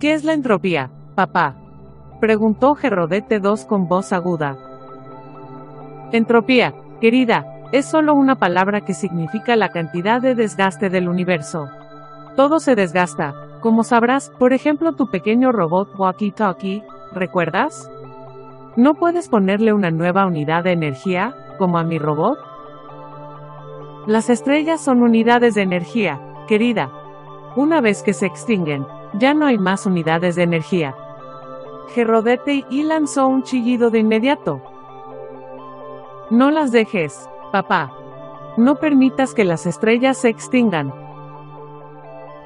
¿Qué 0.00 0.14
es 0.14 0.24
la 0.24 0.32
entropía, 0.32 0.90
papá? 1.14 1.54
Preguntó 2.20 2.74
Gerrodete 2.74 3.36
II 3.36 3.64
con 3.68 3.86
voz 3.86 4.12
aguda. 4.12 4.67
Entropía, 6.12 6.74
querida, 7.00 7.44
es 7.72 7.86
solo 7.86 8.14
una 8.14 8.36
palabra 8.36 8.80
que 8.80 8.94
significa 8.94 9.56
la 9.56 9.68
cantidad 9.68 10.22
de 10.22 10.34
desgaste 10.34 10.88
del 10.88 11.08
universo. 11.08 11.68
Todo 12.34 12.60
se 12.60 12.74
desgasta, 12.74 13.34
como 13.60 13.84
sabrás, 13.84 14.30
por 14.38 14.52
ejemplo 14.52 14.92
tu 14.92 15.10
pequeño 15.10 15.52
robot 15.52 15.94
walkie-talkie, 15.96 16.82
¿recuerdas? 17.12 17.90
¿No 18.76 18.94
puedes 18.94 19.28
ponerle 19.28 19.72
una 19.72 19.90
nueva 19.90 20.26
unidad 20.26 20.64
de 20.64 20.72
energía, 20.72 21.34
como 21.58 21.78
a 21.78 21.84
mi 21.84 21.98
robot? 21.98 22.38
Las 24.06 24.30
estrellas 24.30 24.80
son 24.80 25.02
unidades 25.02 25.54
de 25.54 25.62
energía, 25.62 26.20
querida. 26.46 26.90
Una 27.56 27.82
vez 27.82 28.02
que 28.02 28.14
se 28.14 28.26
extinguen, 28.26 28.86
ya 29.14 29.34
no 29.34 29.44
hay 29.44 29.58
más 29.58 29.84
unidades 29.84 30.36
de 30.36 30.44
energía. 30.44 30.94
Gerrodete 31.94 32.64
y 32.70 32.84
lanzó 32.84 33.26
un 33.26 33.42
chillido 33.42 33.90
de 33.90 33.98
inmediato. 33.98 34.62
No 36.30 36.50
las 36.50 36.72
dejes, 36.72 37.26
papá. 37.52 37.90
No 38.58 38.76
permitas 38.76 39.32
que 39.32 39.44
las 39.44 39.64
estrellas 39.64 40.18
se 40.18 40.28
extingan. 40.28 40.92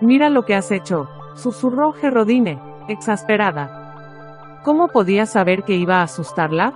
Mira 0.01 0.30
lo 0.30 0.45
que 0.45 0.55
has 0.55 0.70
hecho, 0.70 1.09
susurró 1.35 1.93
Gerrodine, 1.93 2.61
exasperada. 2.87 4.61
¿Cómo 4.62 4.87
podías 4.87 5.30
saber 5.30 5.64
que 5.64 5.74
iba 5.74 5.97
a 5.97 6.05
asustarla? 6.05 6.74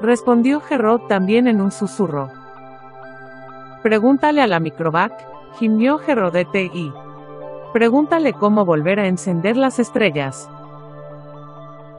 Respondió 0.00 0.60
Gerrod 0.60 1.02
también 1.02 1.46
en 1.46 1.60
un 1.60 1.70
susurro. 1.70 2.28
Pregúntale 3.84 4.42
a 4.42 4.48
la 4.48 4.58
microvac, 4.58 5.12
gimió 5.60 5.98
Gerrodete 5.98 6.64
y. 6.64 6.92
Pregúntale 7.72 8.32
cómo 8.32 8.64
volver 8.64 8.98
a 8.98 9.06
encender 9.06 9.56
las 9.56 9.78
estrellas. 9.78 10.50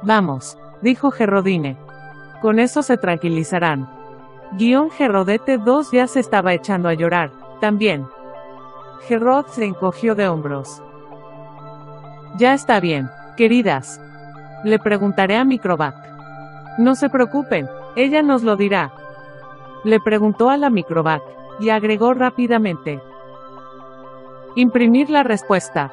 Vamos, 0.01 0.57
dijo 0.81 1.11
Gerrodine. 1.11 1.77
Con 2.41 2.59
eso 2.59 2.83
se 2.83 2.97
tranquilizarán. 2.97 4.02
Guión 4.57 4.91
Gerrodete 4.91 5.57
2 5.57 5.91
ya 5.91 6.05
se 6.05 6.19
estaba 6.19 6.53
echando 6.53 6.87
a 6.87 6.93
llorar, 6.93 7.31
también. 7.59 8.07
Gerrod 9.07 9.47
se 9.47 9.65
encogió 9.65 10.13
de 10.13 10.27
hombros. 10.27 10.81
Ya 12.37 12.53
está 12.53 12.79
bien, 12.79 13.09
queridas. 13.35 13.99
Le 14.63 14.77
preguntaré 14.77 15.37
a 15.37 15.43
Microvac. 15.43 15.95
No 16.77 16.93
se 16.95 17.09
preocupen, 17.09 17.67
ella 17.95 18.21
nos 18.21 18.43
lo 18.43 18.55
dirá. 18.55 18.91
Le 19.83 19.99
preguntó 19.99 20.49
a 20.49 20.57
la 20.57 20.69
Microvac, 20.69 21.23
y 21.59 21.69
agregó 21.69 22.13
rápidamente. 22.13 23.01
Imprimir 24.55 25.09
la 25.09 25.23
respuesta. 25.23 25.91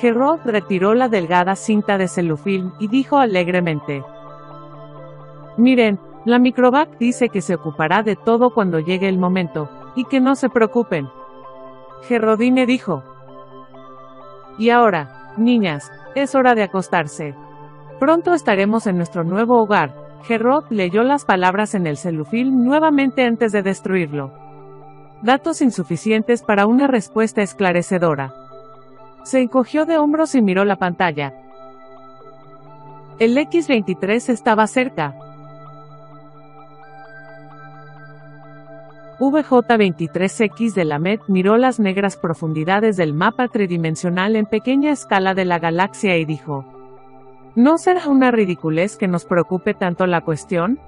Gerrod 0.00 0.40
retiró 0.44 0.94
la 0.94 1.08
delgada 1.08 1.54
cinta 1.54 1.96
de 1.96 2.08
celufilm 2.08 2.72
y 2.80 2.88
dijo 2.88 3.18
alegremente. 3.18 4.02
Miren, 5.56 6.00
la 6.24 6.38
Microvac 6.38 6.98
dice 6.98 7.28
que 7.28 7.40
se 7.40 7.54
ocupará 7.54 8.02
de 8.02 8.16
todo 8.16 8.50
cuando 8.54 8.78
llegue 8.78 9.08
el 9.08 9.18
momento, 9.18 9.68
y 9.96 10.04
que 10.04 10.20
no 10.20 10.34
se 10.36 10.48
preocupen. 10.48 11.08
Gerrodine 12.02 12.66
dijo. 12.66 13.02
Y 14.58 14.70
ahora, 14.70 15.32
niñas, 15.36 15.90
es 16.14 16.34
hora 16.34 16.54
de 16.54 16.62
acostarse. 16.62 17.34
Pronto 17.98 18.34
estaremos 18.34 18.86
en 18.86 18.96
nuestro 18.96 19.24
nuevo 19.24 19.60
hogar. 19.60 19.94
Gerrod 20.24 20.64
leyó 20.70 21.02
las 21.02 21.24
palabras 21.24 21.74
en 21.74 21.86
el 21.86 21.96
celufilm 21.96 22.64
nuevamente 22.64 23.24
antes 23.24 23.50
de 23.52 23.62
destruirlo. 23.62 24.32
Datos 25.22 25.62
insuficientes 25.62 26.42
para 26.42 26.66
una 26.66 26.86
respuesta 26.86 27.42
esclarecedora. 27.42 28.32
Se 29.24 29.40
encogió 29.40 29.86
de 29.86 29.98
hombros 29.98 30.34
y 30.34 30.42
miró 30.42 30.64
la 30.64 30.76
pantalla. 30.76 31.32
El 33.18 33.38
X-23 33.38 34.30
estaba 34.30 34.66
cerca, 34.66 35.14
VJ-23X 39.30 40.74
de 40.74 40.84
la 40.84 40.98
MED 40.98 41.20
miró 41.28 41.56
las 41.56 41.78
negras 41.78 42.16
profundidades 42.16 42.96
del 42.96 43.14
mapa 43.14 43.46
tridimensional 43.46 44.34
en 44.34 44.46
pequeña 44.46 44.90
escala 44.90 45.32
de 45.34 45.44
la 45.44 45.60
galaxia 45.60 46.16
y 46.16 46.24
dijo, 46.24 46.64
¿No 47.54 47.78
será 47.78 48.08
una 48.08 48.32
ridiculez 48.32 48.96
que 48.96 49.06
nos 49.06 49.24
preocupe 49.24 49.74
tanto 49.74 50.08
la 50.08 50.22
cuestión? 50.22 50.80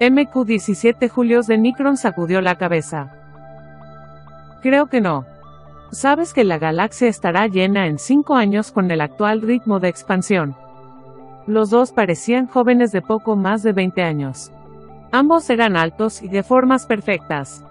MQ-17 0.00 1.10
Julios 1.10 1.46
de 1.46 1.58
Nicron 1.58 1.98
sacudió 1.98 2.40
la 2.40 2.56
cabeza. 2.56 3.12
Creo 4.62 4.86
que 4.86 5.02
no. 5.02 5.26
Sabes 5.90 6.32
que 6.32 6.44
la 6.44 6.58
galaxia 6.58 7.08
estará 7.08 7.48
llena 7.48 7.86
en 7.86 7.98
cinco 7.98 8.34
años 8.34 8.72
con 8.72 8.90
el 8.90 9.02
actual 9.02 9.42
ritmo 9.42 9.78
de 9.78 9.88
expansión. 9.88 10.56
Los 11.46 11.68
dos 11.68 11.92
parecían 11.92 12.46
jóvenes 12.46 12.92
de 12.92 13.02
poco 13.02 13.36
más 13.36 13.62
de 13.62 13.74
20 13.74 14.02
años. 14.02 14.52
Ambos 15.12 15.50
eran 15.50 15.76
altos 15.76 16.22
y 16.22 16.28
de 16.28 16.42
formas 16.42 16.86
perfectas. 16.86 17.62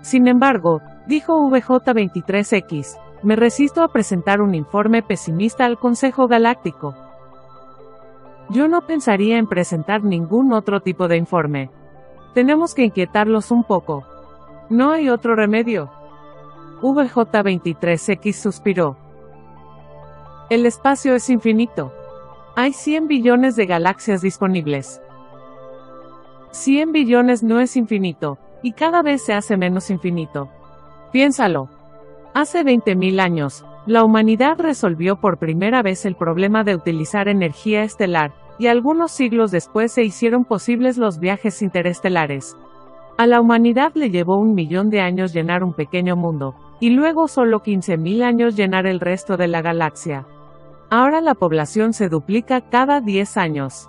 Sin 0.00 0.26
embargo, 0.26 0.82
dijo 1.06 1.48
VJ23X, 1.48 2.98
me 3.22 3.36
resisto 3.36 3.84
a 3.84 3.92
presentar 3.92 4.40
un 4.40 4.54
informe 4.54 5.04
pesimista 5.04 5.64
al 5.64 5.78
Consejo 5.78 6.26
Galáctico. 6.26 6.96
Yo 8.50 8.66
no 8.66 8.84
pensaría 8.86 9.38
en 9.38 9.46
presentar 9.46 10.02
ningún 10.02 10.52
otro 10.52 10.80
tipo 10.80 11.06
de 11.06 11.18
informe. 11.18 11.70
Tenemos 12.34 12.74
que 12.74 12.84
inquietarlos 12.84 13.50
un 13.50 13.62
poco. 13.62 14.04
No 14.70 14.90
hay 14.90 15.08
otro 15.08 15.36
remedio. 15.36 15.90
VJ23X 16.80 18.32
suspiró. 18.32 18.96
El 20.50 20.66
espacio 20.66 21.14
es 21.14 21.30
infinito. 21.30 21.92
Hay 22.56 22.72
100 22.72 23.06
billones 23.06 23.54
de 23.54 23.66
galaxias 23.66 24.20
disponibles. 24.20 25.00
100 26.52 26.92
billones 26.92 27.42
no 27.42 27.60
es 27.60 27.76
infinito, 27.76 28.38
y 28.62 28.72
cada 28.72 29.02
vez 29.02 29.24
se 29.24 29.32
hace 29.32 29.56
menos 29.56 29.90
infinito. 29.90 30.48
Piénsalo. 31.10 31.68
Hace 32.34 32.62
20.000 32.62 33.20
años, 33.20 33.64
la 33.86 34.04
humanidad 34.04 34.58
resolvió 34.58 35.16
por 35.16 35.38
primera 35.38 35.82
vez 35.82 36.04
el 36.06 36.14
problema 36.14 36.62
de 36.62 36.76
utilizar 36.76 37.28
energía 37.28 37.82
estelar, 37.82 38.32
y 38.58 38.68
algunos 38.68 39.10
siglos 39.10 39.50
después 39.50 39.92
se 39.92 40.04
hicieron 40.04 40.44
posibles 40.44 40.98
los 40.98 41.18
viajes 41.18 41.62
interestelares. 41.62 42.56
A 43.18 43.26
la 43.26 43.40
humanidad 43.40 43.92
le 43.94 44.10
llevó 44.10 44.36
un 44.36 44.54
millón 44.54 44.88
de 44.90 45.00
años 45.00 45.32
llenar 45.32 45.64
un 45.64 45.74
pequeño 45.74 46.16
mundo, 46.16 46.54
y 46.80 46.90
luego 46.90 47.28
solo 47.28 47.60
15.000 47.60 48.22
años 48.22 48.56
llenar 48.56 48.86
el 48.86 49.00
resto 49.00 49.36
de 49.36 49.48
la 49.48 49.62
galaxia. 49.62 50.26
Ahora 50.90 51.20
la 51.20 51.34
población 51.34 51.92
se 51.92 52.08
duplica 52.08 52.60
cada 52.60 53.00
10 53.00 53.36
años. 53.36 53.88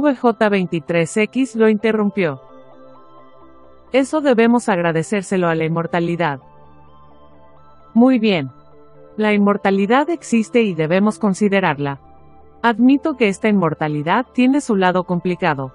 VJ23X 0.00 1.54
lo 1.56 1.68
interrumpió. 1.68 2.40
Eso 3.92 4.22
debemos 4.22 4.70
agradecérselo 4.70 5.48
a 5.48 5.54
la 5.54 5.64
inmortalidad. 5.64 6.40
Muy 7.92 8.18
bien. 8.18 8.50
La 9.18 9.34
inmortalidad 9.34 10.08
existe 10.08 10.62
y 10.62 10.72
debemos 10.72 11.18
considerarla. 11.18 12.00
Admito 12.62 13.18
que 13.18 13.28
esta 13.28 13.48
inmortalidad 13.48 14.24
tiene 14.32 14.62
su 14.62 14.76
lado 14.76 15.04
complicado. 15.04 15.74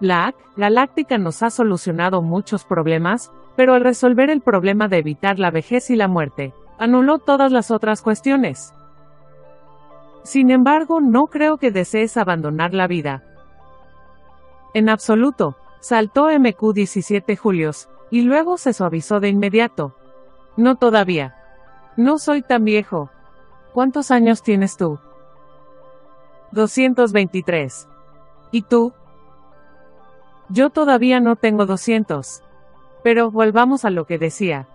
La 0.00 0.26
AC 0.26 0.36
galáctica 0.56 1.16
nos 1.16 1.42
ha 1.42 1.48
solucionado 1.48 2.20
muchos 2.20 2.64
problemas, 2.64 3.32
pero 3.56 3.72
al 3.72 3.80
resolver 3.80 4.28
el 4.28 4.42
problema 4.42 4.88
de 4.88 4.98
evitar 4.98 5.38
la 5.38 5.50
vejez 5.50 5.88
y 5.88 5.96
la 5.96 6.08
muerte, 6.08 6.52
anuló 6.78 7.18
todas 7.18 7.50
las 7.50 7.70
otras 7.70 8.02
cuestiones. 8.02 8.74
Sin 10.24 10.50
embargo, 10.50 11.00
no 11.00 11.28
creo 11.28 11.56
que 11.56 11.70
desees 11.70 12.18
abandonar 12.18 12.74
la 12.74 12.86
vida, 12.86 13.22
en 14.76 14.90
absoluto, 14.90 15.56
saltó 15.80 16.28
MQ-17 16.28 17.34
Julios, 17.38 17.88
y 18.10 18.20
luego 18.20 18.58
se 18.58 18.74
suavizó 18.74 19.20
de 19.20 19.30
inmediato. 19.30 19.94
No 20.58 20.76
todavía. 20.76 21.34
No 21.96 22.18
soy 22.18 22.42
tan 22.42 22.66
viejo. 22.66 23.08
¿Cuántos 23.72 24.10
años 24.10 24.42
tienes 24.42 24.76
tú? 24.76 24.98
223. 26.52 27.88
¿Y 28.50 28.62
tú? 28.62 28.92
Yo 30.50 30.68
todavía 30.68 31.20
no 31.20 31.36
tengo 31.36 31.64
200. 31.64 32.42
Pero 33.02 33.30
volvamos 33.30 33.86
a 33.86 33.90
lo 33.90 34.04
que 34.04 34.18
decía. 34.18 34.68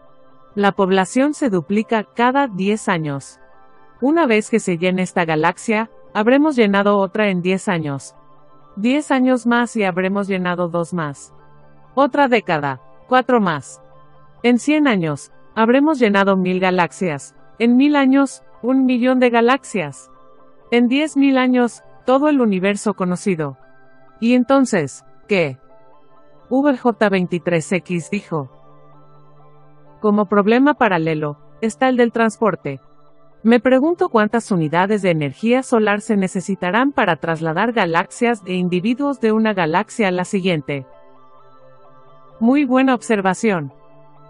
La 0.55 0.71
población 0.71 1.35
se 1.35 1.51
duplica 1.51 2.05
cada 2.15 2.47
10 2.47 2.89
años. 2.89 3.39
Una 4.01 4.25
vez 4.25 4.49
que 4.49 4.59
se 4.59 4.79
llene 4.79 5.03
esta 5.03 5.25
galaxia, 5.25 5.91
habremos 6.15 6.55
llenado 6.55 6.97
otra 6.97 7.29
en 7.29 7.43
10 7.43 7.67
años. 7.67 8.15
Diez 8.81 9.11
años 9.11 9.45
más 9.45 9.75
y 9.75 9.83
habremos 9.83 10.27
llenado 10.27 10.67
dos 10.67 10.91
más. 10.91 11.35
Otra 11.93 12.27
década, 12.27 12.81
cuatro 13.07 13.39
más. 13.39 13.79
En 14.41 14.57
cien 14.57 14.87
años, 14.87 15.31
habremos 15.53 15.99
llenado 15.99 16.35
mil 16.35 16.59
galaxias. 16.59 17.35
En 17.59 17.77
mil 17.77 17.95
años, 17.95 18.41
un 18.63 18.87
millón 18.87 19.19
de 19.19 19.29
galaxias. 19.29 20.09
En 20.71 20.87
diez 20.87 21.15
mil 21.15 21.37
años, 21.37 21.83
todo 22.07 22.27
el 22.27 22.41
universo 22.41 22.95
conocido. 22.95 23.55
Y 24.19 24.33
entonces, 24.33 25.05
¿qué? 25.27 25.59
VJ23X 26.49 28.09
dijo. 28.09 28.49
Como 29.99 30.25
problema 30.25 30.73
paralelo, 30.73 31.37
está 31.61 31.87
el 31.87 31.97
del 31.97 32.11
transporte. 32.11 32.81
Me 33.43 33.59
pregunto 33.59 34.09
cuántas 34.09 34.51
unidades 34.51 35.01
de 35.01 35.09
energía 35.09 35.63
solar 35.63 36.01
se 36.01 36.15
necesitarán 36.15 36.91
para 36.91 37.15
trasladar 37.15 37.73
galaxias 37.73 38.43
e 38.45 38.53
individuos 38.53 39.19
de 39.19 39.31
una 39.31 39.53
galaxia 39.53 40.09
a 40.09 40.11
la 40.11 40.25
siguiente. 40.25 40.85
Muy 42.39 42.65
buena 42.65 42.93
observación. 42.93 43.73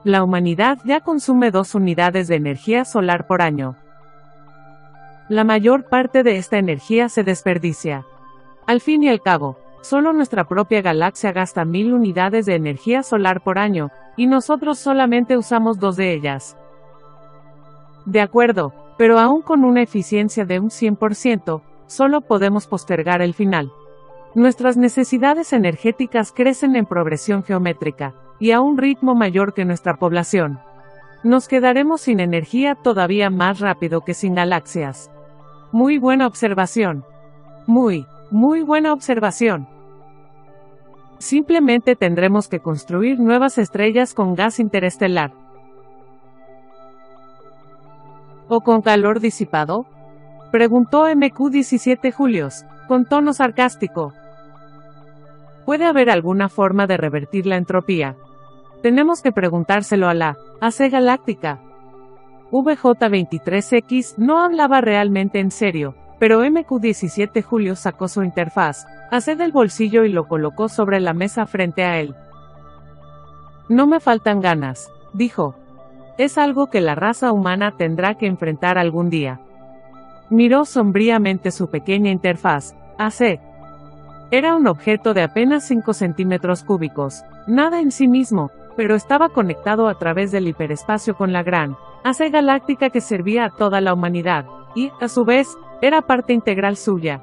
La 0.05 0.23
humanidad 0.23 0.79
ya 0.85 1.01
consume 1.01 1.51
dos 1.51 1.75
unidades 1.75 2.29
de 2.29 2.35
energía 2.35 2.85
solar 2.85 3.27
por 3.27 3.41
año. 3.41 3.75
La 5.27 5.43
mayor 5.43 5.89
parte 5.89 6.23
de 6.23 6.37
esta 6.37 6.57
energía 6.57 7.09
se 7.09 7.23
desperdicia. 7.23 8.05
Al 8.65 8.79
fin 8.79 9.03
y 9.03 9.09
al 9.09 9.21
cabo, 9.21 9.57
solo 9.81 10.13
nuestra 10.13 10.45
propia 10.45 10.81
galaxia 10.81 11.33
gasta 11.33 11.65
mil 11.65 11.93
unidades 11.93 12.45
de 12.45 12.55
energía 12.55 13.03
solar 13.03 13.41
por 13.41 13.59
año, 13.59 13.91
y 14.15 14.27
nosotros 14.27 14.79
solamente 14.79 15.37
usamos 15.37 15.79
dos 15.79 15.97
de 15.97 16.13
ellas. 16.13 16.57
De 18.05 18.21
acuerdo, 18.21 18.73
pero 18.97 19.19
aún 19.19 19.41
con 19.41 19.63
una 19.63 19.81
eficiencia 19.81 20.45
de 20.45 20.59
un 20.59 20.69
100%, 20.69 21.61
solo 21.87 22.21
podemos 22.21 22.67
postergar 22.67 23.21
el 23.21 23.33
final. 23.33 23.71
Nuestras 24.33 24.77
necesidades 24.77 25.53
energéticas 25.53 26.31
crecen 26.31 26.75
en 26.75 26.85
progresión 26.85 27.43
geométrica, 27.43 28.13
y 28.39 28.51
a 28.51 28.59
un 28.59 28.77
ritmo 28.77 29.13
mayor 29.13 29.53
que 29.53 29.65
nuestra 29.65 29.97
población. 29.97 30.59
Nos 31.23 31.47
quedaremos 31.47 32.01
sin 32.01 32.19
energía 32.19 32.73
todavía 32.75 33.29
más 33.29 33.59
rápido 33.59 34.01
que 34.01 34.15
sin 34.15 34.33
galaxias. 34.33 35.11
Muy 35.71 35.99
buena 35.99 36.25
observación. 36.25 37.05
Muy, 37.67 38.07
muy 38.31 38.63
buena 38.63 38.93
observación. 38.93 39.67
Simplemente 41.19 41.95
tendremos 41.95 42.47
que 42.47 42.61
construir 42.61 43.19
nuevas 43.19 43.59
estrellas 43.59 44.15
con 44.15 44.33
gas 44.33 44.59
interestelar. 44.59 45.33
¿O 48.53 48.59
con 48.59 48.81
calor 48.81 49.21
disipado? 49.21 49.85
Preguntó 50.51 51.07
MQ17 51.07 52.11
Julios, 52.11 52.65
con 52.89 53.05
tono 53.05 53.31
sarcástico. 53.31 54.11
¿Puede 55.65 55.85
haber 55.85 56.09
alguna 56.09 56.49
forma 56.49 56.85
de 56.85 56.97
revertir 56.97 57.45
la 57.45 57.55
entropía? 57.55 58.17
Tenemos 58.81 59.21
que 59.21 59.31
preguntárselo 59.31 60.09
a 60.09 60.13
la 60.13 60.35
AC 60.59 60.91
Galáctica. 60.91 61.61
VJ23X 62.51 64.15
no 64.17 64.43
hablaba 64.43 64.81
realmente 64.81 65.39
en 65.39 65.49
serio, 65.49 65.95
pero 66.19 66.43
MQ17 66.43 67.41
Julio 67.41 67.77
sacó 67.77 68.09
su 68.09 68.21
interfaz, 68.21 68.85
AC 69.11 69.37
del 69.37 69.53
bolsillo 69.53 70.03
y 70.03 70.09
lo 70.09 70.27
colocó 70.27 70.67
sobre 70.67 70.99
la 70.99 71.13
mesa 71.13 71.45
frente 71.45 71.85
a 71.85 72.01
él. 72.01 72.15
No 73.69 73.87
me 73.87 74.01
faltan 74.01 74.41
ganas, 74.41 74.91
dijo, 75.13 75.55
es 76.17 76.37
algo 76.37 76.67
que 76.67 76.81
la 76.81 76.95
raza 76.95 77.31
humana 77.31 77.71
tendrá 77.77 78.15
que 78.15 78.27
enfrentar 78.27 78.77
algún 78.77 79.09
día. 79.09 79.39
Miró 80.29 80.65
sombríamente 80.65 81.51
su 81.51 81.69
pequeña 81.69 82.11
interfaz, 82.11 82.75
AC. 82.97 83.39
Era 84.31 84.55
un 84.55 84.67
objeto 84.67 85.13
de 85.13 85.23
apenas 85.23 85.67
5 85.67 85.93
centímetros 85.93 86.63
cúbicos, 86.63 87.23
nada 87.47 87.81
en 87.81 87.91
sí 87.91 88.07
mismo, 88.07 88.49
pero 88.77 88.95
estaba 88.95 89.29
conectado 89.29 89.87
a 89.87 89.95
través 89.95 90.31
del 90.31 90.47
hiperespacio 90.47 91.15
con 91.15 91.33
la 91.33 91.43
gran 91.43 91.75
AC 92.03 92.31
galáctica 92.31 92.89
que 92.89 93.01
servía 93.01 93.45
a 93.45 93.49
toda 93.49 93.81
la 93.81 93.93
humanidad, 93.93 94.45
y, 94.75 94.91
a 95.01 95.07
su 95.07 95.25
vez, 95.25 95.47
era 95.81 96.01
parte 96.01 96.33
integral 96.33 96.77
suya. 96.77 97.21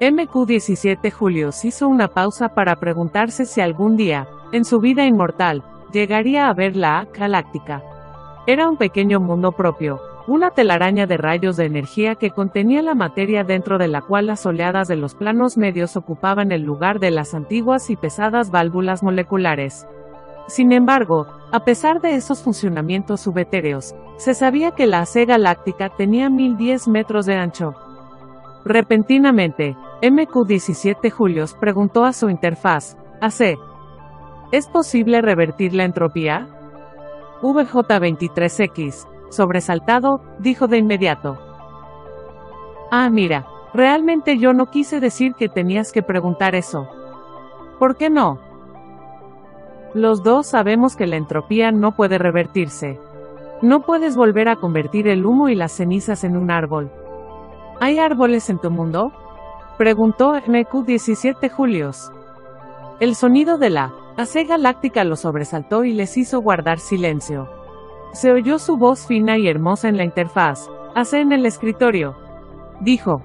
MQ-17 0.00 1.10
Julius 1.12 1.64
hizo 1.64 1.88
una 1.88 2.08
pausa 2.08 2.50
para 2.50 2.76
preguntarse 2.76 3.44
si 3.44 3.60
algún 3.60 3.96
día, 3.96 4.26
en 4.52 4.64
su 4.64 4.78
vida 4.80 5.04
inmortal, 5.04 5.62
llegaría 5.92 6.48
a 6.48 6.54
ver 6.54 6.76
la 6.76 7.00
A 7.00 7.04
galáctica. 7.06 7.82
Era 8.46 8.68
un 8.68 8.76
pequeño 8.76 9.20
mundo 9.20 9.52
propio, 9.52 10.00
una 10.26 10.50
telaraña 10.50 11.06
de 11.06 11.16
rayos 11.16 11.56
de 11.56 11.66
energía 11.66 12.14
que 12.14 12.30
contenía 12.30 12.82
la 12.82 12.94
materia 12.94 13.44
dentro 13.44 13.78
de 13.78 13.88
la 13.88 14.00
cual 14.00 14.26
las 14.26 14.46
oleadas 14.46 14.88
de 14.88 14.96
los 14.96 15.14
planos 15.14 15.58
medios 15.58 15.96
ocupaban 15.96 16.50
el 16.52 16.62
lugar 16.62 17.00
de 17.00 17.10
las 17.10 17.34
antiguas 17.34 17.90
y 17.90 17.96
pesadas 17.96 18.50
válvulas 18.50 19.02
moleculares. 19.02 19.86
Sin 20.46 20.72
embargo, 20.72 21.26
a 21.52 21.64
pesar 21.64 22.00
de 22.00 22.14
esos 22.14 22.42
funcionamientos 22.42 23.20
subetéreos, 23.20 23.94
se 24.16 24.34
sabía 24.34 24.70
que 24.70 24.86
la 24.86 25.00
AC 25.00 25.26
galáctica 25.26 25.90
tenía 25.90 26.30
1010 26.30 26.88
metros 26.88 27.26
de 27.26 27.34
ancho. 27.34 27.74
Repentinamente, 28.64 29.76
MQ-17 30.02 31.10
Julius 31.10 31.54
preguntó 31.54 32.04
a 32.04 32.12
su 32.12 32.30
interfaz, 32.30 32.96
AC, 33.20 33.58
¿es 34.50 34.68
posible 34.68 35.20
revertir 35.22 35.74
la 35.74 35.84
entropía? 35.84 36.48
VJ23X, 37.42 39.06
sobresaltado, 39.30 40.20
dijo 40.38 40.66
de 40.66 40.78
inmediato. 40.78 41.38
Ah, 42.90 43.08
mira, 43.10 43.46
realmente 43.72 44.38
yo 44.38 44.52
no 44.52 44.66
quise 44.66 45.00
decir 45.00 45.34
que 45.34 45.48
tenías 45.48 45.92
que 45.92 46.02
preguntar 46.02 46.54
eso. 46.54 46.88
¿Por 47.78 47.96
qué 47.96 48.10
no? 48.10 48.38
Los 49.94 50.22
dos 50.22 50.46
sabemos 50.46 50.96
que 50.96 51.06
la 51.06 51.16
entropía 51.16 51.72
no 51.72 51.92
puede 51.92 52.18
revertirse. 52.18 53.00
No 53.62 53.80
puedes 53.80 54.16
volver 54.16 54.48
a 54.48 54.56
convertir 54.56 55.08
el 55.08 55.26
humo 55.26 55.48
y 55.48 55.54
las 55.54 55.72
cenizas 55.72 56.24
en 56.24 56.36
un 56.36 56.50
árbol. 56.50 56.90
¿Hay 57.80 57.98
árboles 57.98 58.50
en 58.50 58.58
tu 58.58 58.70
mundo? 58.70 59.12
Preguntó 59.78 60.34
MQ17 60.34 61.50
Julius. 61.50 62.12
El 63.00 63.14
sonido 63.14 63.56
de 63.56 63.70
la 63.70 63.92
AC 64.16 64.46
Galáctica 64.46 65.04
lo 65.04 65.16
sobresaltó 65.16 65.84
y 65.84 65.92
les 65.92 66.16
hizo 66.16 66.40
guardar 66.40 66.78
silencio. 66.78 67.48
Se 68.12 68.32
oyó 68.32 68.58
su 68.58 68.76
voz 68.76 69.06
fina 69.06 69.38
y 69.38 69.48
hermosa 69.48 69.88
en 69.88 69.96
la 69.96 70.04
interfaz. 70.04 70.68
AC 70.94 71.14
en 71.14 71.32
el 71.32 71.46
escritorio. 71.46 72.16
Dijo. 72.80 73.22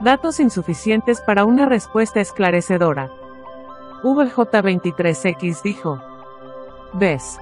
Datos 0.00 0.40
insuficientes 0.40 1.20
para 1.22 1.44
una 1.44 1.66
respuesta 1.66 2.20
esclarecedora. 2.20 3.10
VJ23X 4.02 5.62
dijo. 5.62 6.00
¿Ves? 6.92 7.38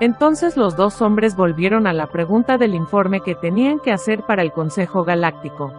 Entonces 0.00 0.56
los 0.56 0.76
dos 0.76 1.02
hombres 1.02 1.36
volvieron 1.36 1.86
a 1.86 1.92
la 1.92 2.06
pregunta 2.06 2.56
del 2.56 2.74
informe 2.74 3.20
que 3.20 3.34
tenían 3.34 3.80
que 3.80 3.92
hacer 3.92 4.22
para 4.22 4.42
el 4.42 4.52
Consejo 4.52 5.04
Galáctico. 5.04 5.72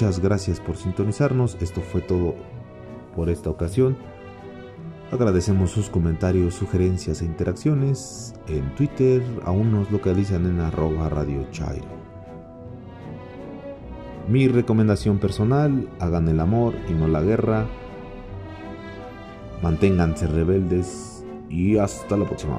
Muchas 0.00 0.20
gracias 0.20 0.60
por 0.60 0.78
sintonizarnos. 0.78 1.58
Esto 1.60 1.82
fue 1.82 2.00
todo 2.00 2.34
por 3.14 3.28
esta 3.28 3.50
ocasión. 3.50 3.98
Agradecemos 5.12 5.72
sus 5.72 5.90
comentarios, 5.90 6.54
sugerencias 6.54 7.20
e 7.20 7.26
interacciones. 7.26 8.32
En 8.48 8.74
Twitter 8.76 9.22
aún 9.44 9.72
nos 9.72 9.90
localizan 9.90 10.46
en 10.46 10.60
arroba 10.60 11.10
radio 11.10 11.46
chairo. 11.50 11.84
Mi 14.26 14.48
recomendación 14.48 15.18
personal, 15.18 15.86
hagan 15.98 16.28
el 16.28 16.40
amor 16.40 16.72
y 16.88 16.94
no 16.94 17.06
la 17.06 17.20
guerra. 17.20 17.66
Manténganse 19.62 20.28
rebeldes 20.28 21.26
y 21.50 21.76
hasta 21.76 22.16
la 22.16 22.24
próxima. 22.24 22.58